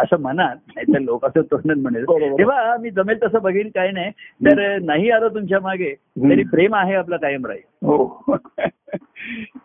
असं 0.00 0.20
मनात 0.20 0.56
नाहीतर 0.76 0.98
लोक 0.98 1.24
असं 1.24 1.40
तोंडात 1.40 1.76
म्हणेल. 1.76 2.04
तेव्हा 2.38 2.76
मी 2.80 2.90
जमेल 2.90 3.18
तसं 3.22 3.42
बघीन 3.42 3.68
काही 3.68 3.92
नाही. 3.92 4.10
तर 4.40 4.78
नाही 4.78 5.10
आलो 5.10 5.28
तुमच्या 5.28 5.60
मागे 5.60 5.94
तरी 6.16 6.42
प्रेम 6.42 6.74
आहे 6.74 6.94
आपलं 6.94 7.16
कायम 7.16 7.46
राहील. 7.46 7.62
हो. 7.86 8.24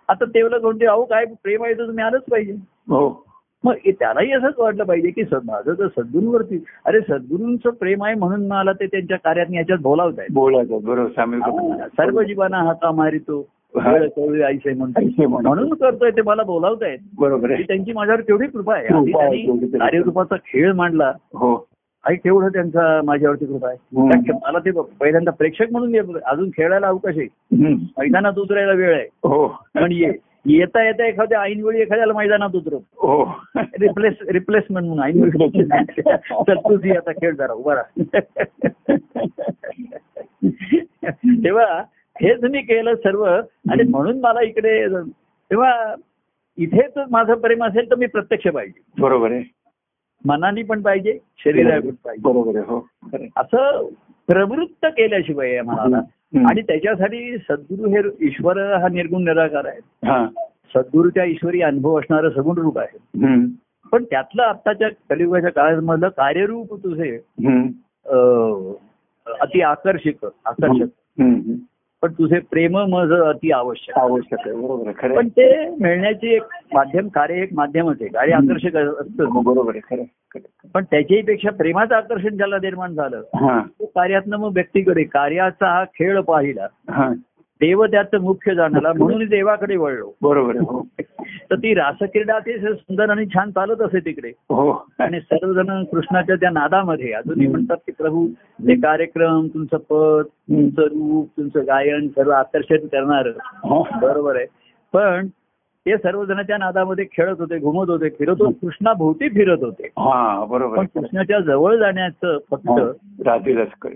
आता 0.09 0.25
तेवढं 0.25 0.59
कोणते 0.59 0.85
अहो 0.85 1.03
काय 1.05 1.25
प्रेम 1.25 1.63
आहे 1.63 1.73
तर 1.73 1.87
तुम्ही 1.87 2.03
आलंच 2.03 2.23
पाहिजे. 2.31 2.53
हो. 2.89 3.25
मग 3.63 3.73
त्यालाही 3.87 4.31
असंच 4.31 4.53
वाटलं 4.57 4.83
पाहिजे 4.83 5.09
की 5.09 5.21
माझं 5.43 5.73
तर 5.73 5.87
सद्गुरूवरती 5.87 6.63
अरे 6.85 6.99
सद्गुरूंचं 7.01 7.69
प्रेम 7.69 8.03
आहे 8.03 8.13
म्हणून 8.15 8.47
मला 8.47 8.71
ते 8.71 8.85
त्यांच्या 8.85 9.17
कार्यात 9.17 9.45
ह्याच्यात 9.49 9.77
बोलावत 9.81 10.19
आहेत 10.19 10.33
बोलायचं 10.33 10.83
बरोबर. 10.83 11.87
सर्व 11.87 12.21
जीवांना 12.21 12.57
हाता 12.57 12.91
मारितो 12.91 13.47
वेळ. 13.79 15.27
म्हणून 15.27 15.73
करतोय 15.73 16.11
ते 16.11 16.21
मला 16.21 16.43
बोलावतायत. 16.43 16.97
बरोबर 17.17 17.51
आहे. 17.51 17.63
त्यांची 17.63 17.93
माझ्यावर 17.93 18.21
केवढी 18.21 18.47
कृपा 18.47 18.73
आहे. 18.73 18.87
तेवढी 18.87 19.67
तरी. 19.67 19.79
कार्यरूपाचा 19.79 20.35
खेळ 20.35 20.71
मांडला. 20.71 21.13
हो. 21.33 21.67
आणि 22.03 22.15
केवढं 22.15 22.47
त्यांचा 22.47 23.01
माझ्यावरती 23.05 23.45
कृपा 23.45 23.69
आहे. 23.69 24.31
मला 24.43 24.59
ते 24.59 24.71
पहिल्यांदा 24.71 25.31
प्रेक्षक 25.31 25.65
म्हणून 25.71 25.95
ये- 25.95 26.19
अजून 26.25 26.49
खेळायला 26.49 26.87
अवकाश 26.87 27.17
आहे. 27.17 27.27
मैदानात 27.97 28.33
उतरायला 28.37 28.73
वेळ 28.73 28.93
आहे. 28.93 29.03
हो. 29.03 29.59
पण 29.75 29.91
ये. 29.91 30.13
येता 30.47 30.85
येता 30.85 31.07
एखाद्या 31.07 31.41
ऐनवेळी 31.41 31.81
एखाद्याला 31.81 32.13
मैदानात 32.13 32.55
उतरव. 32.55 32.77
हो. 32.77 33.35
रिप्लेस 33.57 34.13
रिप्लेसमेंट 34.31 34.87
म्हणून 34.87 35.05
ऐनवेळी. 35.05 35.63
चल 36.47 36.55
तुझी 36.55 36.91
आता 36.91 37.11
खेळ 37.11 37.35
जरा 37.35 37.53
उभा 37.53 37.75
राहा. 37.75 37.95
तेव्हा 41.27 41.83
हेच 42.21 42.43
मी 42.43 42.61
केलं 42.61 42.95
सर्व. 42.95 43.25
आणि 43.71 43.83
म्हणून 43.83 44.19
मला 44.19 44.41
इकडे 44.41 44.87
तेव्हा 45.51 45.95
इथेच 46.57 46.91
माझं 47.11 47.33
प्रेम 47.33 47.63
असेल 47.63 47.89
तर 47.89 47.95
मी 47.95 48.05
प्रत्यक्ष 48.05 48.47
पाहिजे. 48.47 48.81
बरोबर 49.01 49.31
आहे. 49.31 49.43
मनाने 50.25 50.63
पण 50.63 50.81
पाहिजे 50.81 51.17
शरीराने 51.37 51.79
पण 51.79 51.95
पाहिजे. 52.05 52.21
बरोबर 52.21 52.55
आहे 52.55 52.65
हो. 52.67 52.79
असं 53.37 53.87
प्रवृत्त 54.27 54.85
केल्याशिवाय 54.85 55.61
मनाला. 55.61 56.01
आणि 56.49 56.61
त्याच्यासाठी 56.61 57.37
सद्गुरू 57.37 57.89
हे 57.89 58.25
ईश्वर 58.27 58.57
हा 58.75 58.87
निर्गुण 58.87 59.23
निराकार 59.23 59.65
आहे 59.65 60.07
हा. 60.07 60.27
सद्गुरूच्या 60.75 61.23
ईश्वरी 61.23 61.61
अनुभव 61.61 61.99
असणारं 61.99 62.29
सगुण 62.29 62.57
रूप 62.57 62.77
आहे. 62.77 62.97
पण 63.91 64.03
त्यातलं 64.03 64.43
आत्ताच्या 64.43 64.89
कलियुगाच्या 65.09 65.51
काळामधलं 65.51 66.07
कार्यरूप 66.07 66.73
तुझे 66.83 67.19
अति 69.41 69.61
आकर्षक 69.61 70.25
आकर्षक. 70.45 71.21
पण 72.05 72.11
तुझे 72.13 72.39
प्रेम 72.39 72.77
मज 72.77 73.11
अति 73.13 73.51
आवश्यक. 73.51 73.97
आवश्यक 73.99 74.39
आहे 74.39 74.51
बरोबर 74.55 74.91
खरं 74.97 75.15
पण. 75.15 75.27
ते 75.27 75.69
मिळण्याची 75.69 76.33
एक 76.33 76.43
माध्यम 76.73 77.07
कार्य 77.07 77.35
एक 77.35 77.49
माध्यमच 77.53 77.97
आहे 78.01 78.09
कार्य 78.09 78.33
आकर्षक 78.33 78.75
हो, 78.75 78.93
असतं 78.93 79.43
बरोबर 79.43 79.75
आहे 79.75 79.79
खरं. 79.89 80.03
पण 80.73 80.83
त्याच्याही 80.83 81.23
पेक्षा 81.23 81.51
प्रेमाचं 81.51 81.95
आकर्षण 81.95 82.35
ज्याला 82.37 82.57
निर्माण 82.57 82.93
झालं 82.93 83.17
हा. 83.17 83.59
तो 83.79 83.85
कार्यातनं 83.85 84.37
मग 84.37 84.51
व्यक्तीकडे 84.53 85.03
कार्याचा 85.03 85.67
हा 85.67 85.83
खेळ 85.83 86.19
पाहिला. 86.19 86.67
हा. 86.89 87.09
देव 87.61 87.85
त्याचं 87.85 88.17
मुख्य 88.21 88.55
जाणला 88.55 88.93
म्हणून 88.93 89.25
देवाकडे 89.25 89.75
वळलो. 89.75 90.11
बरोबर 90.21 90.49
आहे. 90.49 90.59
हो. 90.59 90.87
तर 91.51 91.55
ती 91.55 91.73
रासक्रीडा 91.73 92.39
ते 92.39 92.59
सुंदर 92.59 93.09
आणि 93.09 93.25
छान 93.25 93.51
चालत 93.51 93.81
असे 93.81 93.99
तिकडे. 93.99 94.29
हो. 94.29 94.87
आणि 94.99 95.19
सर्वजण 95.19 95.83
कृष्णाच्या 95.83 96.35
त्या 96.35 96.49
नादामध्ये 96.49 97.11
अजूनही 97.11 97.47
म्हणतात 97.47 97.75
की 97.75 97.91
प्रभू 97.91 98.27
ते 98.67 98.75
कार्यक्रम 98.75 99.47
तुमचं 99.47 99.77
पद 99.77 100.25
तुमचं 100.25 100.81
रूप 100.81 101.29
तुमचं 101.37 101.59
गायन 101.59 102.07
सर्व 102.07 102.31
आकर्षित 102.31 102.79
करणार. 102.79 103.27
हो. 103.63 103.87
बरोबर 104.01 104.35
आहे. 104.35 104.45
पण 104.93 105.27
ते 105.87 105.97
सर्वजण 105.97 106.41
त्या 106.41 106.57
नादामध्ये 106.57 107.05
खेळत 107.05 107.35
होते 107.39 107.57
घुमत 107.59 107.89
होते 107.89 108.09
फिरत 108.09 108.35
होते 108.39 108.57
कृष्णाभोवती 108.61 109.29
फिरत 109.29 109.57
होते. 109.61 109.89
बरोबर. 110.49 110.77
पण 110.77 110.85
कृष्णाच्या 110.85 111.39
जवळ 111.39 111.75
जाण्याचं 111.75 112.37
फक्त. 112.51 112.69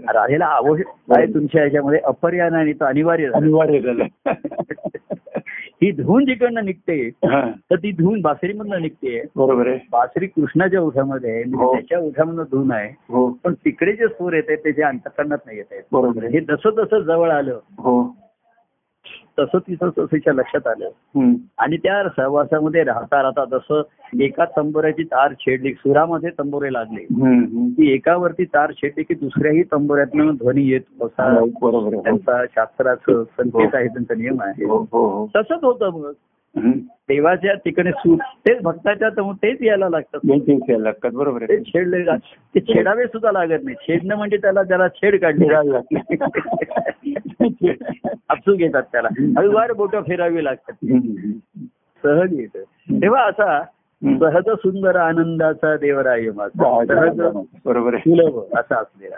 राधेला 0.10 0.46
आवश्यक 0.46 0.88
आहे 1.18 1.26
तुमच्या 1.26 1.62
ह्याच्यामध्ये 1.62 2.00
अपरियान 2.00 2.54
आणि 2.54 2.74
तो 2.74 2.86
अनिवार्य. 2.86 3.30
अनिवार्य 3.34 3.80
झालं. 3.80 4.04
ही 5.82 5.92
धून 5.92 6.26
जिकडनं 6.26 6.66
निघते. 6.66 7.10
तर 7.72 7.76
ती 7.76 7.92
धून 7.92 8.22
बासरीमधनं 8.22 8.82
निघते. 8.82 9.22
बरोबर 9.36 9.68
आहे. 9.68 9.80
बासरी 9.92 10.28
कृष्णाच्या 10.28 10.82
ओठामध्ये 10.82 11.32
आहे 11.32 11.42
हो. 11.42 11.74
त्याच्या 11.74 12.00
ओठामधनं 12.00 12.44
धून 12.52 12.72
आहे. 12.72 12.90
हो. 13.10 13.30
पण 13.44 13.54
तिकडे 13.54 13.94
जे 13.94 14.08
सूर 14.08 14.34
येत 14.34 14.44
आहेत 14.48 14.58
त्याच्या 14.58 14.88
अंतकरणात 14.88 15.38
नाही 15.46 15.58
येत 15.58 15.66
आहेत 15.72 15.84
बरोबर 15.92 16.24
आहे. 16.24 16.34
हे 16.34 16.40
जसं 16.40 16.70
जसं 16.70 17.00
जवळ 17.00 17.30
आलं 17.30 17.60
हो. 17.78 18.29
तसं 19.40 19.58
तिथं 19.58 19.90
तसंच्या 19.98 20.34
लक्षात 20.34 20.68
आलं. 20.68 20.90
आणि 21.58 21.78
त्या 21.78 22.04
सहवासामध्ये 22.10 22.84
राहता 22.84 23.24
राहता 23.24 23.46
जसं 23.46 23.82
एका 24.20 24.46
तंबोऱ्याची 24.46 25.04
तार 25.04 25.34
छेडली 25.40 25.74
सुरामध्ये 25.74 26.30
तंबोरे 26.30 26.74
लागले. 26.74 27.04
ती 27.70 27.92
एकावरती 27.92 28.46
तार 28.46 28.72
छेडली 28.72 29.04
की 29.04 29.14
दुसऱ्याही 29.14 29.64
तंबोऱ्यातनं 29.64 30.36
ध्वनी 30.36 30.64
येत 30.64 30.82
असा 31.02 31.40
हो, 31.40 31.46
हो. 31.46 32.04
त्यांचा 32.04 32.46
शास्त्राचं 32.46 33.24
संकेत 33.24 33.70
आहे 33.74 33.88
त्यांचा 33.88 34.14
नियम 34.16 34.42
आहे 34.42 34.66
हो 34.66 34.78
हो 34.78 35.08
हो 35.08 35.28
तसंच 35.36 35.64
होतं 35.64 35.90
मग. 35.90 36.12
देवाच्या 36.58 37.54
तिकडे 37.54 37.92
सूर 37.92 38.18
तेच 38.48 38.62
भक्ताच्या 38.62 39.10
तर 39.10 39.32
तेच 39.44 39.62
यायला 39.62 39.90
लागतात. 39.90 40.20
यायला 40.50 40.78
लागतात 40.78 41.12
बरोबर 41.14 41.44
ते 41.44 41.64
छेडले 41.64 42.06
ते 42.56 42.60
छेडावे 42.60 43.06
सुद्धा 43.06 43.32
लागत 43.32 43.64
नाही. 43.64 43.76
छेडणं 43.82 44.16
म्हणजे 44.16 44.38
त्याला 44.38 44.64
त्याला 44.64 44.88
छेड 44.88 45.22
काढली. 45.22 45.46
अपसू 48.30 48.56
घेतात 48.56 48.84
त्याला. 48.84 49.08
हळूवार 49.38 49.72
बोट 49.72 49.96
फिरावी 49.96 50.44
लागतात. 50.44 50.74
सहज 52.04 52.40
येतं. 52.40 52.64
तेव्हा 53.02 53.24
असा. 53.24 53.64
सहज 54.04 54.50
सुंदर 54.50 54.96
आनंदाचा 54.96 55.78
देवराय 55.78 56.30
माझा. 56.36 56.86
सहज 56.86 57.22
बरोबर 57.66 57.98
सुलभ 57.98 58.58
असा 58.58 58.80
असलेला. 58.80 59.16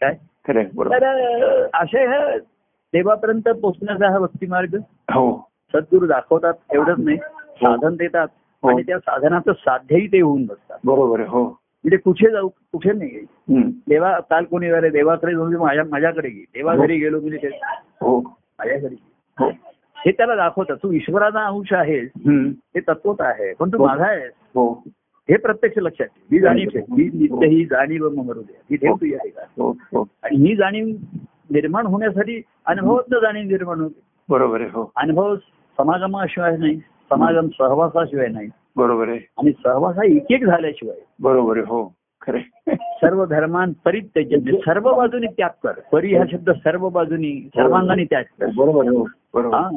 काय? 0.00 0.16
खरं 0.46 0.62
बरोबर. 0.74 0.96
तर 0.96 1.04
असे 1.74 2.06
ह्या 2.06 2.36
देवापर्यंत 2.92 3.48
पोहोचण्याचा 3.48 4.12
हा 4.12 4.18
भक्तिमार्ग? 4.18 4.76
हो. 5.12 5.49
सद्गुरू 5.72 6.06
दाखवतात 6.06 6.54
एवढंच 6.74 6.98
नाही. 6.98 7.16
साधन 7.62 7.96
देतात. 7.96 8.28
हो. 8.62 8.68
आणि 8.68 8.82
त्या 8.82 8.98
साधनाचं 8.98 9.52
साध्यही 9.52 10.06
ते 10.06 10.20
होऊन 10.20 10.46
बसतात. 10.46 10.78
बरोबर 10.84 11.20
हो. 11.20 11.44
म्हणजे 11.48 11.96
कुठे 11.96 12.30
जाऊ 12.30 12.48
कुठे 12.48 12.92
नाही. 12.92 13.10
हम्म. 13.32 13.70
देवा 13.88 14.18
काल 14.20 14.44
कोणी 14.44 14.68
अरे 14.68 14.90
देवाकडे 14.90 15.32
जाऊन 15.32 15.56
माझ्या 15.56 15.84
माझ्याकडे 15.84 16.28
गे 16.28 16.40
देवा 16.40 16.76
घरी 16.76 16.98
गेलो 16.98 17.20
म्हणजे 17.20 17.36
ते 17.36 17.48
हो. 18.00 18.20
माझ्या 18.58 18.78
घरी. 18.78 18.96
हो. 19.38 19.48
हे 20.06 20.12
त्याला 20.12 20.36
दाखवतात. 20.36 20.76
तू 20.76 20.92
ईश्वराचा 20.92 21.46
अंश 21.46 21.72
आहेस. 21.72 22.10
हे 22.26 22.80
तत्वत 22.80 23.20
आहे. 23.20 23.54
पण 23.54 23.68
तू 23.68 23.78
हो. 23.78 23.86
माझा 23.86 24.04
आहेस. 24.04 24.32
हो. 24.54 24.82
हे 25.28 25.36
प्रत्यक्ष 25.36 25.78
लक्षात 25.78 26.06
ठेव. 26.06 26.24
ही 26.32 26.38
जाणीव 26.38 26.68
ठेव. 26.68 26.82
ही. 26.82 27.04
नित्य 27.14 27.46
ही 27.46 27.64
जाणीव 27.64 28.08
मरू 28.08 28.40
दे. 28.40 28.60
ही. 28.70 28.76
ठेव 28.76 28.94
तू 28.94 29.06
आहे 29.06 29.28
का? 29.28 29.42
हो. 29.42 29.70
हो. 29.70 30.06
आणि 30.22 30.36
ही 30.36 30.56
जाणीव 30.56 30.86
निर्माण 31.50 31.86
होण्यासाठी 31.86 32.42
अनुभवात 32.66 33.14
जाणीव 33.22 33.42
निर्माण 33.44 33.80
होते. 33.80 34.00
बरोबर 34.28 34.60
आहे 34.60 34.70
हो. 34.70 34.92
अनुभव 34.96 35.36
समागमाशिवाय 35.80 36.56
नाही. 36.56 36.76
समागम 37.10 37.48
सहवासाशिवाय 37.48 38.26
नाही. 38.26 38.48
बरोबर 38.76 39.08
आहे. 39.08 39.18
आणि 39.38 39.52
सहवास 39.52 39.96
हा 39.96 40.02
एक 40.04 40.32
एक 40.32 40.46
झाल्याशिवाय. 40.46 40.96
बरोबर 41.20 41.56
आहे. 41.56 41.66
हो 41.66 41.94
खरे 42.22 42.40
सर्व 42.74 43.24
धर्मान 43.24 43.72
परित्यज्य 43.84 44.36
म्हणजे 44.36 44.58
सर्व 44.58 44.92
बाजूनी 44.94 45.26
त्याग 45.26 45.50
कर. 45.62 45.72
परी 45.92 46.14
हा 46.16 46.24
शब्द 46.32 46.50
सर्व 46.50 46.88
बाजूनी 46.88 47.48
सर्वांगाने 47.56 48.04
त्याग 48.04 48.22
कर. 48.22 48.46
बरोबर 48.56 48.88
हो 48.88 49.06
बरोबर 49.34 49.56
हा 49.56 49.70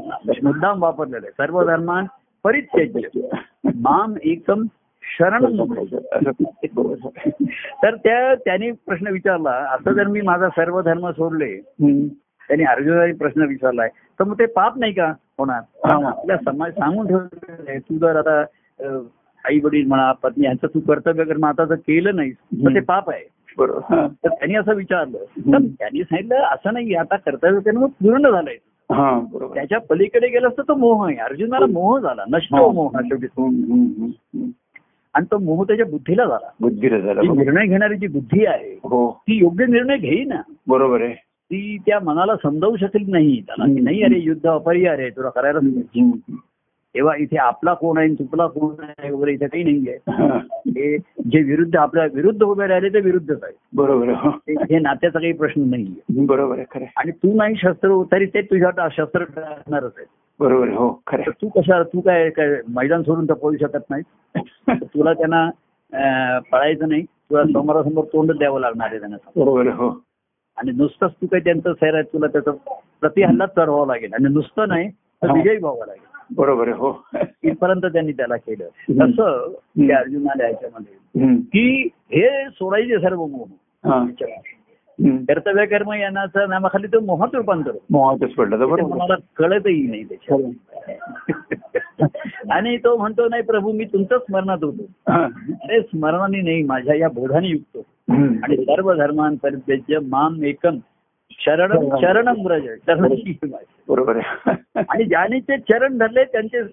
मुद्दाम 0.43 0.83
वापरलेला 0.83 1.17
आहे. 1.17 1.31
सर्व 1.31 1.63
धर्मान 1.63 2.05
परित्यज्य 2.43 3.27
माम 3.75 4.13
एकम 4.23 4.63
शरण. 5.17 5.55
तर 7.83 7.95
त्या 7.95 8.35
त्यांनी 8.35 8.71
प्रश्न 8.71 9.07
विचारला 9.07 9.49
आता 9.49 9.91
जर 9.91 10.07
मी 10.07 10.21
माझा 10.21 10.49
सर्व 10.49 10.81
धर्म 10.81 11.09
सोडले. 11.11 11.57
त्यांनी 12.47 12.63
अर्जुनाने 12.63 13.13
प्रश्न 13.13 13.41
विचारलाय. 13.41 13.89
तर 14.19 14.23
मग 14.23 14.39
ते 14.39 14.45
पाप 14.45 14.77
नाही 14.77 14.93
का? 14.93 15.13
होणार. 15.39 15.61
हा. 15.85 16.07
आपल्या 16.07 16.37
समाज 16.37 16.71
सांगून 16.71 17.07
ठेवलेलं 17.07 17.69
आहे 17.69 17.79
तू 17.79 17.97
जर 17.97 18.15
आता 18.15 18.43
आई 19.45 19.59
वडील 19.63 19.87
म्हणा 19.87 20.11
पत्नी 20.11 20.45
यांचं 20.45 20.67
तू 20.67 20.79
कर्तव्य 20.79 21.23
कर 21.23 21.37
मग 21.37 21.47
आता 21.49 21.65
जर 21.65 21.75
केलं 21.75 22.15
नाही 22.15 22.31
तर 22.31 22.75
ते 22.75 22.79
पाप 22.79 23.09
आहे. 23.09 23.23
बरोबर. 23.57 23.95
हा. 23.95 24.07
तर 24.07 24.29
त्यांनी 24.29 24.55
असं 24.55 24.73
विचारलं. 24.73 25.17
तर 25.17 25.57
त्यांनी 25.57 26.03
सांगितलं 26.03 26.35
असं 26.35 26.73
नाही 26.73 26.95
आता 26.95 27.15
कर्तव्य 27.15 27.59
करणं 27.59 27.79
मग 27.79 27.87
पूर्ण 27.87 28.31
झालंय. 28.31 28.55
हा 28.91 29.19
बरोबर. 29.33 29.55
त्याच्या 29.55 29.79
पलीकडे 29.79 30.27
गेलं 30.27 30.47
असतं 30.47 30.63
तो 30.67 30.75
मोह 30.75 31.07
आहे. 31.07 31.17
अर्जुनाला 31.17 31.65
मोह 31.65 31.99
झाला. 31.99 32.23
नष्ट 32.31 32.53
हो. 32.53 32.71
मोह. 32.71 32.89
हा 32.95 33.01
शेवटी. 33.01 33.27
आणि 35.13 35.25
तो 35.31 35.37
मोह 35.37 35.63
त्याच्या 35.63 35.85
बुद्धीला 35.85 36.25
झाला. 36.25 36.49
बुद्धीला 36.61 36.99
झाला. 36.99 37.21
निर्णय 37.21 37.65
घेणारी 37.65 37.95
जी 37.95 38.07
बुद्धी 38.07 38.45
आहे 38.45 38.73
हो. 38.83 39.11
ती 39.11 39.37
योग्य 39.37 39.65
निर्णय 39.65 39.97
घेईना. 39.97 40.41
बरोबर 40.67 41.01
आहे. 41.01 41.15
ती 41.53 41.77
त्या 41.85 41.99
मनाला 41.99 42.35
समजावू 42.43 42.75
शकेल 42.75 43.03
नाही. 43.07 43.41
त्याला 43.41 43.65
की 43.65 43.81
नाही 43.81 44.03
अरे 44.03 44.19
युद्ध 44.19 44.47
अपरिहार 44.47 44.99
आहे 44.99 45.09
तुला 45.09 45.29
करायला. 45.29 45.59
तेव्हा 46.95 47.15
इथे 47.15 47.37
आपला 47.37 47.73
कोण 47.73 47.97
आहे 47.97 48.07
तुपला 48.13 48.45
कोण 48.47 48.83
आहे 48.83 49.09
वगैरे 49.11 49.33
इथे 49.33 49.47
काही 49.47 49.63
नाहीये 49.63 50.97
जे 51.31 51.41
विरुद्ध 51.43 51.75
आपल्या 51.75 52.05
विरुद्ध 52.13 52.43
उभे 52.43 52.67
राहिले 52.67 52.89
ते 52.89 52.99
विरुद्धच 53.01 53.43
आहे. 53.43 53.53
बरोबर. 53.75 54.09
हो. 54.09 54.29
नात्याचा 54.81 55.19
काही 55.19 55.33
प्रश्न 55.33 55.69
नाहीये 55.69 56.25
बरोबर 56.25 56.57
आहे 56.57 56.65
खरं. 56.71 56.85
आणि 56.97 57.11
तू 57.11 57.33
नाही 57.35 57.55
शस्त्र 57.55 58.01
तरी 58.11 58.25
ते 58.25 58.41
तुझ्या 58.41 58.87
शस्त्र 58.91 59.23
टाकणारच 59.23 59.91
आहे. 59.97 60.05
बरोबर 60.39 60.69
हो 60.69 60.89
खरं. 61.07 61.31
तू 61.41 61.49
कशा 61.55 61.81
तू 61.83 61.99
काय 62.01 62.29
काय 62.29 62.55
मैदान 62.75 63.03
सोडून 63.03 63.25
तर 63.29 63.33
पळू 63.33 63.57
शकत 63.61 63.89
नाही 63.89 64.03
तुला 64.83 65.13
त्यांना 65.13 65.49
पळायचं 66.51 66.89
नाही. 66.89 67.03
तुला 67.03 67.43
समोरासमोर 67.53 68.03
तोंड 68.03 68.31
द्यावं 68.31 68.59
लागणार 68.59 68.87
आहे 68.87 68.99
त्यांना. 68.99 69.17
बरोबर 69.35 69.67
हो. 69.67 69.89
आणि 70.57 70.71
नुसतंच 70.71 71.11
तू 71.11 71.27
काही 71.27 71.43
त्यांचं 71.43 71.73
सैर 71.73 71.93
आहे 71.93 72.03
तुला 72.03 72.27
त्याचा 72.27 72.51
प्रतिहल्लाच 73.01 73.49
चढवावं 73.55 73.87
लागेल. 73.87 74.13
आणि 74.13 74.33
नुसतं 74.33 74.67
नाही 74.67 74.89
तर 74.89 75.27
हा. 75.27 75.33
विजयी 75.33 75.57
व्हावं 75.57 75.85
लागेल. 75.87 76.35
बरोबर 76.35 76.67
हो. 76.67 77.05
इथपर्यंत 77.43 77.85
त्यांनी 77.85 78.11
त्याला 78.11 78.35
केलं. 78.35 78.67
तसं 78.91 79.53
अर्जुनाला 79.97 80.47
याच्यामध्ये. 80.47 81.37
की 81.37 81.89
हे 81.95 82.49
सोडायचे 82.49 82.97
सर्व 82.97 83.25
मोह. 83.25 83.47
हा. 83.89 84.05
कर्तव्य 85.27 85.65
कर्म 85.65 85.93
यानाच्या 85.93 86.47
नामाखाली 86.47 86.87
तो 86.87 86.99
मोहात 86.99 87.35
रूपांतर 87.35 87.71
होतं. 87.71 87.85
मोहातच 87.91 88.33
पडलं 88.33 88.59
तर 88.59 88.65
ते 88.65 88.71
बरोबर. 88.71 88.97
मला 88.97 89.15
कळतही 89.37 89.87
नाही 89.87 90.03
आणि 92.49 92.77
तो 92.77 92.97
म्हणतो 92.97 93.29
नाही 93.29 93.41
प्रभू 93.41 93.71
मी 93.71 93.85
तुमचं 93.85 94.17
स्मरणात 94.17 94.63
होतो. 94.63 94.83
अरे 95.07 95.81
स्मरणाने 95.81 96.41
नाही 96.41 96.63
माझ्या 96.63 96.95
या 96.95 97.09
बोधाने 97.09 97.47
युक्त. 97.47 97.77
आणि 98.11 98.57
सर्व 98.57 98.93
धर्मान 98.93 99.35
परित्यज्य 99.35 99.99
माम 99.99 100.43
एकम. 100.43 100.77
शरण 101.31 101.89
शरणाशी 102.01 103.37
माझी. 103.43 103.83
बरोबर. 103.89 104.19
आणि 104.89 105.03
ज्याने 105.05 105.39
ते 105.39 105.57
चरण 105.57 105.97
धरले 105.97 106.23
त्यांचे 106.23 106.63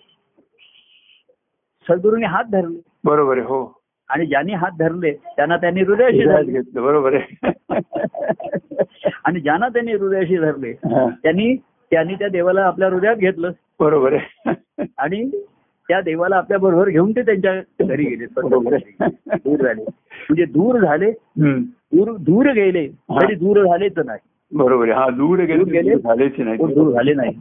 सद्गुरूने 1.89 2.27
हात 2.27 2.45
धरले. 2.45 2.81
बरोबर 3.05 3.33
आहे 3.33 3.47
हो. 3.47 3.81
आणि 4.09 4.27
ज्यांनी 4.27 4.53
हात 4.53 4.71
धरले 4.79 5.13
त्यांना 5.13 5.57
त्यांनी 5.57 5.83
हृदयाशी 5.83 6.51
घेतलं 6.53 6.83
बरोबर 6.83 7.15
आहे. 7.15 7.51
आणि 9.25 9.41
ज्यांना 9.41 9.69
त्यांनी 9.69 9.93
हृदयाशी 9.93 10.37
धरले. 10.37 10.73
त्यांनी 11.23 11.57
त्यांनी 11.91 12.15
त्या 12.15 12.29
देवाला 12.29 12.63
आपल्या 12.63 12.89
हृदयात 12.89 13.17
घेतलं. 13.17 13.51
बरोबर 13.81 14.13
आहे. 14.13 14.45
आणि 14.99 15.31
त्या 15.91 16.01
देवाला 16.01 16.37
आपल्या 16.37 16.59
बरोबर 16.59 16.89
घेऊन 16.89 17.13
ते 17.13 17.23
त्यांच्या 17.23 17.85
घरी 17.85 18.05
गेले 18.05 18.25
आहे 18.25 18.49
दूर 19.37 19.63
झाले. 19.63 19.83
म्हणजे 19.83 20.45
दूर 20.45 20.79
झाले. 20.79 21.11
दूर 21.93 22.17
दूर 22.17 22.47
गेले 22.47 22.89
तरी 22.89 23.35
दूर 23.35 23.65
झालेच 23.65 23.99
नाही. 24.07 24.19
बरोबर 24.53 24.89
आहे. 24.89 25.01
हा 25.01 25.09
दूर 25.09 25.39
गेले 25.39 25.65
गेले? 25.65 25.97
झालेच 25.97 26.33
नाही. 26.39 26.75
दूर 26.75 26.93
झाले 26.93 27.15
नाही. 27.15 27.33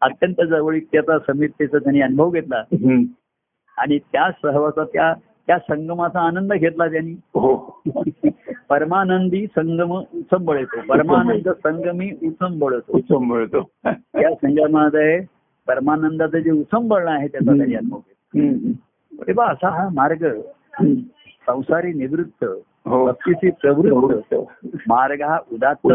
अत्यंत 0.00 0.42
जवळीकतेचा 0.48 1.18
समितेचा 1.18 1.78
त्यांनी 1.78 2.00
अनुभव 2.00 2.30
घेतला. 2.30 2.62
आणि 3.78 3.98
त्या 3.98 4.30
सहवासा 4.30 4.84
त्या 4.84 5.14
त्या 5.46 5.58
संगमाचा 5.58 6.20
आनंद 6.20 6.52
घेतला 6.52 6.86
त्यांनी. 6.88 7.12
हो. 7.12 7.82
परमानंदी 8.68 9.46
संगम 9.46 9.92
उसंबळतो 9.92 10.80
परमानंद 10.88 11.48
संगमी 11.48 12.10
उसंबळतो 12.22 12.98
सांभाळतो 12.98 13.68
या 14.20 14.34
संगमामध्ये 14.34 15.18
परमानंदाचं 15.68 16.38
जे 16.38 16.50
उसंबळणं 16.50 17.10
आहे 17.10 17.28
त्याचा 17.28 17.56
त्यांनी 17.56 17.74
अनुभव 17.74 17.98
घेतला. 17.98 18.48
हम्म. 18.48 18.72
तेव्हा 19.22 19.46
असा 19.46 19.68
हा 19.68 19.88
मार्ग. 19.94 20.40
संसारी 21.46 21.92
निवृत्त 21.92 22.44
हो. 22.88 23.06
भक्तीची 23.06 23.50
प्रवृत्त 23.50 24.34
मार्ग 24.74 25.22
हा 25.22 25.38
उदात्त 25.52 25.86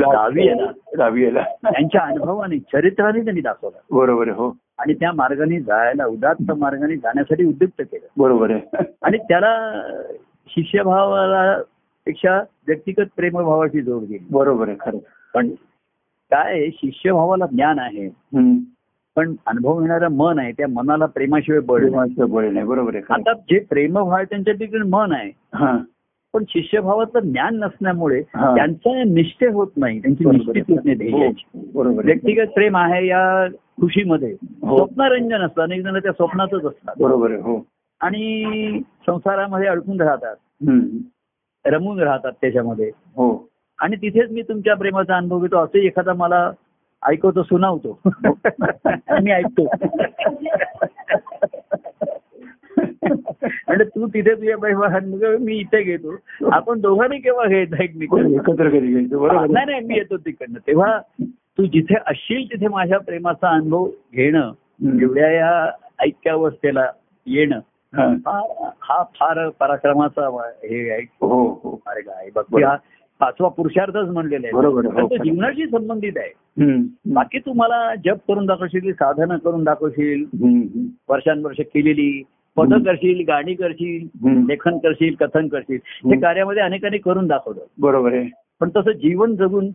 त्यांच्या 1.64 2.02
अनुभवाने 2.02 2.60
चरित्राने 2.60 3.24
त्यांनी 3.24 3.42
दाखवला. 3.42 3.80
बरोबर 3.92 4.28
हो. 4.28 4.58
आणि 4.78 4.94
त्या 4.94 5.12
मार्गाने 5.12 5.60
जायला 5.60 6.06
उदात्त 6.06 6.52
मार्गाने 6.52 6.96
जाण्यासाठी 6.96 7.46
उद्युक्त 7.46 7.82
केलं. 7.92 8.08
बरोबर 8.18 8.52
आहे. 8.52 8.78
आणि 9.02 9.18
त्याला 9.18 9.82
शिष्यभावाला 10.48 11.62
पेक्षा 12.06 12.44
व्यक्तिगत 12.68 13.08
प्रेमभावाची 13.16 13.82
जोड 13.82 14.02
दिली. 14.02 14.28
बरोबर 14.32 14.68
आहे 14.68 14.78
खरं. 14.80 14.98
पण 15.34 15.50
काय 16.32 16.70
शिष्यभावाला 16.70 17.46
ज्ञान 17.46 17.80
आहे. 17.80 18.08
पण 19.18 19.34
अनुभव 19.48 19.82
येणारं 19.82 20.12
मन 20.16 20.40
आहे 20.40 20.52
त्या 20.52 20.68
मनाला 20.68 21.06
प्रेमाशिवाय 21.06 21.60
बळ 21.60 21.80
नाही. 21.80 21.90
प्रेमाचं 21.92 22.30
बळ 22.34 22.50
नाही 22.50 22.66
बरोबर 22.66 22.96
आहे 22.96 23.14
आता 23.14 23.34
जे 23.50 23.60
प्रेमभाव 23.70 24.10
आहे 24.10 24.26
त्यांच्या 24.26 24.54
ठिकाणी 24.54 24.90
मन 24.90 25.12
आहे 25.12 25.32
पण 26.34 26.44
शिष्यभावाचं 26.50 27.20
ज्ञान 27.22 27.56
नसल्यामुळे. 27.60 28.22
त्यांचं 28.22 29.14
निष्ठे 29.14 29.48
होत 29.48 29.72
नाही 29.78 30.00
त्यांची 30.00 30.26
निश्चित 30.26 30.64
होत 30.70 30.86
नाही. 30.86 30.96
ध्येयाची. 30.98 31.44
हो, 31.54 31.62
बरोबर 31.74 32.00
आहे. 32.00 32.06
व्यक्तिगत 32.06 32.54
प्रेम 32.56 32.78
आहे 32.78 33.06
या 33.08 33.48
खुशीमध्ये 33.82 34.32
हो. 34.32 34.78
स्वप्नरंजन 34.78 35.42
असतं 35.42 35.62
अनेक 35.62 35.84
जण 35.84 35.98
त्या 36.00 36.12
स्वप्नातच 36.12 36.66
असतात 36.66 37.02
बरोबर 37.02 37.32
हो 37.42 37.58
आणि 38.02 38.80
संसारामध्ये 39.08 39.68
अडकून 39.68 40.02
राहतात. 40.02 40.36
रमून 41.66 42.00
राहतात 42.00 42.32
त्याच्यामध्ये 42.42 42.90
हो 43.16 43.30
आणि 43.80 43.96
तिथेच 43.96 44.32
मी 44.32 44.42
तुमच्या 44.42 44.76
प्रेमाचा 44.76 45.16
अनुभव 45.18 45.42
घेतो 45.42 45.58
असं 45.58 45.78
एखादा 45.78 46.14
मला 46.14 46.50
ऐकवतो 47.10 47.44
सुनावतो. 47.44 48.00
मी 49.22 49.32
ऐकतो. 49.32 49.68
आणि 53.68 53.84
तू 53.84 54.08
तिथे 54.08 54.36
तुझ्या 54.36 54.96
अनुभव 54.96 55.38
मी 55.40 55.56
इथे 55.56 55.84
घेतो. 55.84 56.16
आपण 56.52 56.80
दोघांनी 56.80 57.18
केव्हा 57.18 57.46
एकत्र 57.58 58.70
घ्यायचं? 58.70 59.18
बरोबर 59.18 59.48
नाही. 59.48 59.66
नाही 59.66 59.80
मी 59.82 59.96
येतो 59.96 60.18
तिकडनं. 60.18 60.60
तेव्हा 60.68 61.00
तू 61.22 61.66
जिथे 61.66 61.96
असशील 62.08 62.46
तिथे 62.46 62.68
माझ्या 62.68 63.00
प्रेमाचा 63.00 63.50
अनुभव 63.50 63.86
घेणं. 64.14 64.52
एवढ्या 65.02 65.32
या 65.32 65.72
ऐक्यावस्थेला 66.00 66.86
येणं 67.26 67.60
हा. 67.96 68.06
हा 68.06 68.70
हा 68.82 69.04
फार 69.04 69.50
पराक्रमाचा 69.50 70.28
हे 70.48 70.92
आहे. 70.92 71.02
हो 71.02 71.60
हो. 71.64 71.82
मार्ग 71.86 72.10
आहे 72.10 72.64
हा 72.64 72.76
पाचवा 73.22 73.48
पुरुषार्थच 73.48 74.10
म्हणलेला 74.10 74.48
आहे 74.48 74.56
बरोबर 74.56 74.86
आहे. 74.86 75.02
हो, 75.02 75.08
तो 75.08 75.24
जीवनाशी 75.24 75.66
संबंधित 75.68 76.18
आहे. 76.18 76.76
बाकी 77.14 77.40
तुम्हाला 77.40 77.94
जप 78.06 78.18
करून 78.28 78.46
दाखवशील 78.46 78.92
साधनं 78.94 79.38
करून 79.38 79.64
दाखवशील. 79.64 80.24
वर्षानुवर्ष 81.10 81.60
केलेली 81.60 82.12
पद 82.58 82.74
करशील 82.86 83.24
गाणी 83.28 83.54
करशील. 83.54 84.08
लेखन 84.50 84.78
करशील 84.78 85.16
कथन 85.20 85.48
करशील 85.48 85.80
हे. 86.06 86.20
कार्यामध्ये 86.20 86.64
अनेकांनी 86.64 86.98
करून 86.98 87.28
दाखवलं 87.28 87.66
बरोबर 87.80 88.14
आहे 88.14 88.30
पण 88.62 88.70
तसं 88.76 88.92
जीवन 88.92 89.36
जगून 89.36 89.70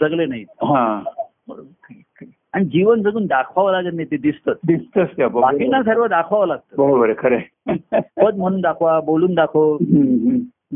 जगले 0.00 0.26
नाहीत 0.26 0.64
आणि 2.54 2.64
जीवन 2.64 3.02
जगून 3.02 3.26
दाखवावं 3.26 3.72
लागत 3.72 3.94
नाही 3.94 4.06
ते 4.10 4.16
दिसतं 4.16 4.52
दिसतच 4.66 5.32
बाकींना 5.32 5.82
सर्व 5.82 6.06
दाखवावं 6.06 6.46
लागतं 6.46 6.76
बरोबर 6.76 7.12
खरं. 7.18 7.38
पद 8.24 8.36
म्हणून 8.36 8.60
दाखवा 8.60 9.00
बोलून 9.00 9.34
दाखव. 9.34 9.76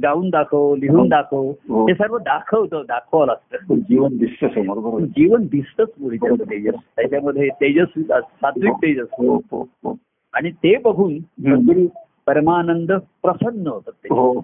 गाऊन 0.03 0.30
दाखव 0.30 0.74
लिहून 0.76 1.09
दाखव. 1.09 1.51
हो. 1.68 1.86
हे 1.86 1.94
सर्व 1.94 2.18
दाखवतं 2.18 2.82
दाखवावं 2.88 3.26
लागतं. 3.26 3.74
जीवन 3.74 4.16
दिसतं 4.16 4.49
समोर 4.49 4.78
बरोबर. 4.78 5.01
जीवन 5.01 5.42
दिसतच 5.42 5.88
पुढे 5.88 6.16
तेजस 6.51 6.74
त्याच्यामध्ये 6.96 7.49
तेजस्वी 7.49 8.03
सात्विक 8.03 8.72
तेजस 8.72 9.07
हो 9.12 9.36
हो 9.36 9.68
हो. 9.84 9.96
आणि 10.32 10.51
ते 10.51 10.76
बघून 10.76 11.86
परमानंद 12.26 12.92
प्रसन्न 12.92 13.66
होतात 13.66 13.92
ते. 13.92 14.09
हो. 14.14 14.40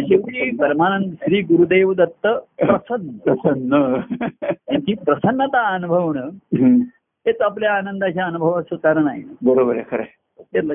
शेवटी 0.00 0.56
परमानंद 0.56 1.12
श्री 1.22 1.40
गुरुदेव 1.40 1.92
दत्त 1.92 2.26
प्रसन्न. 2.58 3.08
प्रसन्न. 3.16 3.94
त्यांची 4.52 4.94
प्रसन्नता 4.94 5.74
अनुभवणं. 5.74 6.28
हेच 7.26 7.40
आपल्या 7.40 7.72
आनंदाच्या 7.72 8.24
अनुभवाचं 8.24 8.76
कारण 8.76 9.08
आहे. 9.08 9.22
बरोबर 9.42 9.76
आहे 9.76 9.84
खरं 9.90 10.74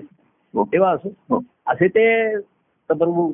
हो. 0.54 0.66
तेव्हा 0.66 0.92
असो. 0.92 1.10
हो. 1.30 1.44
असे 1.68 1.88
ते 1.88 2.36
प्रभू 2.94 3.32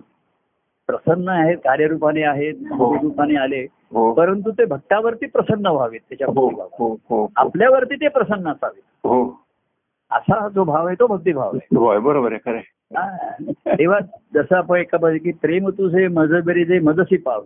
प्रसन्न 0.87 1.29
आहेत 1.29 1.57
कार्यरूपाने 1.57 2.23
आहेत 2.23 2.53
हो. 2.71 2.95
रूपाने 2.95 3.35
आले. 3.35 3.67
हो. 3.93 4.13
परंतु 4.13 4.51
ते 4.51 4.65
भक्तावरती 4.65 5.25
प्रसन्न 5.25 5.65
व्हावेत 5.65 5.99
त्याच्या 6.09 6.27
हो 6.27 7.31
आपल्यावरती 7.35 7.95
ते 7.95 8.07
प्रसन्न 8.07 8.47
असावेत. 8.47 9.07
हो. 9.07 9.41
असा 10.11 10.49
जो 10.49 10.63
भाव 10.63 10.87
आहे 10.87 10.95
तो 10.99 11.07
भक्तिभाव 11.07 11.51
आहे. 11.53 11.75
होय 11.75 11.99
बरोबर 11.99 12.33
आहे 12.33 12.51
खरं. 12.51 12.59
तेव्हा 13.67 13.99
जसं 14.33 14.55
आपण 14.55 14.77
एका 14.77 15.17
की 15.17 15.31
प्रेम 15.31 15.69
तुझे 15.69 16.07
मज 16.07 16.33
बेरी 16.45 16.65
जे 16.65 16.79
मजसी 16.79 17.17
पाहू 17.17 17.41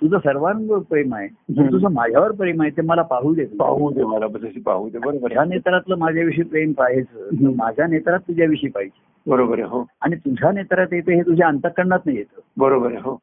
तुझं 0.00 0.18
सर्वांवर 0.18 0.78
प्रेम 0.78 1.14
आहे. 1.14 1.28
तुझं 1.50 1.88
माझ्यावर 1.92 2.32
प्रेम 2.32 2.62
आहे 2.62 2.70
ते 2.70 2.82
मला 2.82 3.02
पाहू 3.02 3.34
दे. 3.34 3.44
पाहू 3.44 3.90
दे 3.90 4.04
मला 4.04 4.26
पाहू 4.66 4.88
दे 4.88 4.98
बरोबर 4.98 5.36
आहे. 5.36 5.48
नेत्रातलं 5.48 5.96
माझ्याविषयी 5.96 6.44
प्रेम 6.44 6.72
पाहायचं. 6.72 7.28
माझ्या 7.56 7.86
नेत्रात 7.86 8.18
तुझ्याविषयी 8.18 8.70
पाहिजे. 8.70 9.15
बरोबर 9.26 9.58
आहे 9.58 9.68
हो. 9.68 9.84
आणि 10.00 10.16
तुझ्या 10.16 10.52
नेत्रात 10.52 10.92
येते 10.92 11.14
हे 11.14 11.22
तुझ्या 11.22 11.46
अंतकरणात 11.48 11.98
नाही 12.06 12.18
येतं. 12.18 12.40
बरोबर 12.56 12.86
आहे 12.86 12.96
हो. 12.96 13.18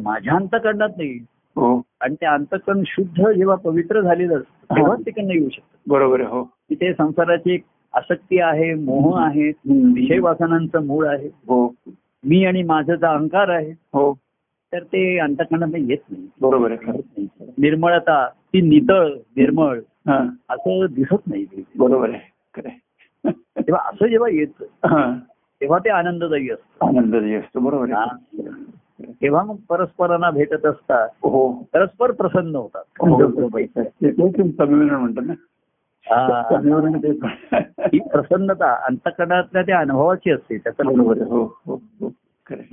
माझ्या 0.00 0.34
अंतकरणात 0.34 0.88
नाही 0.96 1.18
हो. 1.56 1.82
आणि 2.00 2.14
ते 2.14 2.26
अंतकरण 2.26 2.82
शुद्ध 2.86 3.30
जेव्हा 3.30 3.56
पवित्र 3.56 4.00
झालेलं 4.00 4.38
असतं 4.38 4.76
तेव्हा 4.76 4.96
तिकडनं 4.96 5.32
येऊ 5.32 5.48
शकतं. 5.48 5.78
बरोबर 5.86 6.20
आहे 6.20 6.28
हो. 6.28 6.44
तिथे 6.44 6.92
संसाराची 6.94 7.54
एक 7.54 7.64
आसक्ती 7.94 8.40
आहे 8.40 8.74
मोह 8.74 9.20
आहे. 9.20 9.48
विषय 9.94 10.18
वासनांचं 10.18 10.86
मूळ 10.86 11.06
आहे. 11.06 11.26
हो. 11.26 11.74
मी 12.24 12.44
आणि 12.44 12.62
माझाचा 12.62 13.10
अहंकार 13.10 13.48
आहे. 13.48 13.70
हो. 13.70 14.14
तर 14.72 14.82
ते 14.82 15.18
अंतकरणात 15.18 15.68
येत 15.74 15.98
नाही. 16.10 16.28
बरोबर 16.40 16.70
आहे 16.70 17.00
निर्मळता 17.58 18.26
ती 18.26 18.60
नितळ 18.60 19.06
निर्मळ 19.36 19.80
असं 20.48 20.86
दिसत 20.90 21.26
नाही. 21.26 21.46
बरोबर 21.78 22.10
आहे 22.10 22.32
खरं 22.56 22.68
आहे. 22.68 22.78
तेव्हा 23.58 23.88
असं 23.88 24.06
जेव्हा 24.06 24.28
येतं 24.30 24.88
हा. 24.88 25.12
तेव्हा 25.60 25.78
ते 25.78 25.90
आनंददायी 25.90 26.50
असतं. 26.50 26.86
आनंददायी 26.86 27.34
असतो 27.34 27.60
बरोबर 27.60 27.90
हा. 27.90 28.04
तेव्हा 29.22 29.42
मग 29.42 29.56
परस्परांना 29.68 30.30
भेटत 30.30 30.66
असतात. 30.66 31.08
हो. 31.22 31.52
परस्पर 31.72 32.10
प्रसन्न 32.10 32.56
होतात. 32.56 32.84
हो. 33.00 33.48
तेच 33.78 34.56
समीकरण 34.56 34.94
म्हणतात 34.94 35.22
ना. 35.26 35.32
हा. 36.06 36.42
ही 37.92 37.98
प्रसन्नता 37.98 38.72
अंतकरणातल्या 38.86 39.62
त्या 39.62 39.78
अनुभवाची 39.78 40.30
असते 40.30 40.56
त्याचा 40.56 40.82
बरोबर 40.90 41.22
हो 41.22 41.44
हो 41.66 41.74
हो. 42.00 42.10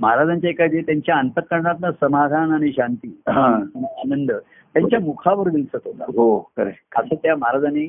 महाराजांच्या 0.00 0.50
एका 0.50 0.66
जे 0.66 0.80
त्यांच्या 0.80 1.16
अंतकरणातलं 1.16 1.90
समाधान 1.90 2.52
आणि 2.52 2.72
शांती 2.72 3.20
हा. 3.28 3.46
आनंद 3.84 4.30
त्यांच्या 4.32 5.00
मुखावर 5.00 5.48
विलसत 5.48 5.86
होता 5.86 6.04
हो 6.16 6.50
असं 6.96 7.14
त्या 7.14 7.36
महाराजांनी 7.36 7.86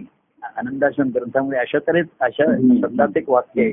आनंदाश्रम 0.57 1.07
ग्रंथामध्ये 1.07 1.59
अशा 1.59 1.79
तऱ्हे 1.87 2.01
अशा. 2.19 2.55
शब्दात 2.81 3.17
एक 3.17 3.29
वाक्य 3.29 3.61
आहे. 3.61 3.71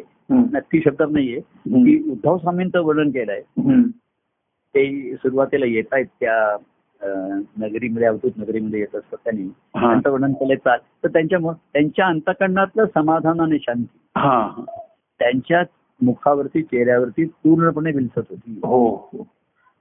नक्की 0.52 0.80
शब्दात 0.84 1.06
नाहीये. 1.10 1.40
की 1.66 2.10
उद्धव 2.10 2.38
स्वामींचं 2.38 2.80
वर्णन 2.80 3.08
केलंय. 3.08 3.40
ते 4.74 5.14
सुरुवातीला 5.16 5.66
येत 5.66 5.84
आहेत 5.92 6.06
त्या 6.20 6.56
नगरीमध्ये 7.58 8.06
अवधूत 8.06 8.30
नगरीमध्ये 8.36 8.80
येत 8.80 8.96
असतात 8.96 9.18
त्यांनी. 9.24 9.42
हा. 9.76 9.88
त्यांचं 9.88 10.10
वर्णन 10.10 10.32
केलंय 10.32 10.56
चाल. 10.56 10.78
तर 11.04 11.08
त्यांच्या 11.08 11.52
त्यांच्या 11.52 12.06
अंतकरणातलं 12.06 12.84
समाधान 12.94 13.40
आणि 13.40 13.58
शांती. 13.60 13.98
हा. 14.16 14.64
त्यांच्या 15.18 15.62
मुखावरती 16.02 16.62
चेहऱ्यावरती 16.62 17.24
पूर्णपणे 17.24 17.90
विलसत 17.92 18.18
होती. 18.18 18.52
हो. 18.52 19.10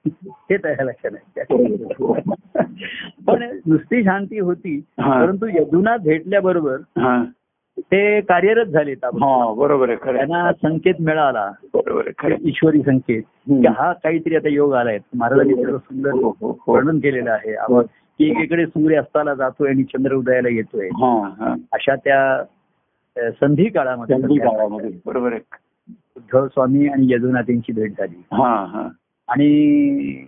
हो 0.07 0.37
हे 0.51 0.57
त्या 0.57 0.83
लक्षात 0.83 1.11
आहे. 1.13 1.43
पण 3.27 3.59
नुसती 3.65 4.03
शांती 4.03 4.39
होती. 4.39 4.79
परंतु 4.99 5.47
यदुनाथ 5.47 5.97
भेटल्याबरोबर 5.97 6.77
ते 7.79 8.21
कार्यरत 8.21 8.65
झाले. 8.65 8.91
हा 8.91 9.53
बरोबर 9.53 9.89
आहे 9.89 10.13
त्यांना 10.13 10.53
संकेत 10.53 10.93
मिळाला. 10.99 11.51
बरोबर 11.73 12.07
आहे 12.07 12.35
ईश्वरी 12.41 12.81
संकेत. 12.81 13.23
हा 13.67 13.93
काहीतरी 13.93 14.35
आता 14.35 14.49
योग 14.49 14.73
आलाय. 14.73 14.99
महाराजांनी 15.15 15.53
त्याचं 15.53 15.77
सुंदर 15.77 16.09
हो, 16.09 16.35
हो, 16.41 16.59
हो. 16.65 16.73
वर्णन 16.73 16.97
केलेलं 16.99 17.31
आहे. 17.31 17.55
आपण 17.55 17.81
की 18.17 18.29
एकीकडे 18.29 18.65
सूर्य 18.65 18.95
अस्ताला 18.95 19.33
जातोय 19.33 19.69
आणि 19.69 19.83
चंद्र 19.83 20.13
उदयाला 20.13 20.49
येतोय. 20.49 20.89
अशा 21.71 21.95
त्या 21.95 22.43
संधी 23.31 23.65
काळामध्ये 23.65 24.15
बरोबर 25.05 25.33
आहे. 25.33 25.41
उद्धव 26.17 26.47
स्वामी 26.47 26.87
आणि 26.87 27.13
यदुनाथांची 27.13 27.71
भेट 27.71 27.91
झाली. 27.91 28.23
आणि 29.28 30.25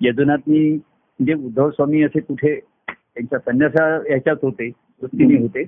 यदुनाथनी 0.00 0.68
म्हणजे 0.70 1.34
उद्धव 1.34 1.70
स्वामी 1.70 2.02
असे 2.02 2.20
कुठे 2.20 2.54
त्यांच्या 2.88 3.38
संन्यासा 3.38 4.12
याच्यात 4.12 4.36
होते 4.42 4.68
वृत्तीने 5.02 5.38
होते. 5.40 5.62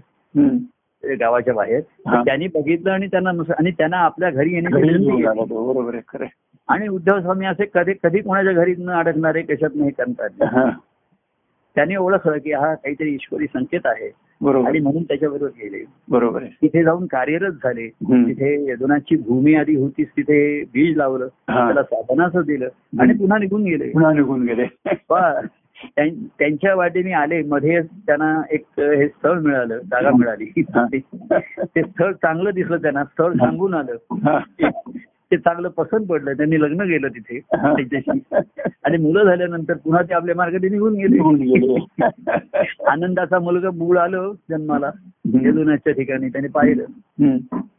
गावाच्या 1.02 1.54
बाहेर. 1.54 1.80
त्यांनी 2.24 2.46
बघितलं 2.46 2.90
आणि 2.90 3.06
त्यांना 3.06 3.30
आणि 3.58 3.70
त्यांना 3.70 3.96
आपल्या 3.96 4.30
घरी 4.30 4.54
आहे. 4.56 6.26
आणि 6.68 6.88
उद्धव 6.88 7.20
स्वामी 7.20 7.46
असे 7.46 7.64
कधी 7.74 7.92
कधी 8.02 8.20
कोणाच्या 8.20 8.52
घरी 8.52 8.74
न 8.78 8.90
अडकणारे 8.90 9.42
कशात 9.42 9.70
नाही 9.74 9.90
करतात 9.90 10.28
त्यांनी 11.76 11.96
ओळखलं 11.96 12.38
की 12.38 12.52
हा 12.52 12.74
काहीतरी 12.74 13.14
ईश्वरी 13.14 13.46
संकेत 13.46 13.86
आहे. 13.86 14.08
बरोबर. 14.44 14.68
आणि. 14.68 14.78
म्हणून 14.78 15.02
त्याच्याबरोबर 15.02 15.50
गेले. 15.50 15.84
बरोबर 16.08 16.42
तिथे 16.44 16.84
जाऊन 16.84 17.06
कार्यरत 17.06 17.52
झाले. 17.52 17.88
तिथे 18.26 18.70
यदुनाथची 18.70 19.16
भूमी 19.16 19.54
आधी 19.54 19.76
होतीच 19.76 20.08
तिथे 20.08 20.64
बीज 20.64 20.96
लावलं. 20.96 21.26
त्याला 21.26 21.82
साधनाचं 21.82 22.40
दिलं. 22.46 22.68
आणि 23.00 23.14
पुन्हा 23.14 23.38
निघून 23.38 23.64
गेले. 23.64 23.90
पुन्हा 23.90 24.12
निघून 24.12 24.42
गेले. 24.42 24.64
त्यांच्या 26.38 26.74
वाटेने 26.74 27.12
आले. 27.12 27.42
मध्ये 27.42 27.80
त्यांना 27.82 28.42
एक 28.50 28.64
हे 28.78 29.08
स्थळ 29.08 29.38
मिळालं. 29.40 29.78
जागा 29.78 30.10
मिळाली. 30.10 30.44
ते 31.58 31.82
स्थळ 31.82 32.12
चांगलं 32.12 32.50
दिसलं 32.54 32.76
त्यांना. 32.76 33.04
स्थळ 33.04 33.32
सांगून 33.32 33.74
आलं. 33.74 33.96
ते 35.30 35.36
चांगलं 35.36 35.68
पसंत 35.68 36.06
पडलं 36.06 36.32
त्यांनी 36.32 36.60
लग्न 36.60 36.82
केलं 36.82 37.08
तिथे. 37.08 37.38
त्यांच्याशी. 37.52 38.18
आणि 38.84 38.96
मुलं 38.96 39.24
झाल्यानंतर 39.24 39.74
पुन्हा 39.74 40.02
ते 40.02 40.14
आपल्या 40.14 40.34
मार्गाने 40.36 40.68
निघून 40.68 40.94
गेले. 40.94 41.86
आनंदाचा 42.88 43.38
मुलगा 43.38 43.70
मूळ 43.70 43.98
आलं 43.98 44.32
जन्माला 44.50 44.90
ठिकाणी 45.86 46.28
त्याने 46.28 46.48
पाहिलं. 46.48 46.84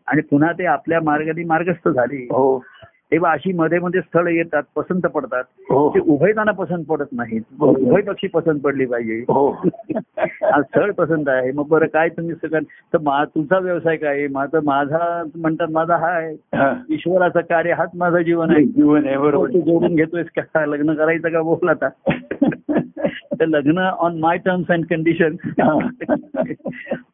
आणि 0.08 0.22
पुन्हा 0.22 0.52
ते 0.52 0.66
आपल्या 0.66 1.00
मार्गाने 1.02 1.44
मार्गस्थ 1.44 1.90
झाले. 1.90 2.24
हो. 2.24 2.64
तेव्हा 3.12 3.32
अशी 3.32 3.54
मध्ये 3.54 3.80
मध्ये 3.80 4.02
स्थळ 4.02 4.28
येतात 4.28 4.64
पसंत 4.76 5.02
पडतात. 5.02 5.44
हो. 5.70 5.90
ते 5.90 6.00
उभयताना 6.00 6.52
पसंत 6.52 6.86
पडत 6.86 7.06
नाहीत. 7.12 7.42
बरोबर. 7.60 7.80
उभय 7.80 8.02
पक्षी 8.02 8.28
पसंत 8.28 8.60
पडली 8.60 8.86
पाहिजे. 8.86 9.20
हो. 9.20 9.58
स्थळ 10.62 10.92
पसंत 10.92 11.30
आहे. 11.30 11.52
मग 11.52 11.68
बरं 11.68 11.86
काय 11.86 12.10
तुम्ही 12.10 12.36
सगळं 12.36 12.60
तर 12.62 12.98
मा 12.98 13.24
तुझा 13.26 13.60
व्यवसाय 13.60 13.98
काय? 13.98 14.28
माझा 14.28 14.60
माझा 14.64 15.24
म्हणतात 15.36 15.68
माझा 15.72 15.96
हा 15.96 16.08
आहे. 16.08 16.34
हा. 16.34 16.74
ईश्वराचं 16.90 17.40
कार्य 17.40 17.72
हाच 17.74 17.90
माझं 17.96 18.22
जीवन 18.22 18.52
आहे. 18.52 18.64
जीवन 18.64 19.06
आहे 19.06 19.16
हो, 19.16 19.24
बरोबर 19.24 19.48
तू 19.48 19.60
जोडून 19.60 19.96
घेतोयस 19.96 20.28
का? 20.38 20.66
लग्न 20.66 20.94
करायचं 20.94 21.30
का? 21.30 21.42
बोल 21.42 21.70
आता. 21.70 21.90
तर 23.40 23.46
लग्न 23.48 23.88
on 24.00 24.20
my 24.20 24.38
terms 24.38 24.72
and 24.72 24.86
condition 24.86 25.36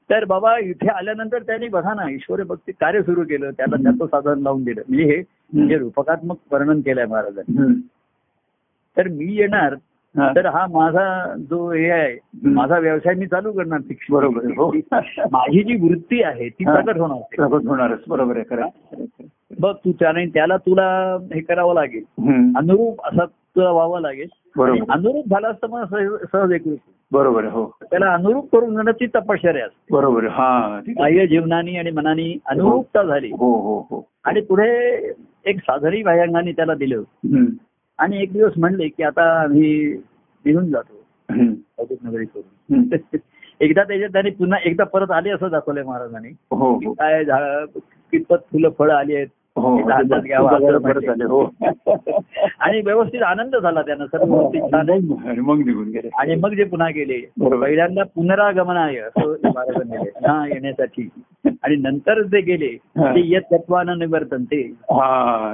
तर 0.09 0.25
बाबा 0.25 0.57
इथे 0.59 0.87
आल्यानंतर 0.87 1.43
त्यांनी 1.43 1.67
बघा 1.67 1.93
ना 1.93 2.09
ईश्वर 2.09 2.43
भक्ती 2.43 2.71
कार्य 2.71 3.01
सुरू 3.01 3.23
केलं 3.23 3.51
त्याला 3.51 3.75
त्याचं 3.75 4.05
साधन 4.05 4.41
लावून 4.41 4.63
दिलं 4.63 4.81
म्हणजे 4.87 5.05
हे 5.05 5.21
म्हणजे 5.53 5.77
रूपकात्मक 5.77 6.37
वर्णन 6.51 6.81
केलंय 6.81 7.05
महाराजांनी. 7.05 7.73
तर 8.97 9.07
मी 9.07 9.33
येणार. 9.35 9.75
तर 10.15 10.45
हा 10.45 10.65
माझा 10.67 11.03
जो 11.49 11.69
हे 11.71 11.89
आहे 11.89 12.15
माझा 12.49 12.77
व्यवसाय 12.79 13.13
मी 13.15 13.25
चालू 13.27 13.51
करणार 13.51 13.79
शिक्षण 13.79 14.13
बरोबर 14.13 14.45
हो. 14.57 14.71
माझी 15.31 15.63
जी 15.63 15.75
वृत्ती 15.81 16.21
आहे 16.23 16.49
ती. 16.49 16.63
प्रकट 16.65 16.97
होणार 16.99 17.21
प्रकट 17.35 17.67
होणारच 17.67 18.03
बरोबर 18.07 18.37
आहे 18.37 18.45
खरं. 18.49 18.67
बघ 19.59 19.73
तू 19.75 19.91
त्याने 19.91 20.25
त्याला 20.25 20.57
तुला 20.57 20.87
हे 21.33 21.41
करावं 21.41 21.73
लागेल. 21.73 22.03
अनुरूप 22.57 23.05
असा 23.05 23.25
तुला 23.25 23.71
व्हावं 23.71 24.01
लागेल 24.01 24.27
बरोबर. 24.57 24.79
अनुरूप 24.89 25.25
झाला 25.29 25.49
असता 25.49 25.67
मग 25.67 25.83
सहज 26.31 26.51
होईल. 26.51 26.75
बरोबर 27.11 27.43
हो. 27.45 27.75
त्याला 27.83 28.13
अनुरूप 28.13 28.51
करून 28.51 28.69
घेणं 28.69 28.91
ती 28.91 29.05
तपश्चर्या 29.05 29.65
असते. 29.65 29.95
बरोबर 29.95 30.27
हा. 30.27 30.81
बाह्य 30.87 31.27
जीवनानी 31.27 31.77
आणि 31.77 31.91
मनानी 31.91 32.37
अनुरूपता 32.45 33.03
झाली. 33.03 33.27
हो 33.27 33.59
हो 33.59 33.79
हो. 33.79 34.07
आणि 34.23 34.41
पुढे 34.41 34.95
एक 35.45 35.57
साधारी 35.57 36.03
बाह्यांगाने 36.03 36.51
त्याला 36.51 36.73
दिलं. 36.73 37.01
आणि 37.97 38.21
एक 38.21 38.33
दिवस 38.33 38.51
म्हणले 38.57 38.87
की 38.87 39.03
आता 39.03 39.41
आम्ही 39.41 40.01
निघून 40.45 40.71
जातो. 40.71 41.01
नगरी 42.03 42.25
करून. 42.25 42.79
एकदा 43.59 43.83
त्याच्यात 43.83 44.09
त्यांनी 44.09 44.31
पुन्हा 44.31 44.59
एकदा 44.65 44.83
परत 44.83 45.11
आले 45.11 45.29
असं 45.29 45.47
दाखवलंय 45.51 45.83
महाराजांनी. 45.83 46.29
हो 46.51 46.73
हो. 46.73 46.93
काय 46.93 47.25
झा- 47.25 47.79
कितपत 48.11 48.37
फुलं 48.51 48.69
फळं 48.79 48.93
आली 48.93 49.15
आहेत. 49.15 49.27
हो 49.55 49.77
झालं, 49.81 51.25
हो 51.25 51.41
आणि 52.59 52.81
व्यवस्थित 52.81 53.21
आनंद 53.23 53.55
झाला 53.55 53.81
त्यांना 53.81 54.05
सर्व 54.05 54.33
व्यवस्थित. 54.33 54.75
आणि 54.75 55.39
मग 55.41 55.65
निघून 55.65 55.89
गेले 55.89 56.09
आणि 56.19 56.35
मग 56.35 56.53
जे 56.53 56.63
पुन्हा 56.63 56.87
गेले. 56.89 57.19
पहिल्यांदा 57.41 58.03
पुनरागमनाय. 58.15 58.95
हा 60.27 60.45
येण्यासाठी 60.47 61.07
आणि 61.63 61.75
नंतर 61.75 62.21
जे 62.23 62.41
गेले 62.41 62.71
हा. 62.97 63.11
ते 63.15 63.21
येत 63.25 63.41
तत्वानं 63.51 63.99
निवर्तन 63.99 64.43
ते 64.43 64.61
हा 64.91 65.51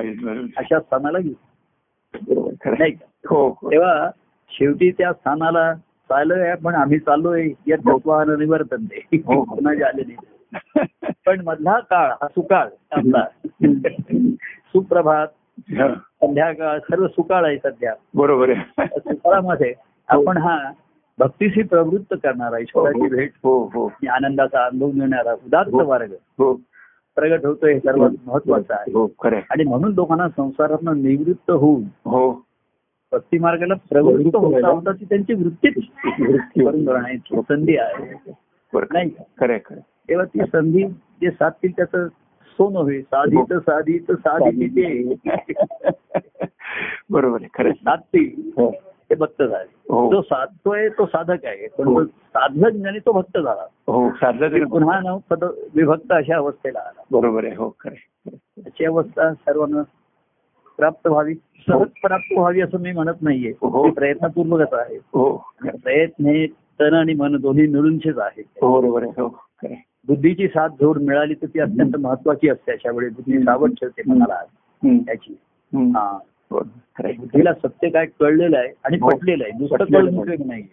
अशा 0.57 0.79
स्थानाला 0.79 1.17
गेले? 1.19 2.93
हो 3.29 3.47
हो 3.51 3.71
तेव्हा 3.71 4.09
शेवटी 4.51 4.91
त्या 4.91 5.11
स्थानाला 5.13 5.71
चाललोय 6.09 6.53
पण 6.55 6.75
आम्ही 6.75 6.99
चाललोय 6.99 7.43
येत 7.67 7.77
तत्वानं 7.87 8.39
निवर्तन 8.39 8.85
ते 8.85 9.05
हो. 9.17 9.43
पुन्हा 9.45 9.73
जे 9.73 9.83
आले 9.83 10.01
नाही 10.03 10.15
पण 11.25 11.41
मधला 11.41 11.79
काळ 11.79 12.11
हा 12.11 12.27
सुकाळ 12.27 12.67
आपला. 12.91 13.25
सुप्रभात 14.45 15.27
हा, 15.71 15.93
संध्याकाळ 15.93 16.79
सर्व 16.79 17.07
सुकाळ 17.07 17.45
आहे 17.45 17.57
सध्या. 17.57 17.93
बरोबर 18.15 18.49
आहे. 18.49 18.85
सुकाळामध्ये 18.87 19.73
आपण 20.07 20.37
हा 20.37 20.71
भक्तीशी 21.19 21.61
प्रवृत्त 21.61 22.13
करणारा 22.23 22.57
ईश्वराची 22.57 23.07
भेट. 23.07 23.31
हो 23.43 23.63
हो. 23.73 23.85
आणि 23.87 24.07
आनंदाचा 24.07 24.65
अनुभव 24.65 24.91
मिळणारा 24.91 25.33
उदात्त 25.33 25.69
हो. 25.69 25.87
मार्ग. 25.87 26.11
हो. 26.11 26.53
प्रगट 27.15 27.45
होतोय 27.45 27.73
हे 27.73 27.79
सर्वात 27.79 28.09
महत्वाचं 28.25 28.73
आहे. 28.73 28.91
हो 28.91 29.07
खरं 29.07 29.35
आहे. 29.35 29.45
आणि 29.49 29.63
म्हणून 29.63 29.93
लोकांना 29.93 30.29
संसारातून 30.29 31.01
निवृत्त 31.01 31.51
होऊन 31.51 31.83
हो. 31.83 32.31
भक्ती 33.11 33.37
मार्गाला 33.39 33.73
प्रवृत्त 33.89 34.35
होता 34.35 34.67
होता 34.67 34.91
ती 34.91 35.05
त्यांची 35.05 35.33
वृत्तीच 35.33 35.73
वृत्ती. 36.19 36.65
करून 36.65 36.87
राहण्याची 36.87 37.41
संधी 37.41 37.77
आहे. 37.77 38.31
नाही 38.73 39.09
खरं 39.39 39.51
आहे, 39.53 39.61
खरं. 39.65 39.79
तेव्हा 40.09 40.25
ती 40.25 40.39
संधी 40.39 40.83
जे 41.21 41.31
साधतील 41.31 41.71
त्याचं 41.71 42.07
सोनं 42.51 42.79
होईल 42.79 43.01
साधित 43.01 43.53
साधित 43.53 44.11
साधित 44.11 44.69
ते 44.69 45.13
बरोबर 47.09 47.37
आहे 47.41 47.63
खरं. 47.63 47.71
साधतील. 47.71 48.51
हो. 48.57 48.71
ते 49.09 49.15
भक्त 49.15 49.43
झाले. 49.43 49.93
हो. 49.93 50.11
जो 50.11 50.21
साधतोय 50.21 50.89
तो 50.89 51.05
साधक 51.05 51.45
आहे. 51.45 51.67
पण 51.67 51.87
हो. 51.87 51.93
तो 51.93 52.05
साधलं 52.05 52.69
ज्ञानी 52.69 52.99
तो 52.99 53.11
भक्त 53.11 53.37
झाला. 53.37 53.65
हो 53.87 54.09
साधलं 54.09 54.51
तरी 54.51 54.65
पुन्हा 54.65 54.99
न 54.99 55.17
पद 55.29 55.43
विभक्त 55.75 56.11
अशा 56.11 56.35
अवस्थेला 56.35 56.79
आला. 56.79 57.01
बरोबर 57.11 57.45
आहे 57.45 57.55
हो 57.55 57.69
खरं. 57.79 58.29
त्याची 58.35 58.85
अवस्था 58.85 59.33
सर्वांना 59.33 59.81
प्राप्त 60.77 61.07
व्हावी. 61.07 61.35
सहज 61.35 61.87
प्राप्त 61.87 62.33
व्हावी 62.37 62.61
असं 62.61 62.79
मी 62.79 62.91
म्हणत 62.91 63.21
नाहीये. 63.21 63.51
प्रयत्नपूर्वकच 63.91 64.73
आहे. 64.73 64.95
हो 64.95 65.51
प्रयत्न 65.65 66.25
हे 66.25 66.47
तन 66.79 66.93
आणि 66.93 67.13
मन 67.13 67.35
दोन्ही 67.35 67.67
मिळूनचेच 67.67 68.17
आहे 68.17 68.41
हो 68.61 68.81
बरोबर 68.81 69.03
आहे. 69.03 69.21
हो 69.21 69.45
आहे. 69.63 69.75
बुद्धीची 70.07 70.47
साथ 70.47 70.69
जोड 70.69 70.97
मिळाली 71.01 71.33
तर 71.33 71.45
ती 71.45 71.59
अत्यंत 71.59 71.95
महत्वाची 71.97 72.49
असते 72.49 72.71
अशा 72.71 72.91
वेळी 72.91 73.09
बुद्धी 73.09 73.39
सावध 73.39 73.71
ठेवते 73.71 74.01
मनाला. 74.07 74.41
त्याची. 74.99 75.37
हा. 75.73 76.19
बुद्धीला 76.51 77.53
सत्य 77.53 77.89
काय 77.89 78.05
कळलेलं 78.05 78.57
आहे 78.57 78.69
आणि. 78.83 78.97
पटलेलं 78.97 79.43
आहे. 79.43 79.53
दुसरं 79.57 79.85
कळून 79.85 80.47
नाही. 80.47 80.63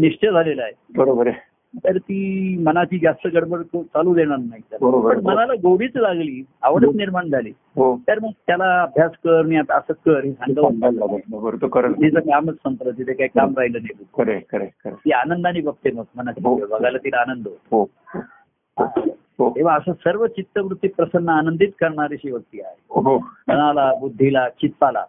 निश्चय 0.00 0.30
झालेला 0.30 0.62
आहे. 0.62 0.72
बरोबर 0.96 1.26
आहे. 1.26 1.36
तर 1.76 1.98
ती 1.98 2.56
मनाची 2.66 2.98
जास्त 2.98 3.26
गडबड 3.26 3.62
चालू 3.74 4.14
देणार 4.14 4.38
नाही. 4.38 4.62
पण 4.72 5.20
मनाला 5.24 5.52
गोडीच 5.54 5.96
लागली 5.96 6.44
आवडच 6.62 6.96
निर्माण 6.96 7.28
झाली. 7.28 7.52
हो. 7.76 8.00
तर 8.08 8.18
मग 8.22 8.30
त्याला 8.46 8.82
अभ्यास 8.82 9.10
कर 9.24 9.42
मी 9.42 9.56
आता 9.56 9.76
असं 9.76 9.92
कर 9.92 10.24
हे 10.24 10.32
सांगावं. 10.32 11.92
तिचं 11.92 12.20
कामच 12.20 12.54
संपलं 12.54 12.90
तिथे 12.90 13.12
काही 13.12 13.28
काम 13.28 13.54
राहिलं 13.56 13.78
नाही. 13.82 14.04
ती 15.04 15.10
आनंदाने 15.12 15.60
बघते 15.60 15.90
मग 15.90 16.04
मनाची 16.16 16.40
हो. 16.44 16.66
बघायला 16.66 16.98
तिला 16.98 17.20
आनंद 17.20 17.46
होतो. 17.46 17.82
हो. 17.82 18.20
हो. 18.78 18.84
हो. 18.84 19.10
हो 19.38 19.50
तेव्हा 19.50 19.74
असं 19.76 19.92
सर्व 19.92 20.26
चित्तवृत्ती 20.26 20.88
प्रसन्न 20.88 21.28
आनंदित 21.28 21.68
करणारी 21.80 22.16
शी 22.16 22.30
व्यक्ती 22.30 22.60
आहे. 22.60 23.00
हो. 23.00 23.18
मनाला 23.48 23.92
बुद्धीला 24.00 24.48
चित्ताला. 24.48 25.04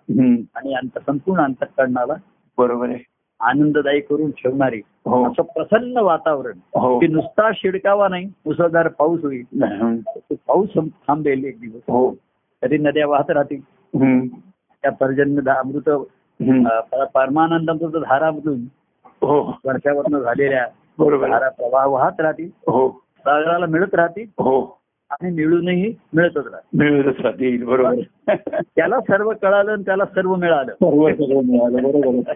आणि 0.56 0.76
संपूर्ण 1.06 1.44
अंतकरणाला 1.44 2.14
बरोबर 2.58 2.90
आहे. 2.90 3.11
आनंददायी 3.42 4.02
करून 4.02 4.32
ठेवणारी 4.32 4.82
हो. 5.06 5.28
असं 5.28 5.42
प्रसन्न 5.44 5.98
वातावरण. 5.98 6.80
हो. 6.80 7.00
की 7.00 7.08
नुसता 7.08 7.50
शिडकावा 7.56 8.08
नाही 8.08 8.26
मुसळधार 8.46 8.88
पाऊस 8.88 9.24
होईल. 9.24 9.62
पाऊस 10.32 10.70
थांबेल 10.78 11.44
एक 11.44 11.62
दिवस. 11.62 11.82
हो. 11.88 12.12
तरी 12.64 12.78
नद्या 12.78 13.08
वाहत 13.08 13.30
राहतील. 13.30 13.62
त्या 14.82 14.92
पर्जन्य 14.92 15.52
अमृत 15.52 15.90
परमानंदामृत 17.16 18.02
धारामधून 18.02 18.60
हो. 19.06 19.60
वर्षावरनं 19.66 20.20
झालेल्या. 20.20 20.66
धारा 21.28 21.50
प्रवाह 21.50 21.86
वाहत 21.86 22.22
राहतील. 22.22 22.50
हो. 22.68 22.90
सागराला 23.20 23.66
मिळत 23.66 23.96
राहतील. 23.96 24.26
हो. 24.30 24.81
आणि 25.12 25.32
मिळूनही 25.32 25.96
मिळतच 26.14 26.38
राहतील 26.38 26.80
मिळतच 26.80 27.20
राहतील 27.20 27.64
बरोबर. 27.64 27.96
त्याला 28.62 29.00
सर्व 29.00 29.32
कळालं 29.42 29.72
आणि 29.72 29.84
त्याला 29.86 30.06
सर्व 30.06 30.36
मिळालं. 30.36 30.72
सर्व 30.72 31.10
सगळं 31.10 31.42
मिळालं 31.44 31.84
बरोबर. 31.84 32.34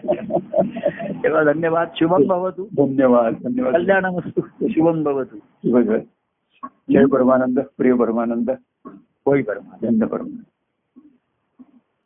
तेव्हा 1.24 1.44
धन्यवाद. 1.44 1.88
शुभम 1.96 2.24
भवतु 2.28 2.66
धन्यवाद 2.78 3.34
धन्यवाद. 3.44 3.74
कल्याणमस्तु 3.74 4.68
शुभम 4.70 5.04
भवतु 5.04 5.98
जय 6.92 7.06
परमानंद 7.06 7.60
प्रिय 7.78 7.94
परमानंद. 7.94 8.52
होय 9.26 9.42
बरं 9.42 9.60
धन्य 9.82 10.06
परमानंद. 10.06 10.44